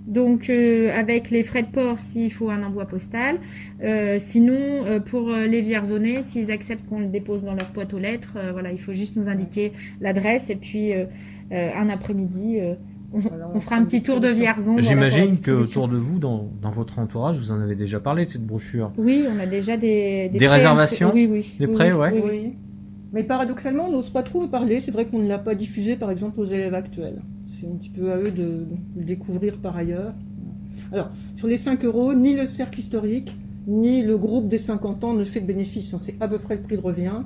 [0.08, 3.40] Donc avec les frais de port s'il faut un envoi postal.
[4.20, 8.72] Sinon pour les Vierzonais, s'ils acceptent qu'on le dépose dans leur boîte aux lettres, voilà,
[8.72, 9.72] il faut juste nous indiquer
[10.02, 10.92] l'adresse et puis
[11.52, 12.60] un après-midi,
[13.16, 14.78] on, on fera un petit tour de Vierzon.
[14.80, 15.82] J'imagine distribution.
[15.82, 18.92] qu'autour de vous, dans, dans votre entourage, vous en avez déjà parlé de cette brochure.
[18.98, 21.12] Oui, on a déjà des, Des prêts réservations.
[21.14, 21.56] Oui, oui.
[21.60, 22.12] Des prêts, oui, ouais.
[22.14, 22.40] oui, oui.
[22.44, 22.54] Oui.
[23.14, 24.80] Mais paradoxalement, on n'ose pas trop en parler.
[24.82, 27.22] C'est vrai qu'on ne l'a pas diffusé, par exemple, aux élèves actuels.
[27.46, 28.66] C'est un petit peu à eux de, de
[28.98, 30.14] le découvrir par ailleurs.
[30.92, 33.34] Alors, sur les 5 euros, ni le cercle historique,
[33.68, 35.94] ni le groupe des 50 ans ne fait de bénéfice.
[35.94, 35.98] hein.
[36.00, 37.22] C'est à peu près le prix de revient,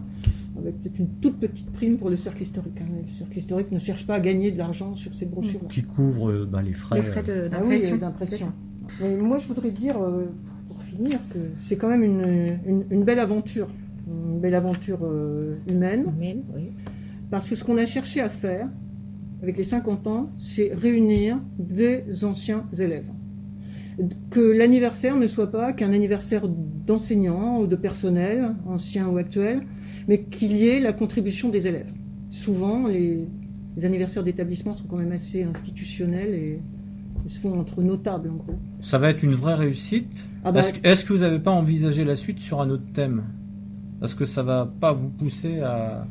[0.59, 2.79] avec peut-être une toute petite prime pour le cercle historique.
[2.81, 2.85] hein.
[3.05, 6.29] Le cercle historique ne cherche pas à gagner de l'argent sur ces brochures Qui couvre
[6.29, 6.97] euh, bah, les frais.
[6.97, 8.47] Les frais euh, Ah oui, d'impression.
[8.47, 8.93] euh.
[9.01, 10.25] Mais moi, je voudrais dire, euh,
[10.67, 13.67] pour finir, que c'est quand même une, une- une belle aventure.
[14.07, 16.05] Une belle aventure euh, humaine.
[17.29, 18.67] Parce que ce qu'on a cherché à faire,
[19.43, 23.07] avec les 50 ans, c'est réunir des anciens élèves.
[24.29, 26.47] Que l'anniversaire ne soit pas qu'un anniversaire
[26.87, 29.61] d'enseignants ou de personnel, anciens ou actuels,
[30.09, 31.93] mais qu'il y ait la contribution des élèves.
[32.31, 33.27] Souvent, les,
[33.77, 36.59] les anniversaires d'établissement sont quand même assez institutionnels et,
[37.27, 38.55] se font entre notables, en gros.
[38.81, 40.27] Ça va être une vraie réussite.
[40.43, 42.91] Ah bah- Est-ce que- est-ce que vous n'avez pas envisagé la suite sur un autre
[42.93, 43.23] thème?
[44.01, 46.07] Est-ce que ça va pas vous pousser à.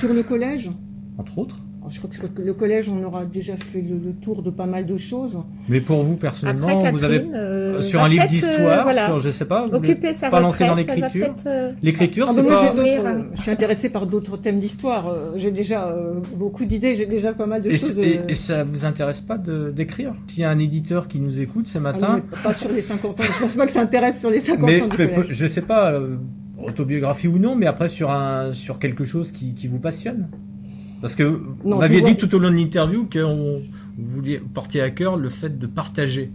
[0.00, 0.70] Sur le collège,
[1.18, 4.50] Entre autres je crois que le collège, on aura déjà fait le, le tour de
[4.50, 5.38] pas mal de choses.
[5.68, 9.18] Mais pour vous personnellement, Après, vous avez euh, sur un livre euh, d'histoire, voilà, sur
[9.20, 11.34] je sais pas, vous occuper sa pas dans retraite, va l'écriture.
[11.46, 12.74] euh, L'écriture, Ah c'est pas.
[12.76, 15.08] euh, je suis intéressée par d'autres thèmes d'histoire.
[15.08, 17.98] euh, J'ai déjà euh, beaucoup d'idées, j'ai déjà pas mal de Et, choses.
[17.98, 20.14] et- euh, et ça vous intéresse pas de- d'écrire?
[20.28, 22.82] S'il y a un éditeur qui nous écoute ce ah, matin, mais pas sur les
[22.82, 23.24] 50 ans.
[23.24, 25.26] Je pense pas que ça intéresse sur les 50 mais ans du mais- collège.
[25.30, 26.16] je sais pas, euh,
[26.62, 30.28] autobiographie ou non, mais après sur un sur quelque chose qui, qui vous passionne.
[31.00, 33.62] Parce que Non, vous m'aviez dit tout au long de l'interview que vous
[33.98, 36.30] vouliez porter à cœur le fait de partager.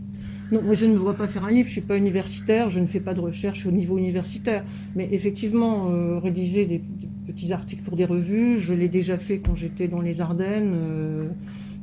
[0.51, 2.85] Non, moi je ne vois pas faire un livre, je suis pas universitaire, je ne
[2.87, 4.63] fais pas de recherche au niveau universitaire.
[4.95, 6.81] Mais effectivement, euh, rédiger des,
[7.25, 10.73] des petits articles pour des revues, je l'ai déjà fait quand j'étais dans les Ardennes.
[10.75, 11.27] euh,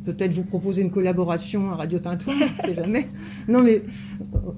[0.05, 3.09] Peut-être vous proposer une collaboration à Radio Tintouin, on sait jamais.
[3.49, 3.83] Non mais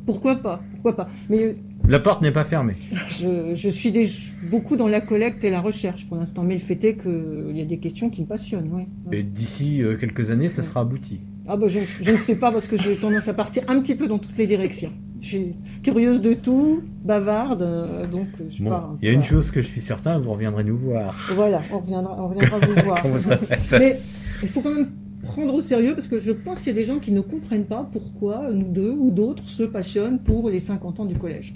[0.06, 1.09] pourquoi pas, pourquoi pas.
[1.28, 1.56] Mais
[1.89, 2.77] La porte n'est pas fermée.
[3.20, 4.09] je, je suis des-
[4.51, 6.43] beaucoup dans la collecte et la recherche pour l'instant.
[6.44, 8.85] Mais le fait est qu'il y a des questions qui me passionnent, oui.
[9.10, 11.20] Et d'ici euh, quelques années, ça sera abouti.
[11.48, 13.97] Ah bah je, je ne sais pas parce que j'ai tendance à partir un petit
[13.97, 14.93] peu dans toutes les directions.
[15.20, 15.52] Je suis
[15.82, 18.97] curieuse de tout, bavarde, euh, donc je Bon, pars.
[19.02, 21.16] il y a une chose que je suis certain, vous reviendrez nous voir.
[21.35, 23.02] Voilà, on reviendra, on reviendra vous voir.
[23.02, 23.39] Comment ça
[23.78, 23.97] Mais
[24.43, 24.90] il faut quand même
[25.23, 27.65] prendre au sérieux parce que je pense qu'il y a des gens qui ne comprennent
[27.65, 31.55] pas pourquoi nous deux ou d'autres se passionnent pour les 50 ans du collège.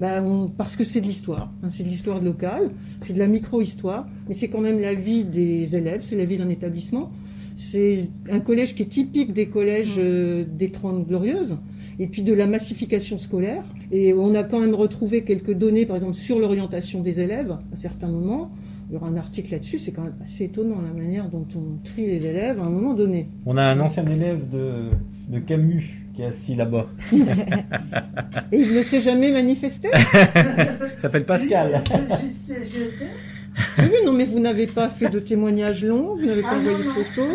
[0.00, 2.70] Ben, on- parce que c'est de l'histoire, hein, c'est de l'histoire locale,
[3.00, 6.36] c'est de la micro-histoire, mais c'est quand même la vie des élèves, c'est la vie
[6.38, 7.10] d'un établissement.
[7.56, 7.98] C'est
[8.30, 11.56] un collège qui est typique des collèges euh, des Trente Glorieuses
[11.98, 13.64] et puis de la massification scolaire.
[13.90, 17.76] Et on a quand même retrouvé quelques données, par exemple, sur l'orientation des élèves à
[17.76, 18.52] certains moments.
[18.90, 21.84] Il y aura un article là-dessus, c'est quand même assez étonnant la manière dont on
[21.84, 23.28] trie les élèves à un moment donné.
[23.44, 24.88] On a un ancien élève de,
[25.28, 25.84] de Camus
[26.14, 26.86] qui est assis là-bas.
[27.12, 31.82] Et il ne s'est jamais manifesté Il s'appelle Pascal.
[33.78, 36.78] Oui, non, mais vous n'avez pas fait de témoignage long, vous n'avez pas Ah, envoyé
[36.78, 37.28] de photos.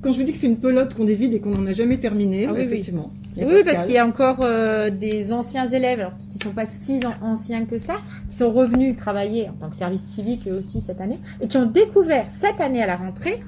[0.00, 1.98] Quand je vous dis que c'est une pelote qu'on dévide et qu'on n'en a jamais
[1.98, 3.10] terminé, Ah oui, effectivement.
[3.36, 6.64] Oui, parce qu'il y a encore euh, des anciens élèves, alors qui ne sont pas
[6.66, 7.94] si an- anciens que ça,
[8.30, 11.56] qui sont revenus travailler en tant que service civique eux aussi cette année, et qui
[11.56, 13.42] ont découvert cette année à la rentrée,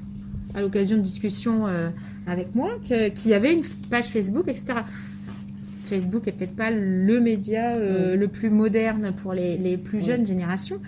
[0.57, 1.91] à l'occasion de discussions euh,
[2.27, 4.81] avec moi, qu'il y avait une page Facebook, etc.
[5.85, 10.27] Facebook est peut-être pas le média euh, le plus moderne pour les, les plus jeunes
[10.27, 10.79] générations.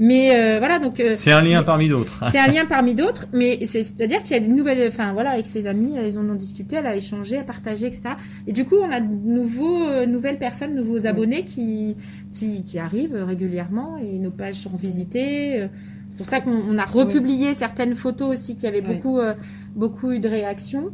[0.00, 2.24] Mais euh, voilà, donc euh, C'est un lien parmi d'autres.
[2.32, 5.30] c'est un lien parmi d'autres, mais c'est- c'est-à-dire qu'il y a une nouvelle, enfin voilà,
[5.32, 8.02] avec ses amis, ils en ont discuté, elle a échangé, a partagé, etc.
[8.46, 11.96] Et du coup, on a de nouveaux, euh, nouvelles personnes, nouveaux abonnés qui,
[12.32, 15.60] qui, qui arrivent régulièrement et nos pages sont visitées.
[15.60, 15.68] euh,
[16.12, 19.34] C'est pour ça qu'on on a republié certaines photos aussi qui avaient beaucoup, euh,
[19.76, 20.90] beaucoup eu de réactions.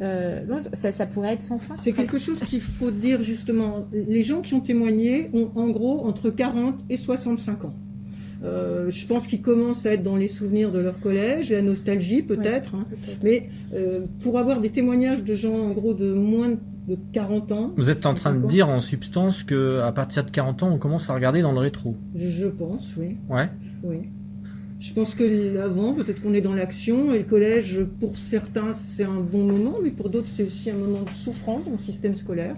[0.00, 1.74] Euh, donc ça, ça pourrait être sans fin.
[1.76, 3.86] C'est quelque chose qu'il faut dire justement.
[3.92, 7.74] Les gens qui ont témoigné ont en gros entre 40 et 65 ans.
[8.44, 12.22] Euh, je pense qu'ils commencent à être dans les souvenirs de leur collège, la nostalgie
[12.22, 12.74] peut-être.
[12.74, 12.84] hein.
[13.22, 17.72] Mais euh, pour avoir des témoignages de gens en gros de moins de 40 ans,
[17.76, 20.78] Vous êtes en train de dire en substance que à partir de 40 ans, on
[20.78, 21.96] commence à regarder dans le rétro.
[22.14, 23.16] je pense, oui.
[23.30, 23.48] Ouais.
[23.82, 23.96] Oui.
[24.80, 29.04] Je pense que avant, peut-être qu'on est dans l'action, et le collège, pour certains, c'est
[29.04, 32.14] un bon moment, mais pour d'autres, c'est aussi un moment de souffrance dans le système
[32.14, 32.54] scolaire.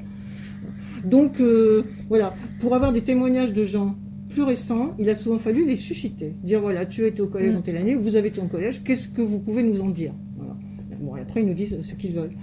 [1.04, 3.94] Donc, euh, voilà, pour avoir des témoignages de gens
[4.36, 6.34] plus récents, il a souvent fallu les susciter.
[6.44, 7.58] Dire, voilà, tu as été au collège Mm.
[7.58, 10.12] en telle année, vous avez été au collège, qu'est-ce que vous pouvez nous en dire?
[10.36, 10.54] Voilà.
[11.00, 12.34] Bon, et après, ils nous disent ce qu'ils veulent.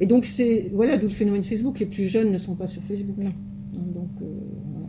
[0.00, 1.78] Et donc, c'est, voilà, d'où le phénomène Facebook.
[1.78, 3.16] Les plus jeunes ne sont pas sur Facebook.
[3.18, 4.24] Donc, euh,
[4.72, 4.88] voilà.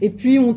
[0.00, 0.56] Et puis, on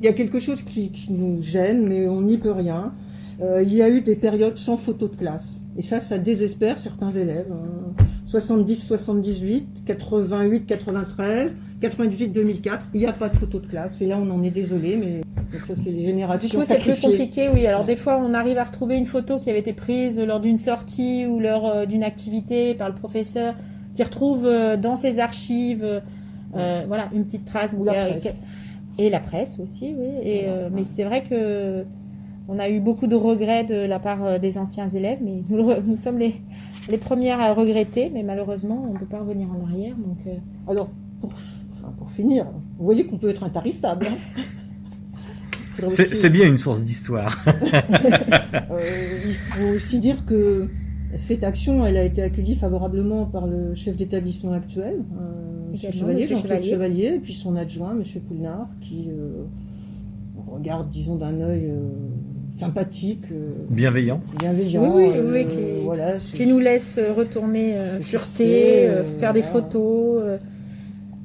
[0.00, 2.92] il y a quelque chose qui, qui nous gêne, mais on n'y peut rien.
[3.40, 5.62] Euh, il y a eu des périodes sans photo de classe.
[5.76, 7.46] Et ça, ça désespère certains élèves.
[7.52, 8.04] hein.
[8.26, 12.86] 70, 78, 88, 93, 98, 2004.
[12.94, 14.00] Il n'y a pas de photo de classe.
[14.00, 15.20] Et là, on en est désolé, mais
[15.52, 17.66] donc ça, c'est les générations Du coup, c'est plus compliqué, oui.
[17.66, 20.58] Alors, des fois, on arrive à retrouver une photo qui avait été prise lors d'une
[20.58, 23.54] sortie ou lors euh, d'une activité par le professeur,
[23.92, 27.72] qui retrouve euh, dans ses archives, euh, voilà, une petite trace.
[27.76, 28.40] Ou la presse.
[28.98, 30.08] Et la presse aussi, oui.
[30.22, 31.84] Et, mais c'est vrai que
[32.48, 36.18] on a eu beaucoup de regrets de la part des anciens élèves, mais nous, sommes
[36.18, 36.34] les,
[36.90, 39.94] les premières à regretter, mais malheureusement, on ne peut pas revenir en arrière.
[39.96, 40.18] Donc,
[40.68, 40.90] Alors,
[42.02, 42.46] pour, finir,
[42.78, 44.06] vous voyez qu'on peut être intarissable.
[44.06, 44.40] hein.
[45.88, 47.42] C'est aussi- bien une source d'histoire.
[48.70, 50.68] Euh, il faut aussi dire que
[51.16, 55.92] cette action, elle a été accueillie favorablement par le chef d'établissement actuel, euh, M.
[55.92, 56.62] Chevalier, Chevalier.
[56.70, 58.02] Chevalier, et puis son adjoint, M.
[58.28, 59.42] Poulnard, qui euh,
[60.50, 61.78] regarde, disons, d'un œil euh,
[62.52, 64.20] sympathique, euh, Bienveillant.
[64.38, 64.94] bienveillant.
[64.94, 68.88] Oui, oui, euh, oui, qui, voilà, qui nous laisse retourner euh, fureter,
[69.18, 69.52] faire des voilà.
[69.52, 70.22] photos.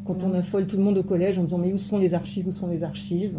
[0.07, 2.47] Quand on affole tout le monde au collège en disant mais où sont les archives,
[2.47, 3.33] où sont les archives?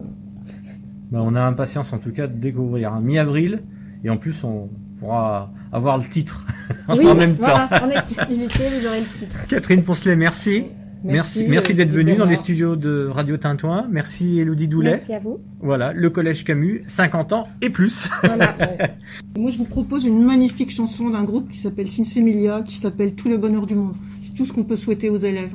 [1.11, 3.63] Ben, on a impatience en tout cas de découvrir un mi-avril
[4.05, 4.69] et en plus on
[5.01, 6.47] pourra avoir le titre
[6.91, 7.87] Oui, en même voilà, temps.
[7.87, 9.47] en exclusivité, vous aurez le titre.
[9.49, 10.67] Catherine Poncelet, merci.
[11.05, 13.87] Merci, Merci, merci euh, d'être venue dans les studios de Radio Tintouin.
[13.89, 14.91] Merci Elodie Doulet.
[14.91, 15.39] Merci à vous.
[15.61, 18.11] Voilà, le Collège Camus, 50 ans et plus.
[19.39, 23.29] Moi, je vous propose une magnifique chanson d'un groupe qui s'appelle Sinsemilia, qui s'appelle Tout
[23.29, 23.95] le bonheur du monde.
[24.21, 25.55] C'est tout ce qu'on peut souhaiter aux élèves.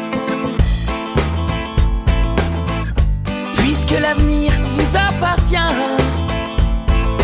[3.91, 5.57] Puisque l'avenir vous appartient,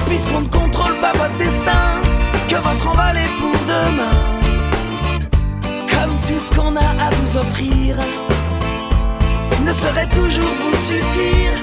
[0.05, 2.01] puisqu'on ne contrôle pas votre destin,
[2.49, 4.19] que votre envol est pour demain.
[5.89, 7.95] Comme tout ce qu'on a à vous offrir
[9.65, 11.53] ne saurait toujours vous suffire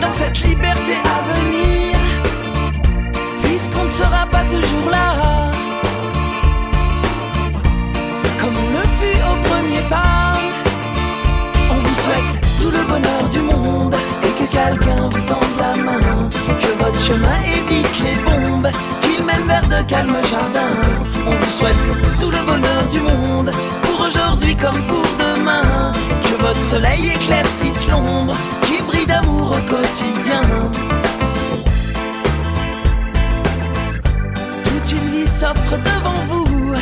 [0.00, 1.96] dans cette liberté à venir,
[3.44, 5.52] puisqu'on ne sera pas toujours là.
[8.40, 10.32] Comme on le fut au premier pas,
[11.70, 13.94] on vous souhaite tout le bonheur du monde
[14.38, 16.28] que quelqu'un vous tende la main.
[16.60, 18.68] Que votre chemin évite les bombes,
[19.00, 20.76] qu'il mène vers de calmes jardins.
[21.26, 21.76] On vous souhaite
[22.20, 23.50] tout le bonheur du monde
[23.82, 25.92] pour aujourd'hui comme pour demain.
[26.24, 28.36] Que votre soleil éclaircisse l'ombre,
[28.66, 30.42] qu'il brille d'amour au quotidien.
[34.64, 36.74] Toute une vie s'offre devant vous.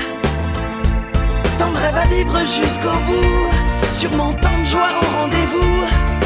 [1.58, 6.25] Tant de rêves à vivre jusqu'au bout, sûrement tant de joie au rendez-vous.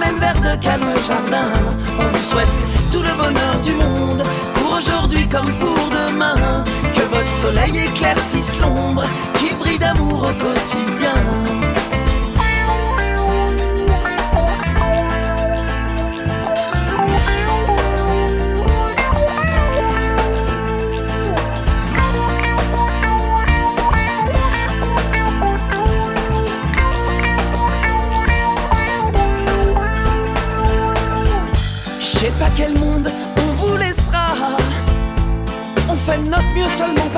[0.00, 1.52] mène vers de calmes jardins.
[1.98, 2.48] On vous souhaite
[2.92, 4.22] tout le bonheur du monde
[4.54, 6.64] pour aujourd'hui comme pour demain.
[6.94, 9.04] Que votre soleil éclaircisse l'ombre,
[9.38, 11.14] qu'il brille d'amour au quotidien.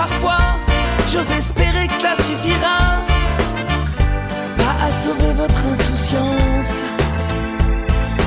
[0.03, 0.45] Parfois.
[1.11, 2.79] J'ose espérer que cela suffira.
[4.59, 6.83] Pas à sauver votre insouciance,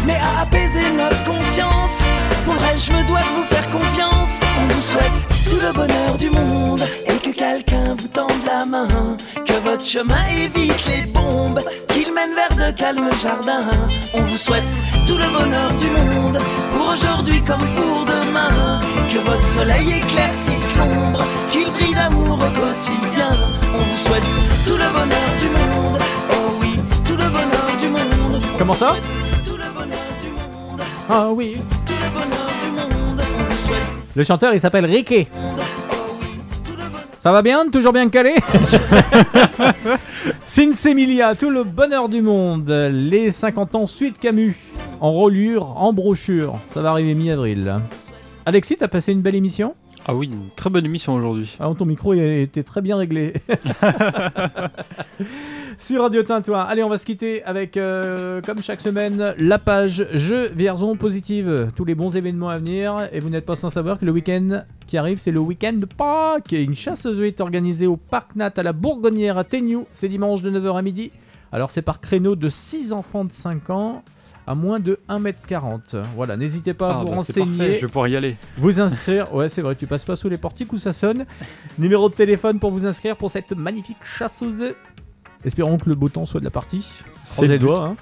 [0.06, 1.95] mais à apaiser notre conscience.
[2.45, 4.34] Pour le reste, je me dois de vous faire confiance.
[4.60, 5.19] On vous souhaite
[5.49, 8.88] tout le bonheur du monde et que quelqu'un vous tende la main.
[9.47, 13.69] Que votre chemin évite les bombes, qu'il mène vers de calmes jardins.
[14.14, 14.72] On vous souhaite
[15.07, 16.39] tout le bonheur du monde
[16.72, 18.81] pour aujourd'hui comme pour demain.
[19.11, 23.32] Que votre soleil éclaircisse l'ombre, qu'il brille d'amour au quotidien.
[23.73, 24.23] On vous souhaite
[24.65, 25.99] tout le bonheur du monde.
[26.32, 28.41] Oh oui, tout le bonheur du monde.
[28.57, 28.95] Comment ça
[29.45, 30.82] Tout le bonheur du monde.
[31.10, 31.56] Ah oui.
[31.86, 33.22] Tout le bonheur du monde.
[33.22, 35.27] On vous souhaite Le chanteur, il s'appelle Ricky.
[37.23, 37.68] Ça va bien?
[37.69, 38.36] Toujours bien calé?
[40.45, 42.69] Sinsemilia, tout le bonheur du monde.
[42.91, 44.56] Les 50 ans suite Camus.
[44.99, 46.60] En reliure, en brochure.
[46.73, 47.80] Ça va arriver mi-avril.
[48.47, 49.73] Alexis, t'as passé une belle émission?
[50.05, 51.57] Ah oui, une très bonne émission aujourd'hui.
[51.59, 53.34] Ah, ton micro était très bien réglé.
[55.80, 56.59] Sur Radio Tintouin.
[56.59, 61.72] Allez, on va se quitter avec, euh, comme chaque semaine, la page Jeux Vierzon Positive.
[61.76, 63.09] Tous les bons événements à venir.
[63.11, 65.88] Et vous n'êtes pas sans savoir que le week-end qui arrive, c'est le week-end de
[65.88, 66.51] Pâques.
[66.51, 69.88] Une chasse aux œufs est organisée au Parc Nat à la Bourgonnière à Téniou.
[69.91, 71.11] C'est dimanche de 9h à midi.
[71.51, 74.03] Alors, c'est par créneau de 6 enfants de 5 ans
[74.47, 76.03] à moins de 1m40.
[76.15, 77.45] Voilà, n'hésitez pas à Ah, vous bah, renseigner.
[77.57, 78.38] parfait, je vais pouvoir y aller.
[78.57, 79.34] Vous inscrire.
[79.34, 81.26] Ouais, c'est vrai, tu passes pas sous les portiques où ça sonne.
[81.80, 84.76] Numéro de téléphone pour vous inscrire pour cette magnifique chasse aux œufs.
[85.43, 86.88] Espérons que le beau temps soit de la partie.
[87.23, 87.85] C'est les doigts.
[87.85, 87.95] hein.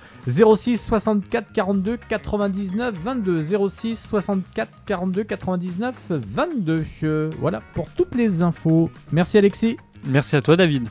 [0.55, 3.67] 06 64 42 99 22.
[3.67, 6.85] 06 64 42 99 22.
[7.03, 8.89] Euh, voilà pour toutes les infos.
[9.11, 9.75] Merci Alexis.
[10.05, 10.87] Merci à toi David.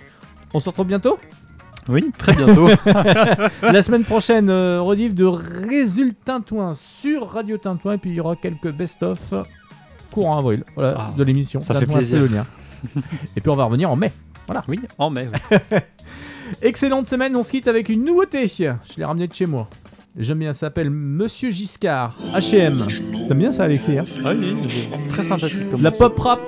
[0.53, 1.19] On se retrouve bientôt
[1.89, 2.69] Oui, très bientôt.
[3.63, 7.95] la semaine prochaine, euh, rediff de Résultat Tintouin sur Radio Tintouin.
[7.95, 9.19] Et puis il y aura quelques best-of
[10.13, 11.61] courant avril voilà, Ah, de l'émission.
[11.61, 12.23] ça fait plaisir.
[13.37, 14.13] Et puis on va revenir en mai.
[14.47, 14.65] Voilà.
[14.69, 15.29] Oui, en mai.
[16.63, 18.47] Excellente semaine, on se quitte avec une nouveauté.
[18.47, 19.69] Je l'ai ramené de chez moi.
[20.19, 22.87] J'aime bien, ça s'appelle Monsieur Giscard, HM.
[23.29, 24.05] T'aimes bien ça, Alexis hein?
[24.25, 24.69] Ah oui,
[25.11, 25.71] très sympathique.
[25.71, 26.41] Comme La pop rap.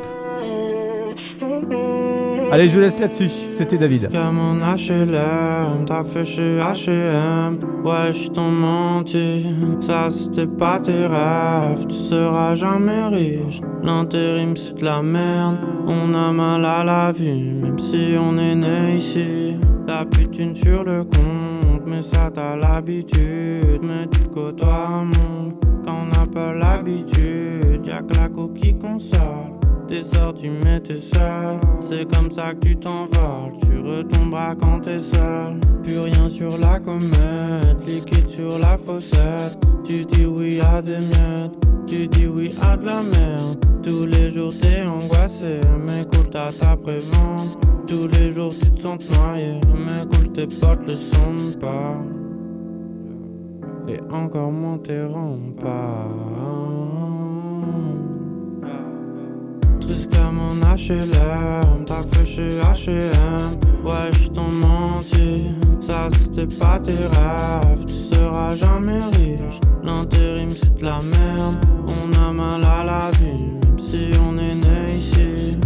[2.54, 3.28] Allez, je vous laisse là-dessus.
[3.54, 4.10] C'était David.
[4.12, 9.44] Mon HLM, t'as fait chez H&M Ouais, je t'en menti,
[9.80, 11.84] ça c'était pas tes rêves.
[11.88, 15.56] Tu seras jamais riche, l'intérim c'est de la merde.
[15.88, 19.56] On a mal à la vie, même si on est né ici.
[19.88, 23.80] De thunes sur le compte, mais ça t'as l'habitude.
[23.82, 25.54] Mais tu côtoies un monde,
[25.84, 27.84] quand on n'a pas l'habitude.
[27.84, 32.76] Y'a que la coquille console T'es sorti mais t'es seul C'est comme ça que tu
[32.76, 33.52] t'envoles.
[33.62, 35.60] Tu retomberas quand t'es seul.
[35.82, 37.86] Plus rien sur la comète.
[37.86, 39.58] Liquide sur la fossette.
[39.84, 41.52] Tu dis oui à des miettes.
[41.86, 43.62] Tu dis oui à de la merde.
[43.82, 45.60] Tous les jours t'es angoissé.
[45.86, 47.58] Mais cool t'as ta prévente.
[47.86, 49.60] Tous les jours tu te sens noyé.
[49.74, 51.94] Mais cool tes potes le sentent pas.
[53.86, 55.06] Et encore moins tes
[55.60, 56.08] pas
[59.86, 65.46] Comme un HLM, t'as fait chez H&M Ouais, je menti,
[65.80, 67.84] ça c'était pas tes rêves.
[67.86, 71.56] Tu seras jamais riche, l'intérim c'est de la merde.
[71.86, 73.46] On a mal à la vie,
[73.78, 75.58] si on est né ici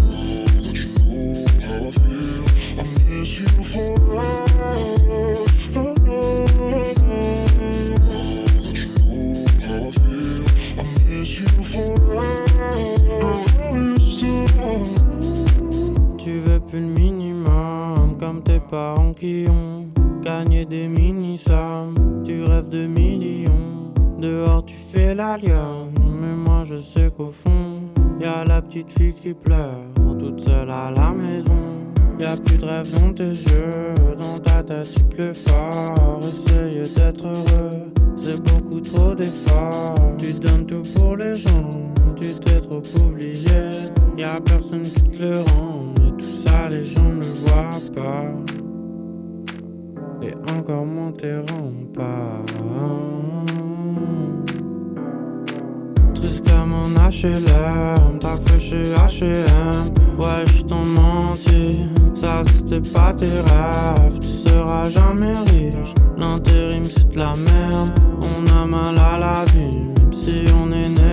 [18.40, 19.86] tes parents qui ont
[20.22, 21.94] gagner des mini-sommes.
[22.24, 25.94] Tu rêves de millions, dehors tu fais la lionne.
[26.20, 27.82] Mais moi je sais qu'au fond,
[28.20, 29.84] y a la petite fille qui pleure,
[30.18, 31.62] toute seule à la maison.
[32.20, 36.18] Y a plus de rêve dans tes yeux, dans ta tête tu pleures fort.
[36.20, 39.94] Essaye d'être heureux, c'est beaucoup trop d'efforts.
[40.18, 41.70] Tu donnes tout pour les gens,
[42.16, 43.70] tu t'es trop oublié.
[44.16, 45.94] Y a personne qui te le rend,
[46.44, 48.24] ça les gens ne voient pas.
[50.22, 51.12] Et encore moins
[51.94, 52.42] pas.
[56.14, 59.88] Triste comme un HLM, t'as fait chez HM.
[60.18, 64.18] Ouais, je t'en menti, ça c'était pas tes rêves.
[64.20, 67.90] Tu seras jamais riche, l'intérim c'est de la merde.
[68.20, 71.07] On a mal à la vie, même si on est né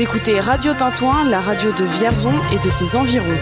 [0.00, 3.36] Vous écoutez Radio Tintouin, la radio de Vierzon et de ses environs.